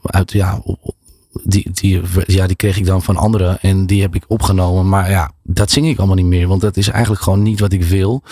uit, 0.03 0.33
ja, 0.33 0.63
die, 1.45 1.71
die, 1.73 2.01
ja, 2.27 2.47
die 2.47 2.57
kreeg 2.57 2.77
ik 2.77 2.87
dan 2.87 3.03
van 3.03 3.17
anderen. 3.17 3.61
En 3.61 3.87
die 3.87 4.01
heb 4.01 4.15
ik 4.15 4.25
opgenomen. 4.27 4.89
Maar 4.89 5.11
ja, 5.11 5.33
dat 5.43 5.71
zing 5.71 5.89
ik 5.89 5.99
allemaal 5.99 6.17
niet 6.17 6.25
meer. 6.25 6.49
Want 6.49 6.61
dat 6.61 6.77
is 6.77 6.89
eigenlijk 6.89 7.23
gewoon 7.23 7.43
niet 7.43 7.61
wat 7.61 7.73
ik 7.73 7.83
wil. 7.83 8.23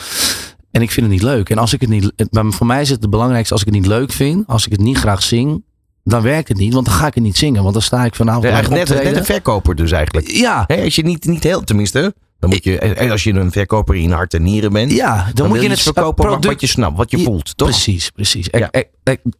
En 0.70 0.82
ik 0.82 0.90
vind 0.90 1.06
het 1.06 1.14
niet 1.14 1.24
leuk. 1.24 1.50
En 1.50 1.58
als 1.58 1.72
ik 1.72 1.80
het 1.80 1.90
niet. 1.90 2.12
voor 2.32 2.66
mij 2.66 2.80
is 2.80 2.90
het 2.90 3.00
het 3.00 3.10
belangrijkste 3.10 3.52
als 3.52 3.62
ik 3.62 3.68
het 3.68 3.76
niet 3.76 3.86
leuk 3.86 4.12
vind. 4.12 4.46
Als 4.46 4.66
ik 4.66 4.72
het 4.72 4.80
niet 4.80 4.98
graag 4.98 5.22
zing. 5.22 5.66
Dan 6.04 6.22
werkt 6.22 6.48
het 6.48 6.56
niet, 6.56 6.72
want 6.72 6.86
dan 6.86 6.94
ga 6.94 7.06
ik 7.06 7.14
het 7.14 7.22
niet 7.22 7.36
zingen. 7.36 7.62
Want 7.62 7.72
dan 7.72 7.82
sta 7.82 8.04
ik 8.04 8.14
vanavond. 8.14 8.44
Ja, 8.44 8.60
net, 8.60 8.88
net 8.88 9.16
een 9.16 9.24
verkoper 9.24 9.74
dus 9.74 9.92
eigenlijk. 9.92 10.30
Ja. 10.30 10.66
als 10.82 10.94
je 10.94 11.02
niet, 11.02 11.24
niet 11.24 11.42
heel, 11.42 11.64
tenminste. 11.64 12.14
Dan 12.38 12.50
moet 12.50 12.64
je, 12.64 13.08
als 13.10 13.24
je 13.24 13.32
een 13.32 13.52
verkoper 13.52 13.94
in 13.94 14.10
hart 14.10 14.34
en 14.34 14.42
nieren 14.42 14.72
bent. 14.72 14.92
Ja, 14.92 15.30
dan, 15.34 15.48
moet 15.48 15.62
je 15.62 15.68
het 15.68 15.80
verkopen 15.80 16.24
product, 16.24 16.44
wat 16.44 16.60
je 16.60 16.66
snapt, 16.66 16.96
wat 16.96 17.10
je 17.10 17.18
voelt, 17.18 17.56
toch? 17.56 17.68
Precies, 17.68 18.10
precies. 18.10 18.48
Ja. 18.50 18.70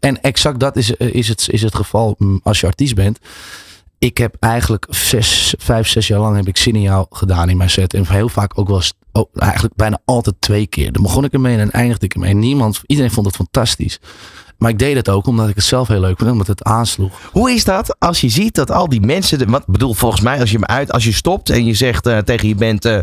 En 0.01 0.23
exact 0.23 0.61
dat 0.61 0.77
is, 0.77 0.91
is, 0.91 1.29
het, 1.29 1.49
is 1.51 1.63
het 1.63 1.75
geval 1.75 2.15
mm, 2.19 2.41
als 2.43 2.61
je 2.61 2.67
artiest 2.67 2.95
bent 2.95 3.19
ik 3.99 4.19
heb 4.19 4.37
eigenlijk 4.41 4.87
zes, 4.91 5.55
vijf, 5.59 5.89
zes 5.89 6.07
jaar 6.07 6.21
lang 6.21 6.37
heb 6.37 6.49
ik 6.49 6.57
Signaal 6.57 7.07
gedaan 7.11 7.49
in 7.49 7.57
mijn 7.57 7.71
set. 7.71 7.95
En 7.95 8.07
heel 8.09 8.29
vaak 8.29 8.59
ook 8.59 8.69
wel 8.69 8.83
oh, 9.19 9.31
eigenlijk 9.43 9.75
bijna 9.77 9.99
altijd 10.05 10.37
twee 10.39 10.67
keer. 10.67 10.93
Dan 10.93 11.03
begon 11.03 11.25
ik 11.25 11.33
ermee 11.33 11.59
en 11.59 11.71
eindigde 11.71 12.05
ik 12.05 12.15
ermee. 12.15 12.35
Niemand, 12.35 12.81
iedereen 12.87 13.11
vond 13.11 13.27
het 13.27 13.37
fantastisch. 13.37 13.99
Maar 14.59 14.71
ik 14.71 14.79
deed 14.79 14.97
het 14.97 15.09
ook 15.09 15.27
omdat 15.27 15.49
ik 15.49 15.55
het 15.55 15.65
zelf 15.65 15.89
heel 15.89 16.01
leuk 16.01 16.19
vond, 16.19 16.31
omdat 16.31 16.47
het 16.47 16.63
aansloeg. 16.63 17.13
Hoe 17.33 17.51
is 17.51 17.65
dat 17.65 17.97
als 17.99 18.21
je 18.21 18.29
ziet 18.29 18.55
dat 18.55 18.71
al 18.71 18.89
die 18.89 19.01
mensen, 19.01 19.51
wat 19.51 19.67
bedoel 19.67 19.95
volgens 19.95 20.21
mij 20.23 20.41
als 20.41 20.51
je 20.51 20.67
uit, 20.67 20.93
als 20.93 21.05
je 21.05 21.13
stopt 21.13 21.51
en 21.51 21.65
je 21.65 21.75
zegt 21.75 22.07
uh, 22.07 22.19
tegen 22.19 22.49
je 22.49 22.55
band, 22.55 22.85
uh, 22.87 22.99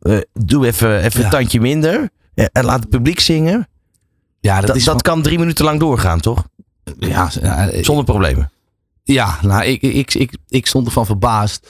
eh, 0.00 0.20
doe 0.32 0.66
even, 0.66 1.02
even 1.02 1.18
Ja. 1.20 1.24
een 1.24 1.30
tandje 1.32 1.60
minder. 1.60 2.10
eh, 2.34 2.44
En 2.52 2.64
laat 2.64 2.80
het 2.80 2.88
publiek 2.88 3.20
zingen. 3.20 3.68
Ja, 4.40 4.56
dat, 4.58 4.66
Dat, 4.66 4.76
is 4.76 4.84
dat 4.84 5.02
kan 5.02 5.22
drie 5.22 5.38
minuten 5.38 5.64
lang 5.64 5.80
doorgaan, 5.80 6.20
toch? 6.20 6.44
ja, 6.98 7.30
ja, 7.42 7.68
eh, 7.68 7.84
Zonder 7.84 8.04
problemen. 8.04 8.50
Ja, 9.02 9.38
nou, 9.42 9.64
ik, 9.64 9.82
ik, 9.82 10.14
ik, 10.14 10.36
ik 10.48 10.66
stond 10.66 10.86
ervan 10.86 11.06
verbaasd 11.06 11.68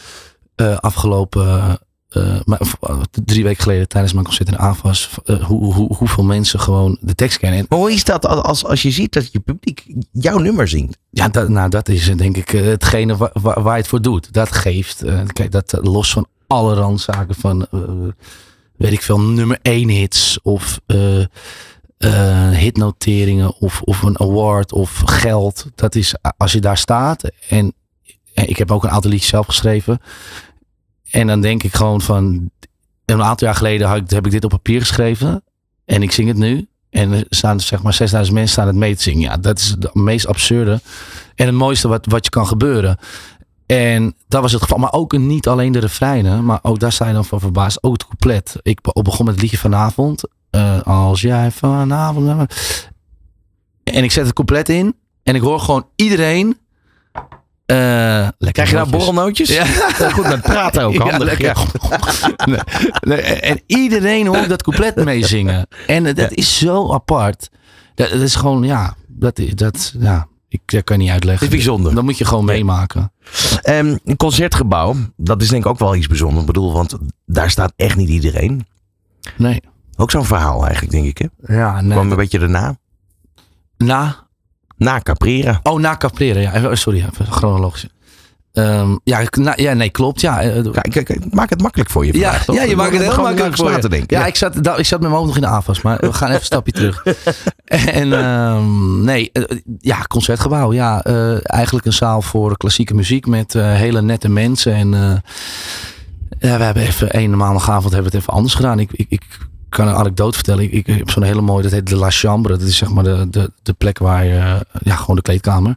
eh, 0.54 0.76
afgelopen 0.76 1.78
eh, 2.08 2.40
maar, 2.44 2.60
eh, 2.80 3.00
drie 3.24 3.44
weken 3.44 3.62
geleden 3.62 3.88
tijdens 3.88 4.12
mijn 4.12 4.24
concert 4.24 4.48
in 4.48 4.58
AFAS. 4.58 5.10
eh, 5.24 5.44
hoe, 5.44 5.74
hoe, 5.74 5.94
hoeveel 5.96 6.24
mensen 6.24 6.60
gewoon 6.60 6.98
de 7.00 7.14
tekst 7.14 7.38
kennen. 7.38 7.58
En 7.58 7.66
Maar 7.68 7.78
hoe 7.78 7.92
is 7.92 8.04
dat 8.04 8.26
als, 8.26 8.64
als, 8.64 8.82
je 8.82 8.90
ziet 8.90 9.12
dat 9.12 9.32
je 9.32 9.40
publiek 9.40 9.84
jouw 10.12 10.38
nummer 10.38 10.68
zingt? 10.68 10.98
Ja, 11.10 11.28
dat, 11.28 11.48
nou, 11.48 11.68
dat 11.70 11.88
is 11.88 12.08
eh, 12.08 12.16
denk 12.16 12.36
ik 12.36 12.48
hetgene 12.50 13.16
wa- 13.16 13.30
wa- 13.32 13.62
waar 13.62 13.74
je 13.74 13.80
het 13.80 13.88
voor 13.88 14.02
doet. 14.02 14.32
Dat 14.32 14.52
geeft, 14.52 15.02
kijk, 15.32 15.50
dat 15.52 15.78
los 15.82 16.12
van 16.12 16.26
alle 16.46 16.74
randzaken 16.74 17.34
van, 17.34 17.66
weet 18.76 18.92
ik 18.92 19.02
veel, 19.02 19.20
nummer 19.20 19.58
één 19.62 19.88
hits 19.88 20.38
of 20.42 20.80
hitnoteringen 22.52 23.54
of, 23.60 23.80
of 23.82 24.02
een 24.02 24.20
award 24.20 24.72
of 24.72 25.02
geld. 25.04 25.66
Dat 25.74 25.94
is, 25.94 26.14
als 26.36 26.52
je 26.52 26.60
daar 26.60 26.78
staat 26.78 27.30
en 27.48 27.74
ik 28.34 28.56
heb 28.56 28.70
ook 28.70 28.84
een 28.84 28.90
aantal 28.90 29.10
liedjes 29.10 29.30
zelf 29.30 29.46
geschreven. 29.46 29.98
En 31.10 31.26
dan 31.26 31.40
denk 31.40 31.62
ik 31.62 31.74
gewoon 31.74 32.00
van, 32.00 32.50
een 33.04 33.22
aantal 33.22 33.46
jaar 33.46 33.56
geleden 33.56 33.88
had 33.88 33.96
ik, 33.96 34.10
heb 34.10 34.26
ik 34.26 34.32
dit 34.32 34.44
op 34.44 34.50
papier 34.50 34.80
geschreven 34.80 35.44
en 35.84 36.02
ik 36.02 36.12
zing 36.12 36.28
het 36.28 36.36
nu. 36.36 36.68
En 36.90 37.12
er 37.12 37.24
staan 37.28 37.60
zeg 37.60 37.82
maar 37.82 37.92
6000 37.94 38.34
mensen 38.36 38.52
staan 38.54 38.66
het 38.66 38.76
mee 38.76 38.96
te 38.96 39.02
zingen. 39.02 39.20
Ja, 39.20 39.36
dat 39.36 39.58
is 39.58 39.68
het 39.68 39.94
meest 39.94 40.26
absurde. 40.26 40.80
En 41.34 41.46
het 41.46 41.54
mooiste 41.54 41.88
wat, 41.88 42.06
wat 42.06 42.24
je 42.24 42.30
kan 42.30 42.46
gebeuren. 42.46 42.98
En 43.66 44.14
dat 44.28 44.42
was 44.42 44.52
het 44.52 44.62
geval. 44.62 44.78
Maar 44.78 44.92
ook 44.92 45.18
niet 45.18 45.48
alleen 45.48 45.72
de 45.72 45.78
refreinen. 45.78 46.44
Maar 46.44 46.58
ook 46.62 46.78
daar 46.78 46.96
je 47.06 47.12
dan 47.12 47.24
van 47.24 47.40
verbaasd. 47.40 47.82
Ook 47.82 47.92
het 47.92 48.06
couplet. 48.06 48.56
Ik 48.62 48.80
be- 48.80 49.02
begon 49.02 49.24
met 49.24 49.34
het 49.34 49.42
liedje 49.42 49.58
vanavond. 49.58 50.22
eh, 50.50 50.80
als 50.82 51.20
jij 51.20 51.50
vanavond... 51.50 52.54
En 53.84 54.04
ik 54.04 54.10
zet 54.12 54.24
het 54.24 54.34
couplet 54.34 54.68
in. 54.68 54.94
En 55.22 55.34
ik 55.34 55.40
hoor 55.40 55.60
gewoon 55.60 55.86
iedereen... 55.96 56.58
eh, 57.66 58.28
Krijg 58.52 58.68
je 58.70 58.74
nou 58.76 58.88
nootjes. 58.90 58.90
borrelnootjes? 58.90 59.48
Ja. 59.48 59.64
Ja, 59.98 60.10
Goed 60.16 60.28
met 60.28 60.42
praten 60.42 60.82
ook, 60.82 60.92
Ja, 61.02 61.10
handig. 61.10 61.38
lekker. 61.38 61.56
Nee, 62.44 62.60
nee, 63.00 63.20
en 63.22 63.60
iedereen 63.66 64.26
hoort 64.26 64.48
dat 64.48 64.62
couplet 64.62 65.04
meezingen. 65.04 65.66
En 65.86 66.04
dat 66.04 66.16
Ja. 66.16 66.28
is 66.30 66.58
zo 66.58 66.92
apart. 66.92 67.48
Dat, 67.94 68.10
dat 68.10 68.20
is 68.20 68.34
gewoon, 68.34 68.62
ja, 68.62 68.94
dat, 69.08 69.40
dat, 69.54 69.94
ja 69.98 70.26
ik, 70.48 70.60
dat 70.64 70.84
kan 70.84 70.96
je 70.96 71.02
niet 71.02 71.12
uitleggen. 71.12 71.44
Het 71.46 71.54
is 71.54 71.64
bijzonder. 71.64 71.94
Dat 71.94 72.04
moet 72.04 72.18
je 72.18 72.24
gewoon 72.24 72.44
meemaken. 72.44 73.12
Ehm, 73.62 73.96
een 74.04 74.16
concertgebouw, 74.16 74.94
dat 75.16 75.42
is 75.42 75.48
denk 75.48 75.64
ik 75.64 75.70
ook 75.70 75.78
wel 75.78 75.94
iets 75.96 76.06
bijzonders. 76.06 76.40
Ik 76.40 76.46
bedoel, 76.46 76.72
want 76.72 76.96
daar 77.26 77.50
staat 77.50 77.72
echt 77.76 77.96
niet 77.96 78.08
iedereen. 78.08 78.66
Nee. 79.36 79.60
Ook 79.96 80.10
zo'n 80.10 80.24
verhaal 80.24 80.62
eigenlijk, 80.64 80.92
denk 80.92 81.06
ik. 81.06 81.18
Hè? 81.18 81.54
Ja, 81.56 81.70
Kwam 81.72 81.86
nee. 81.86 81.98
een 81.98 82.16
beetje 82.16 82.38
erna. 82.40 82.76
Na, 83.76 84.25
Na 84.76 85.00
Caprera. 85.00 85.60
oh, 85.62 85.80
na 85.80 85.96
Caprera. 85.96 86.40
Ja, 86.40 86.52
Eh, 86.52 86.68
sorry, 86.72 87.04
chronologisch. 87.30 87.86
Ehm, 88.52 88.96
ja, 89.04 89.22
na, 89.30 89.52
ja, 89.56 89.72
nee, 89.72 89.90
klopt. 89.90 90.20
Ja, 90.20 90.40
eh, 90.40 90.62
Kijk, 90.62 90.90
kijk, 90.90 91.04
kijk, 91.04 91.34
maak 91.34 91.50
het 91.50 91.62
makkelijk 91.62 91.90
voor 91.90 92.06
je 92.06 92.18
Ja, 92.18 92.32
vandaag, 92.32 92.64
ja, 92.64 92.70
je 92.70 92.76
maakt 92.76 92.92
het 92.92 93.02
heel 93.02 93.22
makkelijk 93.22 93.56
voor 93.56 93.70
je. 93.72 93.78
te 93.78 93.88
denken. 93.88 94.18
Ja, 94.18 94.26
ik 94.26 94.36
zat, 94.36 94.56
ik 94.56 94.86
zat 94.86 95.00
met 95.00 95.00
mijn 95.00 95.12
hoofd 95.12 95.26
nog 95.26 95.34
in 95.36 95.40
de 95.42 95.48
AFAS, 95.48 95.82
maar 95.82 95.98
we 96.00 96.12
gaan 96.12 96.28
even 96.28 96.40
een 96.40 96.44
stapje 96.46 96.72
terug. 96.72 97.02
En 98.00 98.12
ehm, 98.12 99.04
nee, 99.04 99.30
eh, 99.32 99.42
ja, 99.78 100.02
concertgebouw. 100.02 100.72
Ja, 100.72 101.02
eh, 101.02 101.36
eigenlijk 101.42 101.86
een 101.86 101.92
zaal 101.92 102.22
voor 102.22 102.56
klassieke 102.56 102.94
muziek 102.94 103.26
met 103.26 103.54
eh, 103.54 103.72
hele 103.72 104.02
nette 104.02 104.28
mensen. 104.28 104.74
En 104.74 104.94
eh, 104.94 105.00
ja, 106.50 106.56
we 106.58 106.64
hebben 106.64 106.82
even 106.82 107.16
een 107.18 107.36
maandagavond 107.36 107.92
hebben 107.92 108.10
we 108.10 108.16
het 108.16 108.26
even 108.26 108.32
anders 108.36 108.54
gedaan. 108.54 108.78
Ik, 108.78 108.90
ik, 108.92 109.06
ik 109.08 109.22
kan 109.68 109.88
een 109.88 109.94
anekdote 109.94 110.34
vertellen. 110.34 110.64
Ik, 110.64 110.72
ik 110.72 110.86
heb 110.86 111.10
zo'n 111.10 111.22
hele 111.22 111.40
mooie, 111.40 111.62
dat 111.62 111.72
heet 111.72 111.86
de 111.86 111.96
La 111.96 112.10
Chambre. 112.10 112.58
Dat 112.58 112.68
is 112.68 112.76
zeg 112.76 112.88
maar 112.90 113.04
de, 113.04 113.26
de, 113.30 113.52
de 113.62 113.72
plek 113.72 113.98
waar 113.98 114.24
je, 114.24 114.36
eh, 114.36 114.60
ja, 114.82 114.96
gewoon 114.96 115.16
de 115.16 115.22
kleedkamer. 115.22 115.76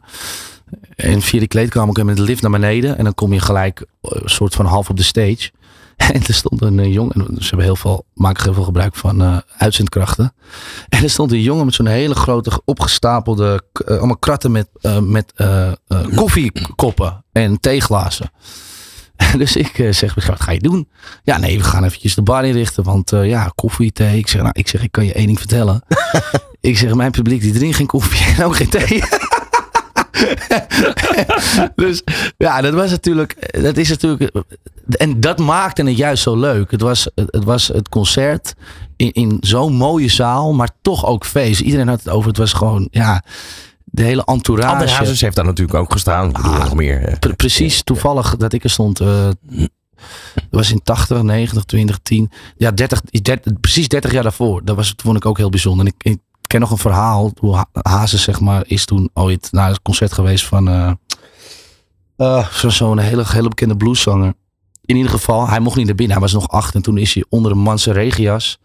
En 0.96 1.22
via 1.22 1.38
die 1.38 1.48
kleedkamer 1.48 1.94
kun 1.94 2.02
je 2.02 2.08
met 2.08 2.18
de 2.18 2.22
lift 2.22 2.42
naar 2.42 2.50
beneden. 2.50 2.98
En 2.98 3.04
dan 3.04 3.14
kom 3.14 3.32
je 3.32 3.40
gelijk 3.40 3.80
eh, 3.80 4.10
een 4.22 4.30
soort 4.30 4.54
van 4.54 4.66
half 4.66 4.90
op 4.90 4.96
de 4.96 5.02
stage. 5.02 5.50
En 6.12 6.26
er 6.26 6.34
stond 6.34 6.62
een 6.62 6.78
eh, 6.78 6.92
jongen, 6.92 7.12
en 7.12 7.26
ze 7.38 7.48
hebben 7.48 7.64
heel 7.66 7.76
veel, 7.76 8.04
maken 8.14 8.44
heel 8.44 8.54
veel 8.54 8.62
gebruik 8.62 8.94
van 8.94 9.22
eh 9.22 9.36
uitzendkrachten. 9.56 10.32
En 10.88 11.02
er 11.02 11.10
stond 11.10 11.32
een 11.32 11.42
jongen 11.42 11.64
met 11.64 11.74
zo'n 11.74 11.86
hele 11.86 12.14
grote 12.14 12.60
opgestapelde, 12.64 13.62
eh, 13.72 13.96
allemaal 13.96 14.16
kratten 14.16 14.50
met, 14.50 14.68
eh, 14.80 14.98
met 14.98 15.32
eh, 15.36 15.68
eh, 15.68 15.74
koffiekoppen 16.14 17.24
en 17.32 17.60
theeglazen. 17.60 18.30
Dus 19.38 19.56
ik 19.56 19.78
eh, 19.78 19.92
zeg, 19.92 20.14
wat 20.14 20.40
ga 20.40 20.52
je 20.52 20.58
doen? 20.58 20.88
Ja, 21.22 21.38
nee, 21.38 21.58
we 21.58 21.64
gaan 21.64 21.84
eventjes 21.84 22.14
de 22.14 22.22
bar 22.22 22.44
inrichten, 22.44 22.84
want 22.84 23.12
eh, 23.12 23.28
ja, 23.28 23.52
koffie, 23.54 23.92
thee. 23.92 24.18
Ik 24.18 24.28
zeg, 24.28 24.42
nou, 24.42 24.52
ik 24.58 24.68
zeg, 24.68 24.82
ik 24.82 24.92
kan 24.92 25.04
je 25.04 25.12
één 25.12 25.26
ding 25.26 25.38
vertellen. 25.38 25.82
ik 26.60 26.78
zeg, 26.78 26.94
mijn 26.94 27.10
publiek 27.10 27.40
die 27.40 27.52
drinkt 27.52 27.76
geen 27.76 27.86
koffie 27.86 28.34
en 28.36 28.44
ook 28.44 28.56
geen 28.56 28.68
thee. 28.68 29.02
dus 31.74 32.02
ja, 32.36 32.60
dat 32.60 32.74
was 32.74 32.90
natuurlijk, 32.90 33.60
dat 33.62 33.76
is 33.76 33.88
natuurlijk, 33.88 34.30
en 34.88 35.20
dat 35.20 35.38
maakte 35.38 35.82
het 35.82 35.96
juist 35.96 36.22
zo 36.22 36.36
leuk. 36.36 36.70
Het 36.70 36.80
was 36.80 37.08
het, 37.14 37.44
was 37.44 37.68
het 37.68 37.88
concert 37.88 38.54
in, 38.96 39.12
in 39.12 39.36
zo'n 39.40 39.72
mooie 39.72 40.08
zaal, 40.08 40.52
maar 40.52 40.70
toch 40.82 41.06
ook 41.06 41.24
feest. 41.24 41.60
Iedereen 41.60 41.88
had 41.88 41.98
het 41.98 42.08
over, 42.08 42.28
het 42.28 42.38
was 42.38 42.52
gewoon, 42.52 42.88
ja, 42.90 43.22
de 43.90 44.02
hele 44.02 44.24
entourage. 44.24 44.88
Hazes 44.94 45.20
heeft 45.20 45.36
daar 45.36 45.44
natuurlijk 45.44 45.78
ook 45.78 45.92
gestaan. 45.92 46.32
Ah, 46.32 46.58
nog 46.58 46.74
meer. 46.74 47.04
eh, 47.04 47.18
Pre- 47.18 47.34
precies, 47.34 47.82
toevallig 47.82 48.36
dat 48.36 48.52
ik 48.52 48.64
er 48.64 48.70
stond. 48.70 49.00
eh 49.00 49.28
dat 50.34 50.60
was 50.60 50.70
in 50.70 50.82
80, 50.82 51.22
90, 51.22 51.64
20, 51.64 51.98
10. 52.02 52.30
Ja, 52.56 52.70
30, 52.70 53.00
30, 53.00 53.60
precies 53.60 53.88
30 53.88 54.12
jaar 54.12 54.22
daarvoor. 54.22 54.64
Dat 54.64 54.76
was, 54.76 54.94
vond 54.96 55.16
ik 55.16 55.26
ook 55.26 55.36
heel 55.38 55.50
bijzonder. 55.50 55.86
En 55.86 55.92
ik, 55.96 56.12
ik 56.12 56.18
ken 56.46 56.60
nog 56.60 56.70
een 56.70 56.78
verhaal. 56.78 57.32
Hoe 57.40 57.54
Ha- 57.54 57.68
Hazes, 57.82 58.22
zeg 58.22 58.40
maar, 58.40 58.62
is 58.66 58.84
toen 58.84 59.10
ooit 59.14 59.48
naar 59.52 59.68
het 59.68 59.82
concert 59.82 60.12
geweest 60.12 60.44
van 60.46 60.68
eh 60.68 60.90
eh, 62.16 62.46
zo- 62.48 62.68
zo'n 62.68 62.98
hele, 62.98 63.24
hele 63.26 63.48
bekende 63.48 63.76
blueszanger. 63.76 64.32
In 64.84 64.96
ieder 64.96 65.10
geval, 65.10 65.48
hij 65.48 65.60
mocht 65.60 65.76
niet 65.76 65.86
naar 65.86 65.94
binnen. 65.94 66.16
Hij 66.16 66.24
was 66.24 66.32
nog 66.34 66.48
acht. 66.48 66.74
En 66.74 66.82
toen 66.82 66.98
is 66.98 67.14
hij 67.14 67.24
onder 67.28 67.52
een 67.52 67.58
manse 67.58 67.92
regenjas 67.92 68.58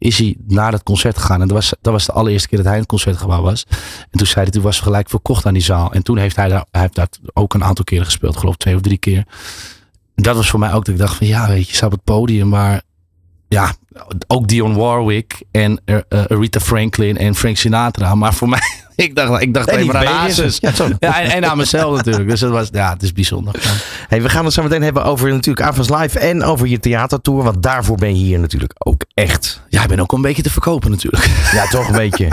is 0.00 0.18
hij 0.18 0.36
naar 0.46 0.72
het 0.72 0.82
concert 0.82 1.18
gegaan. 1.18 1.40
En 1.40 1.48
dat 1.48 1.56
was, 1.56 1.74
dat 1.80 1.92
was 1.92 2.06
de 2.06 2.12
allereerste 2.12 2.48
keer 2.48 2.56
dat 2.56 2.66
hij 2.66 2.74
in 2.74 2.80
het 2.80 2.90
concertgebouw 2.90 3.42
was. 3.42 3.66
En 4.10 4.18
toen 4.18 4.26
zei 4.26 4.44
hij, 4.44 4.52
toen 4.52 4.62
was 4.62 4.80
gelijk 4.80 5.08
verkocht 5.08 5.46
aan 5.46 5.52
die 5.52 5.62
zaal. 5.62 5.92
En 5.92 6.02
toen 6.02 6.18
heeft 6.18 6.36
hij 6.36 6.48
daar, 6.48 6.64
heeft 6.70 6.94
daar 6.94 7.08
ook 7.32 7.54
een 7.54 7.64
aantal 7.64 7.84
keren 7.84 8.04
gespeeld. 8.04 8.36
Geloof 8.36 8.56
twee 8.56 8.74
of 8.74 8.80
drie 8.80 8.98
keer. 8.98 9.26
En 10.14 10.22
dat 10.22 10.36
was 10.36 10.50
voor 10.50 10.58
mij 10.58 10.72
ook 10.72 10.84
dat 10.84 10.94
ik 10.94 11.00
dacht 11.00 11.16
van 11.16 11.26
ja, 11.26 11.48
weet 11.48 11.64
je, 11.64 11.70
je 11.70 11.76
staat 11.76 11.92
op 11.92 11.92
het 11.92 12.04
podium. 12.04 12.48
Maar 12.48 12.82
ja, 13.50 13.72
ook 14.26 14.48
Dion 14.48 14.74
Warwick 14.74 15.42
en 15.50 15.80
eh, 15.84 15.96
eh, 16.08 16.24
Aretha 16.28 16.60
Franklin 16.60 17.18
en 17.18 17.34
Frank 17.34 17.56
Sinatra. 17.56 18.14
Maar 18.14 18.34
voor 18.34 18.48
mij, 18.54 18.60
ik 18.94 19.14
dacht, 19.14 19.42
ik 19.42 19.54
dacht 19.54 19.68
En 19.68 19.74
alleen 19.74 19.86
maar 19.86 20.06
aan. 20.06 20.14
Hazes. 20.14 20.58
Ja, 20.60 20.72
en, 20.98 21.30
en 21.30 21.50
aan 21.50 21.56
mezelf 21.56 21.96
natuurlijk. 21.96 22.28
Dus 22.28 22.40
dat 22.40 22.50
was, 22.50 22.68
ja, 22.72 22.92
het 22.92 23.02
is 23.02 23.12
bijzonder. 23.12 23.54
Ja. 23.60 23.70
Hey, 24.08 24.22
we 24.22 24.28
gaan 24.28 24.44
het 24.44 24.54
zo 24.54 24.62
meteen 24.62 24.82
hebben 24.82 25.04
over 25.04 25.30
natuurlijk 25.30 25.66
Avas 25.66 25.88
Live 25.88 26.18
en 26.18 26.42
over 26.42 26.66
je 26.66 26.78
theatertour. 26.78 27.42
Want 27.42 27.62
daarvoor 27.62 27.96
ben 27.96 28.18
je 28.18 28.24
hier 28.24 28.38
natuurlijk 28.38 28.72
ook 28.78 29.04
echt. 29.14 29.62
Ja, 29.68 29.82
ik 29.82 29.88
ben 29.88 30.00
ook 30.00 30.12
een 30.12 30.22
beetje 30.22 30.42
te 30.42 30.50
verkopen 30.50 30.90
natuurlijk. 30.90 31.28
Ja, 31.52 31.66
toch 31.66 31.88
een 31.88 31.96
beetje. 31.96 32.28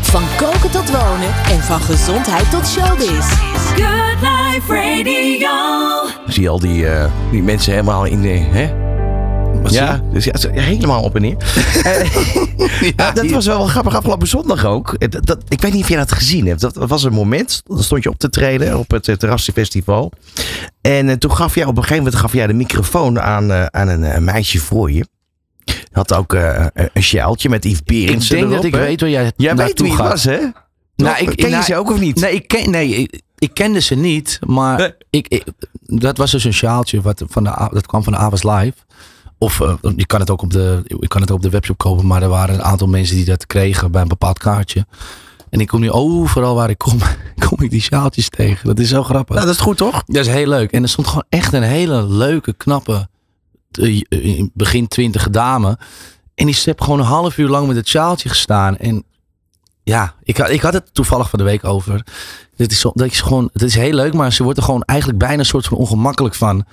Van 0.00 0.22
koken 0.36 0.70
tot 0.70 0.90
wonen 0.90 1.34
en 1.48 1.62
van 1.62 1.80
gezondheid 1.80 2.50
tot 2.50 2.66
showbiz. 2.66 3.26
Good 3.74 4.20
Life 4.20 4.74
Radio. 4.74 5.48
Zie 6.26 6.42
je 6.42 6.48
al 6.48 6.58
die, 6.58 6.88
eh, 6.88 7.10
die 7.30 7.42
mensen 7.42 7.72
helemaal 7.72 8.04
in 8.04 8.20
de... 8.20 8.28
Hè? 8.28 8.85
Ja, 9.64 10.02
dus 10.12 10.24
ja, 10.24 10.32
helemaal 10.50 11.02
op 11.02 11.14
en 11.14 11.20
neer. 11.22 11.36
Eh, 11.82 12.14
Ja, 12.96 13.10
dat 13.12 13.24
hier- 13.24 13.32
was 13.32 13.46
wel 13.46 13.66
grappig 13.66 13.94
afgelopen 13.96 14.28
zondag 14.28 14.64
ook. 14.64 14.92
Eh, 14.98 15.08
Dat, 15.08 15.26
dat- 15.26 15.42
ik 15.48 15.60
weet 15.60 15.72
niet 15.72 15.82
of 15.82 15.88
jij 15.88 15.98
dat 15.98 16.12
gezien 16.12 16.46
hebt. 16.46 16.60
Dat 16.60 16.74
was 16.76 17.02
een 17.04 17.12
moment. 17.12 17.62
Dan 17.64 17.82
stond 17.82 18.02
je 18.02 18.08
op 18.10 18.18
te 18.18 18.28
treden 18.30 18.78
op 18.78 18.90
het 18.90 19.02
Terrassenfestival. 19.04 20.12
En 20.80 21.08
eh, 21.08 21.16
toen 21.16 21.32
gaf 21.32 21.54
jij 21.54 21.64
op 21.64 21.76
een 21.76 21.82
gegeven 21.82 22.02
moment 22.04 22.20
gaf 22.20 22.32
jij 22.32 22.46
de 22.46 22.52
microfoon 22.52 23.20
aan, 23.20 23.50
eh, 23.52 23.64
aan 23.66 23.88
een 23.88 24.04
eh, 24.04 24.18
meisje 24.20 24.58
voor 24.58 24.92
je. 24.92 25.06
Had 25.92 26.14
ook 26.14 26.34
eh, 26.34 26.66
een 26.92 27.02
sjaaltje 27.02 27.48
met 27.48 27.64
Yves 27.64 27.78
ik 27.78 27.84
Berendsen 27.84 28.36
denk 28.36 28.50
dat 28.50 28.64
ik 28.64 28.74
weet 28.74 29.00
waar 29.00 29.10
jij 29.10 29.32
Jij 29.36 29.56
weet 29.56 29.80
wie 29.80 29.90
het 29.90 30.00
gaat. 30.00 30.08
was, 30.10 30.24
hè? 30.24 30.38
Nou, 30.96 31.16
ik- 31.18 31.36
Ken 31.36 31.46
je 31.46 31.52
nou, 31.52 31.64
ze 31.64 31.76
ook 31.76 31.90
of 31.90 31.98
niet? 32.00 32.20
Nee, 32.20 32.34
ik, 32.34 32.48
ken, 32.48 32.70
nee 32.70 32.88
ik, 32.88 33.20
ik 33.38 33.54
kende 33.54 33.80
ze 33.80 33.94
niet. 33.94 34.38
Maar 34.46 34.78
Nee. 34.78 34.92
ik, 35.10 35.28
ik- 35.28 35.44
dat 35.82 36.16
was 36.16 36.30
dus 36.30 36.44
een 36.44 36.52
sjaaltje. 36.54 37.00
Wat 37.00 37.22
van 37.28 37.44
de, 37.44 37.68
dat 37.72 37.86
kwam 37.86 38.02
van 38.02 38.12
de 38.12 38.18
Avas 38.18 38.42
Live. 38.42 38.72
Of 39.38 39.60
eh, 39.60 39.74
je 39.96 40.06
kan 40.06 40.20
het 40.20 40.30
ook 40.30 40.42
op 40.42 40.50
de, 40.50 40.82
je 41.00 41.08
kan 41.08 41.20
het 41.20 41.30
ook 41.30 41.36
op 41.36 41.42
de 41.42 41.50
webshop 41.50 41.78
kopen. 41.78 42.06
Maar 42.06 42.22
er 42.22 42.28
waren 42.28 42.54
een 42.54 42.62
aantal 42.62 42.86
mensen 42.88 43.16
die 43.16 43.24
dat 43.24 43.46
kregen 43.46 43.90
bij 43.90 44.02
een 44.02 44.08
bepaald 44.08 44.38
kaartje. 44.38 44.86
En 45.50 45.60
ik 45.60 45.66
kom 45.68 45.80
nu 45.80 45.90
overal 45.90 46.54
waar 46.54 46.70
ik 46.70 46.78
kom, 46.78 46.98
kom 47.48 47.60
ik 47.62 47.70
die 47.70 47.80
sjaaltjes 47.80 48.28
tegen. 48.28 48.66
Dat 48.66 48.78
is 48.78 48.88
zo 48.88 49.02
grappig. 49.02 49.34
Nou, 49.34 49.46
dat 49.46 49.54
is 49.56 49.60
goed, 49.60 49.76
toch? 49.76 50.02
Dat 50.06 50.26
is 50.26 50.32
heel 50.32 50.46
leuk. 50.48 50.72
En 50.72 50.82
er 50.82 50.88
stond 50.88 51.06
gewoon 51.06 51.24
echt 51.28 51.52
een 51.52 51.62
hele 51.62 52.06
leuke, 52.06 52.52
knappe, 52.52 53.08
eh, 53.70 54.00
eh, 54.08 54.44
begin 54.54 54.88
twintige 54.88 55.30
dame. 55.30 55.78
En 56.34 56.46
die 56.46 56.58
heeft 56.64 56.82
gewoon 56.82 56.98
een 56.98 57.04
half 57.04 57.38
uur 57.38 57.48
lang 57.48 57.66
met 57.66 57.76
het 57.76 57.88
sjaaltje 57.88 58.28
gestaan. 58.28 58.76
En 58.76 59.04
ja, 59.82 60.14
ik, 60.22 60.36
had- 60.36 60.50
ik 60.50 60.60
had 60.60 60.72
het 60.72 60.94
toevallig 60.94 61.30
van 61.30 61.38
de 61.38 61.44
week 61.44 61.64
over. 61.64 62.06
Dit 62.56 62.70
is, 62.72 62.80
dat 62.94 63.06
is 63.06 63.20
gewoon, 63.20 63.50
het 63.52 63.62
is 63.62 63.74
heel 63.74 63.92
leuk, 63.92 64.12
maar 64.14 64.32
ze 64.32 64.42
wordt 64.42 64.58
er 64.58 64.64
gewoon 64.64 64.82
eigenlijk 64.82 65.18
bijna 65.18 65.38
een 65.38 65.44
soort 65.46 65.66
van 65.66 65.76
ongemakkelijk 65.78 66.34
van. 66.34 66.64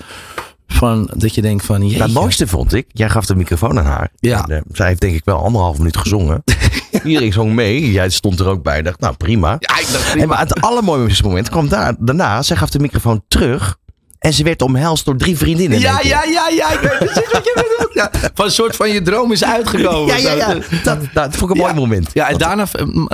Van, 0.67 1.09
dat 1.13 1.35
je 1.35 1.41
denkt 1.41 1.65
van, 1.65 1.87
jeetje. 1.87 2.03
Het 2.03 2.13
mooiste 2.13 2.47
vond 2.47 2.73
ik, 2.73 2.85
jij 2.91 3.09
gaf 3.09 3.25
de 3.25 3.35
microfoon 3.35 3.79
aan 3.79 3.85
haar. 3.85 4.09
Ja. 4.15 4.45
En, 4.45 4.55
eh, 4.55 4.61
zij 4.71 4.87
heeft 4.87 5.01
denk 5.01 5.15
ik 5.15 5.25
wel 5.25 5.43
anderhalf 5.43 5.77
minuut 5.77 5.97
gezongen. 5.97 6.43
Iedereen 7.03 7.33
zong 7.33 7.53
mee. 7.53 7.91
Jij 7.91 8.09
stond 8.09 8.39
er 8.39 8.47
ook 8.47 8.63
bij. 8.63 8.81
Dacht, 8.81 8.99
nou 8.99 9.15
prima. 9.15 9.55
Ja, 9.59 9.79
ik 9.79 9.87
dacht, 9.91 10.15
En 10.15 10.27
maar 10.27 10.39
het 10.39 10.61
allermooiste 10.61 11.23
moment 11.23 11.49
kwam 11.49 11.69
daar, 11.69 11.95
daarna. 11.99 12.41
Zij 12.41 12.55
gaf 12.57 12.69
de 12.69 12.79
microfoon 12.79 13.23
terug. 13.27 13.77
En 14.19 14.33
ze 14.33 14.43
werd 14.43 14.61
omhelst 14.61 15.05
door 15.05 15.17
drie 15.17 15.37
vriendinnen. 15.37 15.77
in 15.77 15.83
Ja, 15.83 15.99
ja, 16.03 16.23
ja, 16.23 16.47
ja, 16.49 16.71
ik 16.71 16.79
weet 16.79 16.97
precies 16.97 17.31
wat 17.31 17.43
je 17.43 17.53
bedoelt. 17.77 17.93
Ja, 17.93 18.11
van 18.33 18.45
een 18.45 18.51
soort 18.51 18.75
van 18.75 18.89
je 18.89 19.01
droom 19.01 19.31
is 19.31 19.43
uitgekomen. 19.43 20.21
Ja, 20.21 20.29
ja, 20.29 20.33
ja. 20.33 20.57
Dat, 20.83 20.99
dat 21.13 21.35
vond 21.35 21.51
ik 21.51 21.57
een 21.57 21.61
mooi 21.63 21.73
moment. 21.73 22.09
Ja, 22.13 22.29
en 22.29 22.37
daarna, 22.37 22.65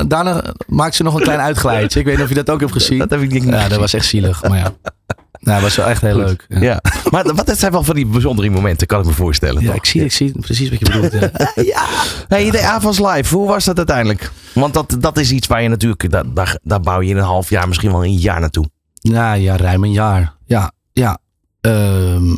daarna 0.08 0.44
maakt 0.68 0.96
ze 0.96 1.04
nog 1.04 1.16
een 1.16 1.22
klein 1.22 1.40
uitgeleidje. 1.40 2.00
Ik 2.00 2.06
weet 2.06 2.16
niet 2.16 2.24
of 2.24 2.30
je 2.30 2.36
dat 2.36 2.50
ook 2.50 2.60
hebt 2.60 2.72
gezien. 2.72 2.98
Dat 3.08 3.10
heb 3.10 3.22
ik 3.22 3.32
niet 3.32 3.44
Ja, 3.44 3.68
dat 3.68 3.80
was 3.80 3.94
echt 3.94 4.06
zielig. 4.06 4.44
Maar 4.44 4.58
ja, 4.58 4.74
nou, 5.40 5.56
dat 5.56 5.62
was 5.62 5.76
wel 5.76 5.86
echt 5.86 6.02
heel 6.02 6.16
leuk. 6.16 6.46
Ja. 6.50 6.62
Ja. 6.62 6.82
Maar 7.12 7.34
wat, 7.36 7.46
dat 7.46 7.60
zijn 7.60 7.72
wel 7.72 7.84
van 7.84 7.96
die 7.96 8.06
bijzondere 8.06 8.50
momenten, 8.50 8.88
kan 8.88 9.00
ik 9.00 9.06
me 9.06 9.12
voorstellen. 9.12 9.62
Ja, 9.62 9.68
toch? 9.68 9.76
ik 9.76 9.86
zie, 9.86 10.04
ik 10.04 10.12
zie 10.12 10.40
precies 10.40 10.70
wat 10.70 10.80
je 10.80 10.86
bedoelt. 10.86 11.12
Ja. 11.12 11.52
Ja. 11.64 11.86
Hey, 12.28 12.52
de 12.52 12.62
Avans 12.62 13.00
Live, 13.00 13.36
hoe 13.36 13.48
was 13.48 13.66
dat 13.66 13.78
uiteindelijk? 13.78 14.32
Want 14.54 14.74
dat, 14.74 14.98
dat 15.00 15.18
is 15.18 15.32
iets 15.32 15.48
waar 15.48 15.62
je 15.62 15.70
natuurlijk, 15.70 16.12
daar, 16.12 16.34
daar, 16.34 16.58
daar 16.64 16.80
bouw 16.80 17.02
je 17.02 17.10
in 17.10 17.18
een 17.18 17.24
half 17.24 17.50
jaar, 17.50 17.68
misschien 17.68 17.92
wel 17.92 18.04
een 18.04 18.16
jaar 18.16 18.40
naartoe. 18.40 18.70
Nou 19.02 19.40
ja, 19.40 19.58
ruim 19.58 19.84
een 19.84 19.92
jaar. 19.92 20.34
Ja, 20.46 20.72
ja. 20.94 21.18
Ehm, 21.62 22.36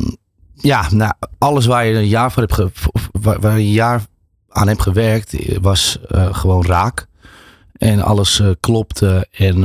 ja, 0.54 0.86
nou, 0.90 1.12
alles 1.38 1.66
waar 1.66 1.86
je 1.86 1.94
een 1.94 2.08
jaar 2.08 2.32
voor 2.32 2.42
hebt 2.42 2.54
ge, 2.54 2.70
waar, 3.12 3.44
een 3.44 3.70
jaar 3.70 4.02
aan 4.48 4.68
hebt 4.68 4.82
gewerkt, 4.82 5.34
eh, 5.34 5.56
was 5.60 5.98
eh, 6.08 6.34
gewoon 6.34 6.66
raak. 6.66 7.06
En 7.72 8.02
alles 8.02 8.40
eh, 8.40 8.50
klopte. 8.60 9.26
En 9.30 9.64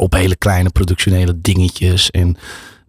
op 0.00 0.12
hele 0.12 0.36
kleine 0.36 0.70
productionele 0.70 1.40
dingetjes. 1.40 2.10
En 2.10 2.36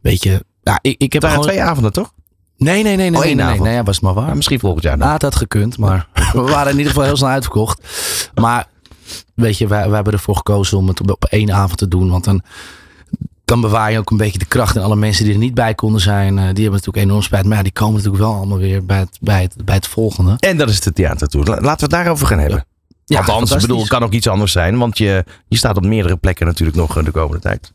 weet 0.01 0.23
je, 0.23 0.45
ja, 0.63 0.79
ik, 0.81 0.95
ik 0.97 1.13
heb 1.13 1.21
Het 1.21 1.31
gewoon... 1.31 1.45
twee 1.47 1.61
avonden, 1.61 1.93
toch? 1.93 2.13
Nee, 2.57 2.83
nee, 2.83 2.95
nee, 2.95 3.09
nee, 3.09 3.19
Oh, 3.19 3.25
nee, 3.25 3.47
één 3.55 3.63
nee, 3.63 3.83
was 3.83 3.99
maar 3.99 4.13
waar. 4.13 4.27
Ja, 4.27 4.33
misschien 4.33 4.59
volgend 4.59 4.83
jaar 4.83 4.91
dan. 4.91 5.01
Nou, 5.01 5.13
het 5.13 5.21
had 5.21 5.35
gekund, 5.35 5.77
maar 5.77 6.07
we 6.33 6.41
waren 6.41 6.71
in 6.71 6.77
ieder 6.77 6.91
geval 6.91 7.07
heel 7.07 7.17
snel 7.17 7.29
uitverkocht. 7.29 7.87
Maar 8.35 8.67
weet 9.35 9.57
je, 9.57 9.67
wij, 9.67 9.85
wij 9.85 9.95
hebben 9.95 10.13
ervoor 10.13 10.35
gekozen 10.35 10.77
om 10.77 10.87
het 10.87 11.01
op, 11.01 11.11
op 11.11 11.25
één 11.25 11.51
avond 11.53 11.77
te 11.77 11.87
doen. 11.87 12.09
Want 12.09 12.23
dan, 12.23 12.41
dan 13.45 13.61
bewaar 13.61 13.91
je 13.91 13.97
ook 13.99 14.11
een 14.11 14.17
beetje 14.17 14.39
de 14.39 14.45
kracht. 14.45 14.75
En 14.75 14.81
alle 14.83 14.95
mensen 14.95 15.23
die 15.25 15.33
er 15.33 15.39
niet 15.39 15.53
bij 15.53 15.75
konden 15.75 16.01
zijn, 16.01 16.27
eh, 16.37 16.43
die 16.43 16.43
hebben 16.63 16.71
natuurlijk 16.71 17.05
enorm 17.05 17.21
spijt. 17.21 17.45
Maar 17.45 17.57
ja, 17.57 17.63
die 17.63 17.71
komen 17.71 17.95
natuurlijk 17.95 18.23
wel 18.23 18.33
allemaal 18.33 18.57
weer 18.57 18.85
bij 18.85 18.97
het, 18.99 19.17
bij 19.21 19.41
het, 19.41 19.65
bij 19.65 19.75
het 19.75 19.87
volgende. 19.87 20.35
En 20.39 20.57
dat 20.57 20.69
is 20.69 20.79
de 20.79 20.93
theatertour. 20.93 21.45
La- 21.45 21.51
Laten 21.53 21.89
we 21.89 21.95
het 21.95 22.03
daarover 22.03 22.27
gaan 22.27 22.39
hebben. 22.39 22.65
Ja, 23.05 23.17
Althans, 23.17 23.51
ik 23.51 23.59
bedoel, 23.61 23.79
het 23.79 23.87
kan 23.87 24.03
ook 24.03 24.11
iets 24.11 24.27
anders 24.27 24.51
zijn. 24.51 24.77
Want 24.77 24.97
je, 24.97 25.23
je 25.47 25.57
staat 25.57 25.77
op 25.77 25.85
meerdere 25.85 26.15
plekken 26.17 26.45
natuurlijk 26.45 26.77
nog 26.77 26.97
eh, 26.97 27.03
de 27.03 27.11
komende 27.11 27.41
tijd. 27.41 27.73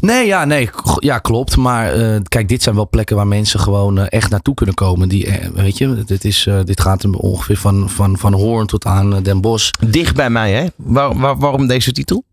Nee, 0.00 0.26
ja, 0.26 0.44
nee, 0.44 0.70
ja, 0.98 1.18
klopt. 1.18 1.56
Maar 1.56 1.92
eh, 1.92 2.20
kijk, 2.28 2.48
dit 2.48 2.62
zijn 2.62 2.74
wel 2.74 2.88
plekken 2.88 3.16
waar 3.16 3.26
mensen 3.26 3.60
gewoon 3.60 3.98
eh, 3.98 4.06
echt 4.08 4.30
naartoe 4.30 4.54
kunnen 4.54 4.74
komen. 4.74 5.08
Die, 5.08 5.28
weet 5.54 5.78
je, 5.78 6.04
dit, 6.04 6.24
is, 6.24 6.48
dit 6.64 6.80
gaat 6.80 7.02
hem 7.02 7.14
ongeveer 7.14 7.56
van, 7.56 7.90
van, 7.90 8.18
van 8.18 8.32
Hoorn 8.32 8.66
tot 8.66 8.84
aan 8.84 9.22
Den 9.22 9.40
Bosch. 9.40 9.70
Dicht 9.86 10.14
bij 10.14 10.30
mij, 10.30 10.52
hè? 10.52 10.66
Waar, 10.76 11.18
waar- 11.18 11.38
waarom 11.38 11.66
deze 11.66 11.92
titel? 11.92 12.24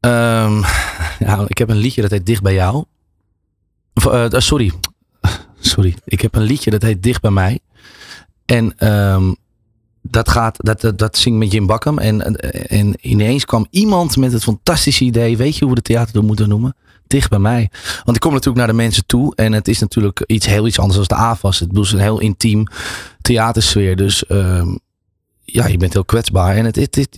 Ehm, 0.00 0.62
ja, 1.26 1.44
ik 1.46 1.58
heb 1.58 1.70
een 1.70 1.76
liedje 1.76 2.02
dat 2.02 2.10
heet 2.10 2.26
Dicht 2.26 2.42
bij 2.42 2.54
jou. 2.54 2.84
Sorry. 4.28 4.72
Sorry. 5.60 5.94
Ik 6.04 6.20
heb 6.20 6.34
een 6.34 6.42
liedje 6.42 6.70
dat 6.70 6.82
heet 6.82 7.02
Dicht 7.02 7.20
bij 7.20 7.30
mij. 7.30 7.58
En 8.44 8.78
ehm, 8.78 9.32
dat, 10.02 10.28
gaat, 10.28 10.56
dat, 10.60 10.80
dat, 10.80 10.98
dat 10.98 11.26
met 11.26 11.52
Jim 11.52 11.66
Bakkam. 11.66 11.98
En, 11.98 12.24
en, 12.24 12.36
en 12.68 12.94
ineens 13.00 13.44
kwam 13.44 13.66
iemand 13.70 14.16
met 14.16 14.32
het 14.32 14.42
fantastische 14.42 15.04
idee. 15.04 15.36
Weet 15.36 15.54
je 15.54 15.64
hoe 15.64 15.74
we 15.74 15.80
de 15.80 15.92
theater 15.92 16.24
moeten 16.24 16.48
noemen? 16.48 16.76
Dicht 17.06 17.30
bij 17.30 17.38
mij. 17.38 17.70
Want 18.04 18.16
ik 18.16 18.22
kom 18.22 18.32
natuurlijk 18.32 18.58
naar 18.58 18.66
de 18.66 18.82
mensen 18.82 19.06
toe. 19.06 19.34
En 19.34 19.52
het 19.52 19.68
is 19.68 19.78
natuurlijk 19.78 20.24
iets 20.26 20.46
heel 20.46 20.66
iets 20.66 20.78
anders 20.78 21.08
dan 21.08 21.18
de 21.18 21.24
AFAS. 21.24 21.58
Het 21.58 21.76
is 21.76 21.92
een 21.92 21.98
heel 21.98 22.20
intiem 22.20 22.66
theatersfeer. 23.20 23.96
Dus 23.96 24.26
ehm, 24.26 24.76
ja, 25.44 25.66
je 25.66 25.76
bent 25.76 25.92
heel 25.92 26.04
kwetsbaar. 26.04 26.56
En 26.56 26.64
het, 26.64 26.76
het, 26.76 27.08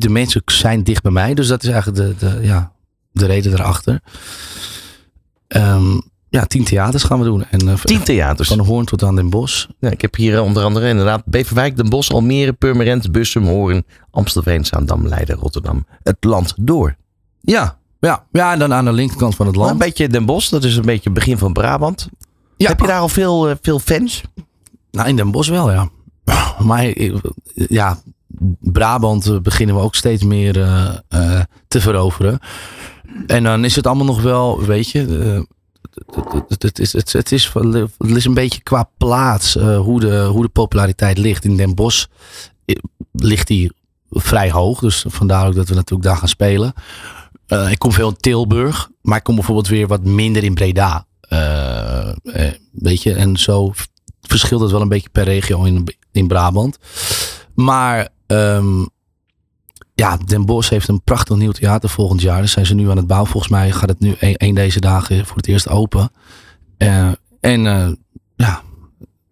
de 0.00 0.08
mensen 0.08 0.42
zijn 0.44 0.82
dicht 0.82 1.02
bij 1.02 1.12
mij. 1.12 1.34
Dus 1.34 1.48
dat 1.48 1.62
is 1.62 1.68
eigenlijk 1.68 2.18
de, 2.18 2.26
de, 2.26 2.46
ja, 2.46 2.72
de 3.12 3.26
reden 3.26 3.52
erachter. 3.52 4.00
Ehm, 5.46 5.98
ja, 6.34 6.44
tien 6.46 6.64
theaters 6.64 7.02
gaan 7.02 7.18
we 7.18 7.24
doen. 7.24 7.44
En, 7.50 7.68
eh, 7.68 7.74
Tien 7.74 8.02
theaters. 8.02 8.48
Van 8.48 8.58
Hoorn 8.58 8.84
tot 8.84 9.02
aan 9.02 9.16
Den 9.16 9.30
Bosch. 9.30 9.66
Ja, 9.78 9.90
ik 9.90 10.00
heb 10.00 10.14
hier 10.14 10.34
eh, 10.34 10.42
onder 10.42 10.64
andere 10.64 10.88
inderdaad 10.88 11.22
Beverwijk, 11.24 11.76
Den 11.76 11.88
Bosch, 11.88 12.10
Almere, 12.10 12.52
Purmerend, 12.52 13.12
Bussum, 13.12 13.44
Hoorn, 13.46 13.84
Amstelveen, 14.10 14.64
Zaandam, 14.64 15.06
Leiden, 15.08 15.36
Rotterdam. 15.36 15.86
Het 16.02 16.16
land 16.20 16.54
door. 16.56 16.96
Ja, 17.40 17.78
ja, 18.00 18.24
ja, 18.32 18.52
en 18.52 18.58
dan 18.58 18.72
aan 18.72 18.84
de 18.84 18.92
linkerkant 18.92 19.34
van 19.34 19.46
het 19.46 19.54
Maar 19.56 19.64
land. 19.64 19.80
een 19.80 19.86
beetje 19.86 20.08
Den 20.08 20.24
Bosch, 20.24 20.50
dat 20.50 20.64
is 20.64 20.76
een 20.76 20.84
beetje 20.84 21.04
het 21.04 21.12
begin 21.14 21.38
van 21.38 21.52
Brabant. 21.52 22.08
Ja. 22.56 22.68
Heb 22.68 22.80
je 22.80 22.86
daar 22.86 23.00
al 23.00 23.08
veel, 23.08 23.48
eh, 23.48 23.56
veel 23.62 23.78
fans? 23.78 24.22
Nou, 24.90 25.08
in 25.08 25.16
Den 25.16 25.30
Bosch 25.30 25.50
wel, 25.50 25.70
ja. 25.70 25.88
Maar 26.58 26.92
ja, 27.54 27.98
Brabant 28.60 29.42
beginnen 29.42 29.76
we 29.76 29.82
ook 29.82 29.94
steeds 29.94 30.24
meer 30.24 30.52
te 31.68 31.80
veroveren. 31.80 32.38
En 33.26 33.42
dan 33.42 33.64
is 33.64 33.76
het 33.76 33.86
allemaal 33.86 34.06
nog 34.06 34.22
wel, 34.22 34.64
weet 34.64 34.90
je, 34.90 35.46
het, 36.48 36.78
is, 36.78 36.92
het, 36.92 37.12
het, 37.12 37.32
is, 37.32 37.52
het 37.98 38.16
is 38.16 38.24
een 38.24 38.34
beetje 38.34 38.62
qua 38.62 38.90
plaats 38.96 39.56
eh, 39.56 39.78
hoe, 39.78 40.00
de, 40.00 40.24
hoe 40.24 40.42
de 40.42 40.48
populariteit 40.48 41.18
ligt. 41.18 41.44
In 41.44 41.56
Den 41.56 41.74
Bosch 41.74 42.06
eh, 42.64 42.76
ligt 43.12 43.46
die 43.46 43.72
vrij 44.10 44.50
hoog, 44.50 44.80
dus 44.80 45.04
vandaar 45.08 45.46
ook 45.46 45.54
dat 45.54 45.68
we 45.68 45.74
natuurlijk 45.74 46.08
daar 46.08 46.16
gaan 46.16 46.28
spelen. 46.28 46.72
Eh, 47.46 47.70
ik 47.70 47.78
kom 47.78 47.92
veel 47.92 48.08
in 48.08 48.16
Tilburg, 48.16 48.90
maar 49.00 49.18
ik 49.18 49.24
kom 49.24 49.34
bijvoorbeeld 49.34 49.68
weer 49.68 49.86
wat 49.86 50.04
minder 50.04 50.44
in 50.44 50.54
Breda. 50.54 51.06
Weet 52.72 53.02
je, 53.02 53.14
en 53.14 53.36
zo 53.36 53.72
verschilt 54.20 54.60
het 54.60 54.70
wel 54.70 54.80
een 54.80 54.88
beetje 54.88 55.08
per 55.08 55.24
regio 55.24 55.64
in, 55.64 55.88
in 56.12 56.26
Brabant. 56.26 56.78
Maar 57.54 58.08
ehm, 58.26 58.84
ja, 59.94 60.16
Den 60.16 60.46
Bosch 60.46 60.70
heeft 60.70 60.88
een 60.88 61.02
prachtig 61.02 61.36
nieuw 61.36 61.52
theater 61.52 61.88
volgend 61.88 62.20
jaar. 62.20 62.38
Daar 62.38 62.48
zijn 62.48 62.66
ze 62.66 62.74
nu 62.74 62.90
aan 62.90 62.96
het 62.96 63.06
bouwen. 63.06 63.30
Volgens 63.30 63.52
mij 63.52 63.72
gaat 63.72 63.88
het 63.88 64.00
nu 64.00 64.14
een, 64.18 64.34
een 64.36 64.54
deze 64.54 64.80
dagen 64.80 65.26
voor 65.26 65.36
het 65.36 65.46
eerst 65.46 65.68
open. 65.68 66.10
Eh, 66.76 67.08
en 67.40 67.66
eh, 67.66 67.88
ja, 68.36 68.62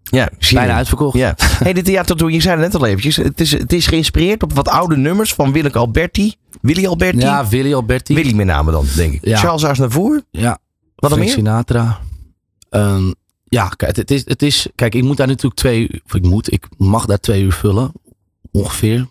Ja, 0.03 0.31
bijna 0.53 0.75
uitverkocht. 0.75 1.17
Ja. 1.17 1.35
Hey, 1.63 1.73
dit 1.73 1.85
theatertour, 1.85 2.33
je 2.33 2.41
zei 2.41 2.61
het 2.61 2.73
net 2.73 2.81
al 2.81 2.87
eventjes. 2.87 3.17
Het 3.17 3.41
is, 3.41 3.53
het 3.53 3.73
is 3.73 3.87
geïnspireerd 3.87 4.43
op 4.43 4.53
wat 4.53 4.69
oude 4.69 4.97
nummers 4.97 5.35
van 5.35 5.53
Willeke 5.53 5.79
Alberti. 5.79 6.35
Willy 6.61 6.87
Alberti. 6.87 7.19
Ja, 7.19 7.49
Willy 7.49 7.75
Alberti. 7.75 8.15
Willy 8.15 8.35
met 8.35 8.47
name 8.47 8.71
dan, 8.71 8.87
denk 8.97 9.13
ik. 9.13 9.25
Ja. 9.25 9.39
Charles 9.39 9.65
Aznavour. 9.65 10.23
Ja. 10.31 10.59
Wat 10.97 11.17
meer? 11.17 11.29
Sinatra. 11.29 12.01
Ehm, 12.71 13.13
ja, 13.45 13.69
kijk, 13.69 13.97
het 13.97 14.11
is, 14.11 14.23
het 14.25 14.43
is, 14.43 14.67
kijk, 14.75 14.95
ik 14.95 15.03
moet 15.03 15.17
daar 15.17 15.27
natuurlijk 15.27 15.55
twee 15.55 15.81
uur, 15.81 16.01
of 16.05 16.15
ik 16.15 16.23
moet, 16.23 16.53
ik 16.53 16.69
mag 16.77 17.07
daar 17.07 17.21
twee 17.21 17.43
uur 17.43 17.53
vullen, 17.53 17.93
ongeveer. 18.51 19.09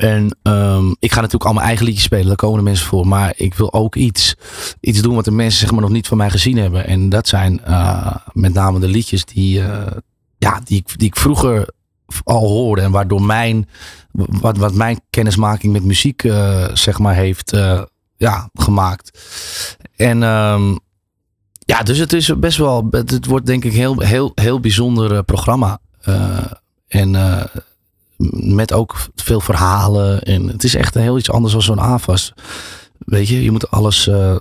En 0.00 0.36
ehm, 0.42 0.88
ik 0.98 1.12
ga 1.12 1.16
natuurlijk 1.16 1.44
al 1.44 1.52
mijn 1.52 1.66
eigen 1.66 1.84
liedjes 1.84 2.04
spelen, 2.04 2.26
daar 2.26 2.36
komen 2.36 2.58
de 2.58 2.64
mensen 2.64 2.86
voor. 2.86 3.06
Maar 3.06 3.32
ik 3.36 3.54
wil 3.54 3.72
ook 3.72 3.96
iets, 3.96 4.36
iets 4.80 5.02
doen 5.02 5.14
wat 5.14 5.24
de 5.24 5.30
mensen 5.30 5.60
zeg 5.60 5.70
maar 5.70 5.80
nog 5.80 5.90
niet 5.90 6.06
van 6.06 6.16
mij 6.16 6.30
gezien 6.30 6.56
hebben. 6.56 6.86
En 6.86 7.08
dat 7.08 7.28
zijn 7.28 7.64
eh, 7.64 8.16
met 8.32 8.54
name 8.54 8.78
de 8.78 8.88
liedjes 8.88 9.24
die, 9.24 9.62
eh, 9.62 9.86
ja, 10.38 10.60
die, 10.64 10.84
die 10.96 11.06
ik 11.06 11.16
vroeger 11.16 11.68
al 12.24 12.48
hoorde. 12.48 12.82
En 12.82 12.90
waardoor 12.90 13.22
mijn, 13.22 13.68
wat, 14.12 14.56
wat 14.56 14.74
mijn 14.74 15.00
kennismaking 15.10 15.72
met 15.72 15.84
muziek 15.84 16.24
eh, 16.24 16.68
zeg 16.72 16.98
maar 16.98 17.14
heeft 17.14 17.56
ja, 18.16 18.50
gemaakt. 18.54 19.18
En 19.96 20.22
ehm, 20.22 20.76
ja, 21.52 21.82
dus 21.82 21.98
het 21.98 22.12
is 22.12 22.38
best 22.38 22.58
wel, 22.58 22.88
het 22.90 23.26
wordt 23.26 23.46
denk 23.46 23.64
ik 23.64 23.72
heel, 23.72 24.00
heel, 24.00 24.32
heel 24.34 24.60
bijzonder 24.60 25.24
programma. 25.24 25.80
En 26.88 27.14
met 28.30 28.72
ook 28.72 28.96
veel 29.14 29.40
verhalen. 29.40 30.22
En 30.22 30.48
het 30.48 30.64
is 30.64 30.74
echt 30.74 30.94
heel 30.94 31.18
iets 31.18 31.30
anders 31.30 31.52
dan 31.52 31.62
zo'n 31.62 31.80
AFAS. 31.80 32.32
Weet 32.98 33.28
je, 33.28 33.42
je 33.42 33.50
moet 33.50 33.70
alles, 33.70 34.06
eh, 34.06 34.36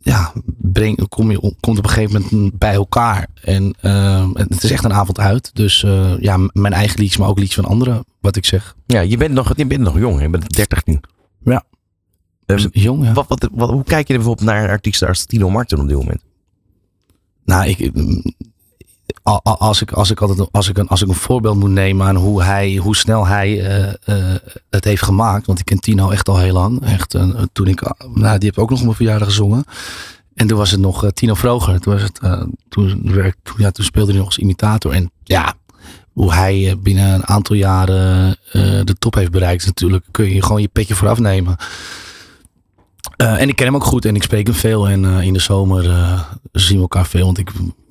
ja, 0.00 0.32
breng, 0.56 1.08
kom 1.08 1.30
je, 1.30 1.54
komt 1.60 1.78
op 1.78 1.84
een 1.84 1.90
gegeven 1.90 2.24
moment 2.30 2.58
bij 2.58 2.74
elkaar. 2.74 3.26
En 3.42 3.74
eh, 3.80 4.28
het 4.32 4.62
is 4.62 4.70
echt 4.70 4.84
een 4.84 4.92
avond 4.92 5.18
uit. 5.18 5.50
Dus 5.54 5.82
eh, 5.82 6.18
ja, 6.18 6.36
mijn 6.52 6.72
eigen 6.72 6.98
liedjes, 6.98 7.18
maar 7.18 7.28
ook 7.28 7.38
liedjes 7.38 7.56
van 7.56 7.70
anderen, 7.70 8.04
wat 8.20 8.36
ik 8.36 8.44
zeg. 8.44 8.74
Ja, 8.86 9.00
je 9.00 9.16
bent 9.16 9.34
nog, 9.34 9.56
je 9.56 9.66
bent 9.66 9.80
nog 9.80 9.98
jong. 9.98 10.20
Je 10.20 10.28
bent 10.28 10.54
30 10.54 10.86
nu. 10.86 11.00
Ja. 11.44 11.64
Ehm, 12.46 12.68
Jong, 12.72 13.04
ja. 13.04 13.12
wat, 13.12 13.28
wat, 13.28 13.48
wat, 13.52 13.70
hoe 13.70 13.84
kijk 13.84 14.06
je 14.06 14.12
er 14.12 14.18
bijvoorbeeld 14.18 14.48
naar 14.48 14.64
een 14.64 14.70
artiest 14.70 15.02
als 15.02 15.24
Tino 15.24 15.50
Martin 15.50 15.80
op 15.80 15.88
dit 15.88 15.96
moment? 15.96 16.22
Nou, 17.44 17.68
ik, 17.68 17.90
als 19.42 19.82
ik, 19.82 19.92
als 19.92 20.10
ik 20.10 20.20
altijd 20.20 20.48
als 20.52 20.68
ik 20.68 20.78
een, 20.78 20.88
als 20.88 21.02
ik 21.02 21.08
een 21.08 21.14
voorbeeld 21.14 21.56
moet 21.56 21.70
nemen 21.70 22.06
aan 22.06 22.16
hoe 22.16 22.42
hij, 22.42 22.76
hoe 22.76 22.96
snel 22.96 23.26
hij 23.26 23.60
eh, 23.60 23.88
eh, 23.88 24.40
het 24.70 24.84
heeft 24.84 25.02
gemaakt, 25.02 25.46
want 25.46 25.58
ik 25.58 25.64
ken 25.64 25.80
Tino 25.80 26.10
echt 26.10 26.28
al 26.28 26.38
heel 26.38 26.52
lang. 26.52 26.82
Echt, 26.84 27.14
eh, 27.14 27.28
toen 27.52 27.66
ik, 27.66 27.82
nou, 28.14 28.38
die 28.38 28.48
heb 28.48 28.58
ook 28.58 28.70
nog 28.70 28.78
op 28.78 28.84
mijn 28.84 28.96
verjaardag 28.96 29.28
gezongen. 29.28 29.64
En 30.34 30.46
toen 30.46 30.58
was 30.58 30.70
het 30.70 30.80
nog 30.80 31.10
Tino 31.12 31.34
Vroger. 31.34 31.80
Toen, 31.80 31.92
was 31.92 32.02
het, 32.02 32.20
toen, 32.68 33.00
werk, 33.04 33.36
toen, 33.42 33.54
ja, 33.58 33.70
toen 33.70 33.84
speelde 33.84 34.10
hij 34.10 34.18
nog 34.18 34.26
als 34.26 34.38
imitator. 34.38 34.92
En 34.92 35.10
ja, 35.24 35.54
hoe 36.12 36.32
hij 36.32 36.76
binnen 36.82 37.14
een 37.14 37.26
aantal 37.26 37.56
jaren 37.56 38.36
de 38.84 38.96
top 38.98 39.14
heeft 39.14 39.30
bereikt, 39.30 39.66
natuurlijk 39.66 40.04
kun 40.10 40.34
je 40.34 40.42
gewoon 40.42 40.60
je 40.60 40.68
petje 40.68 40.94
vooraf 40.94 41.18
nemen. 41.18 41.56
En 43.16 43.48
ik 43.48 43.56
ken 43.56 43.66
hem 43.66 43.74
ook 43.74 43.84
goed 43.84 44.04
en 44.04 44.14
ik 44.14 44.22
spreek 44.22 44.46
hem 44.46 44.56
veel. 44.56 44.88
En 44.88 45.04
in 45.04 45.32
de 45.32 45.38
zomer 45.38 45.82
zien 46.52 46.76
we 46.76 46.82
elkaar 46.82 47.06
veel. 47.06 47.24
Want 47.24 47.38
ik 47.38 47.50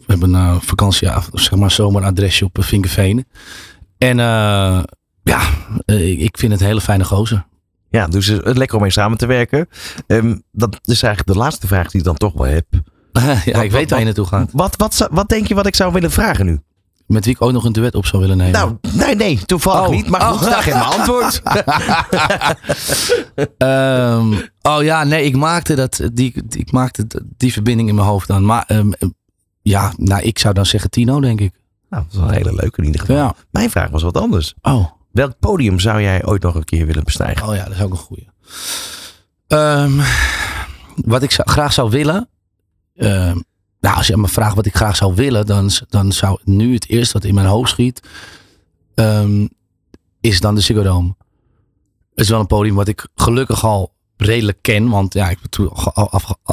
we 0.10 0.16
hebben 0.18 0.34
een 0.34 0.62
vakantie, 0.62 1.10
zeg 1.34 1.55
maar 1.55 1.72
zomeradresje 1.72 2.45
op 2.45 2.57
Vinkenveen. 2.60 3.26
En 3.97 4.20
eh, 4.20 4.84
ja, 5.24 5.39
eh, 5.86 6.22
ik 6.22 6.38
vind 6.38 6.51
het 6.51 6.62
een 6.62 6.68
hele 6.68 6.82
fijne 6.82 7.03
gozer. 7.03 7.45
Ja, 7.89 8.07
dus 8.07 8.28
het 8.28 8.57
lekker 8.57 8.76
om 8.78 8.82
mee 8.82 8.91
samen 8.91 9.18
te 9.18 9.26
werken. 9.26 9.68
Ehm, 10.07 10.36
dat 10.51 10.80
is 10.84 11.03
eigenlijk 11.03 11.34
de 11.34 11.39
laatste 11.43 11.68
vraag 11.68 11.91
die 11.91 11.99
ik 11.99 12.05
dan 12.05 12.16
toch 12.16 12.34
wel 12.34 12.45
heb. 12.47 12.66
ja, 13.12 13.41
Wat- 13.51 13.64
ik 13.64 13.72
weet 13.72 13.89
waar 13.89 13.99
je 13.99 14.05
naartoe 14.05 14.26
gaat. 14.26 14.49
Wat, 14.53 14.76
wat, 14.76 15.07
wat 15.12 15.30
denk 15.30 15.47
je 15.47 15.55
wat 15.55 15.68
ik 15.68 15.76
zou 15.76 15.93
willen 15.93 16.12
vragen 16.12 16.45
nu? 16.45 16.60
Met 17.07 17.26
wie 17.26 17.34
ik 17.34 17.41
ook 17.41 17.51
nog 17.51 17.64
een 17.64 17.72
duet 17.72 17.95
op 17.95 18.05
zou 18.05 18.22
willen 18.22 18.38
nemen. 18.38 18.53
Nou, 18.53 18.78
nee, 18.95 19.16
nee, 19.16 19.45
toevallig 19.45 19.88
Oh. 19.88 19.95
niet. 19.95 20.07
Maar 20.10 20.22
goed, 20.22 20.45
Oh. 20.45 20.51
daar 20.51 20.62
geef 20.64 20.74
mijn 20.74 20.86
antwoord. 20.86 21.41
Ehm, 23.57 24.34
oh 24.62 24.84
ja, 24.84 25.03
nee, 25.03 25.24
ik 25.26 25.36
maakte, 25.36 25.76
dat, 25.76 25.95
die, 26.14 26.34
die- 26.45 26.60
ik 26.60 26.72
maakte 26.72 27.07
die 27.38 27.53
verbinding 27.53 27.89
in 27.89 27.95
mijn 27.95 28.07
hoofd 28.07 28.28
dan. 28.28 28.45
Maar 28.45 28.64
ehm, 28.68 28.91
ja, 29.70 29.94
nou, 29.98 30.22
ik 30.22 30.40
zou 30.40 30.54
dan 30.54 30.66
zeggen 30.66 30.90
Tino, 30.90 31.20
denk 31.20 31.42
ik. 31.42 31.54
Nou, 31.90 32.04
dat 32.04 32.14
is 32.14 32.20
wel 32.20 32.28
een 32.28 32.34
hele 32.34 32.54
leuke 32.54 32.78
in 32.80 32.86
ieder 32.86 33.02
geval. 33.02 33.16
Ja. 33.16 33.36
Mijn 33.52 33.70
vraag 33.70 33.90
was 33.90 34.04
wat 34.04 34.18
anders. 34.18 34.54
Oh. 34.62 34.86
Welk 35.12 35.40
podium 35.40 35.80
zou 35.80 36.02
jij 36.02 36.26
ooit 36.26 36.42
nog 36.42 36.56
een 36.56 36.64
keer 36.64 36.86
willen 36.86 37.04
bestijgen? 37.04 37.48
Oh 37.48 37.56
ja, 37.56 37.64
dat 37.64 37.74
is 37.74 37.82
ook 37.82 37.92
een 37.92 37.98
goeie. 37.98 38.28
Ehm, 39.48 39.92
wat 40.96 41.24
ik 41.24 41.32
zou, 41.32 41.50
graag 41.50 41.74
zou 41.74 41.90
willen. 41.90 42.30
ehm, 42.96 43.38
nou, 43.80 43.96
als 43.98 44.08
je 44.08 44.18
me 44.18 44.28
vraagt 44.28 44.56
wat 44.56 44.66
ik 44.66 44.76
graag 44.76 44.96
zou 44.96 45.16
willen, 45.16 45.46
dan, 45.46 45.70
dan 45.90 46.12
zou 46.12 46.40
nu 46.44 46.74
het 46.74 46.88
eerste 46.90 47.14
wat 47.14 47.24
in 47.24 47.34
mijn 47.34 47.48
hoofd 47.48 47.70
schiet. 47.70 48.08
ehm, 48.96 49.48
is 50.22 50.40
dan 50.40 50.56
de 50.56 50.62
Ziggo 50.62 50.84
Dome. 50.84 51.16
Het 52.10 52.20
is 52.26 52.30
wel 52.30 52.40
een 52.40 52.48
podium 52.48 52.76
wat 52.76 52.88
ik 52.88 53.08
gelukkig 53.16 53.64
al 53.66 53.94
redelijk 54.22 54.58
ken. 54.62 54.90
Want 54.90 55.14
ja, 55.14 55.30
ik 55.30 55.38
heb 55.42 55.52
toen 55.52 55.72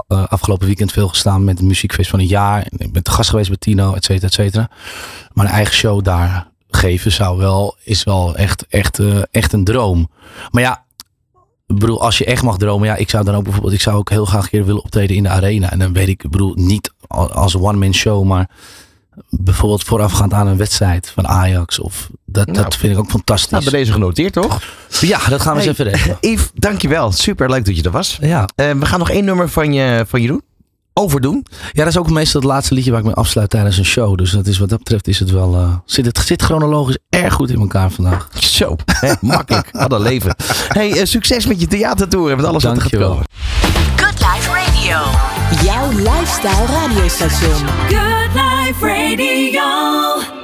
eh, 0.09 0.25
afgelopen 0.27 0.67
weekend 0.67 0.93
veel 0.93 1.09
gestaan 1.09 1.45
met 1.45 1.59
het 1.59 1.67
muziekfeest 1.67 2.11
van 2.11 2.19
het 2.19 2.29
jaar. 2.29 2.63
En 2.63 2.79
ik 2.87 2.93
ben 2.93 3.03
te 3.03 3.11
gast 3.11 3.31
geweest 3.31 3.49
bij 3.49 3.59
Tino, 3.59 3.95
et 3.95 4.05
cetera, 4.05 4.27
et 4.27 4.33
cetera. 4.35 4.71
Maar 5.33 5.45
een 5.47 5.53
eigen 5.53 5.75
show 5.75 6.05
daar 6.05 6.49
geven 6.71 7.13
zou 7.13 7.39
wel, 7.39 7.77
is 7.83 8.05
wel 8.05 8.37
echt, 8.37 8.67
echt, 8.67 8.99
eh, 8.99 9.23
echt 9.31 9.53
een 9.53 9.65
droom. 9.65 10.11
Maar 10.51 10.63
ja, 10.63 10.85
ik 11.67 11.79
bedoel, 11.79 12.03
als 12.03 12.19
je 12.19 12.25
echt 12.25 12.43
mag 12.43 12.57
dromen, 12.59 12.89
ja, 12.89 12.95
ik 12.97 13.11
zou 13.11 13.25
dan 13.25 13.35
ook 13.35 13.43
bijvoorbeeld, 13.45 13.75
ik 13.75 13.81
zou 13.81 13.97
ook 13.97 14.11
heel 14.11 14.25
graag 14.25 14.43
een 14.43 14.49
keer 14.51 14.65
willen 14.65 14.83
optreden 14.85 15.17
in 15.17 15.23
de 15.23 15.29
arena. 15.29 15.71
En 15.71 15.79
dan 15.79 15.93
weet 15.93 16.09
ik, 16.09 16.25
ik 16.25 16.31
bedoel, 16.31 16.55
niet 16.55 16.93
al- 17.07 17.31
als 17.33 17.57
one-man 17.57 17.95
show, 17.95 18.25
maar 18.25 18.51
bijvoorbeeld 19.31 19.85
voorafgaand 19.85 20.33
aan 20.33 20.47
een 20.47 20.57
wedstrijd 20.57 21.11
van 21.15 21.29
Ajax. 21.29 21.79
Of 21.79 22.09
dat, 22.25 22.47
Nou. 22.47 22.63
dat 22.63 22.77
vind 22.77 22.93
ik 22.93 22.99
ook 22.99 23.11
fantastisch. 23.11 23.51
Nou, 23.51 23.63
bij 23.63 23.73
deze 23.73 23.93
genoteerd, 23.93 24.33
toch? 24.33 24.61
ja, 25.01 25.19
dat 25.29 25.41
gaan 25.41 25.53
we 25.55 25.59
Hey. 25.59 25.69
eens 25.69 25.79
even 25.79 25.93
regelen. 25.93 26.17
Yves, 26.33 26.51
dankjewel. 26.55 27.13
Super 27.13 27.51
leuk 27.51 27.65
dat 27.65 27.77
je 27.77 27.83
er 27.83 27.91
was. 27.91 28.19
Ja. 28.21 28.49
Eh, 28.55 28.71
we 28.71 28.87
gaan 28.87 28.99
nog 28.99 29.11
één 29.11 29.25
nummer 29.25 29.49
van 29.49 29.73
je, 29.73 30.05
van 30.09 30.21
je 30.23 30.27
doen. 30.29 30.43
Overdoen. 30.99 31.47
ja, 31.73 31.83
dat 31.85 31.87
is 31.93 31.99
ook 31.99 32.11
meestal 32.11 32.41
het 32.41 32.51
laatste 32.51 32.75
liedje 32.75 32.91
waar 32.91 33.01
ik 33.01 33.07
me 33.07 33.15
afsluit 33.15 33.51
tijdens 33.51 33.79
een 33.79 33.85
show. 33.85 34.17
Dus 34.19 34.31
dat 34.31 34.47
is, 34.47 34.59
wat 34.59 34.69
dat 34.69 34.79
betreft 34.79 35.09
is 35.09 35.19
het 35.19 35.31
wel, 35.31 35.55
eh, 35.55 35.75
zit 35.85 36.07
het 36.07 36.19
zit 36.19 36.43
chronologisch 36.43 36.99
erg 37.09 37.35
goed 37.35 37.51
in 37.51 37.61
elkaar 37.61 37.91
vandaag. 37.91 38.29
Zo, 38.39 38.77
hè, 38.93 39.13
makkelijk. 39.21 39.69
Wat 39.73 39.93
een 39.93 40.01
leven. 40.03 40.37
Hey, 40.69 40.93
eh, 40.93 41.05
succes 41.07 41.47
met 41.47 41.61
je 41.61 41.67
theatertour 41.67 42.31
en 42.31 42.37
met 42.37 42.47
alles 42.47 42.65
wat 42.65 42.77
er 42.77 42.83
gaat 42.83 42.91
komen. 43.01 43.25
Good 43.97 44.19
Life 44.19 44.51
Radio. 44.53 45.26
Jouw 45.51 45.91
lifestyle 45.93 46.67
radiostation. 46.67 47.67
Good 47.89 48.35
Life 48.35 48.83
Radio. 48.83 50.36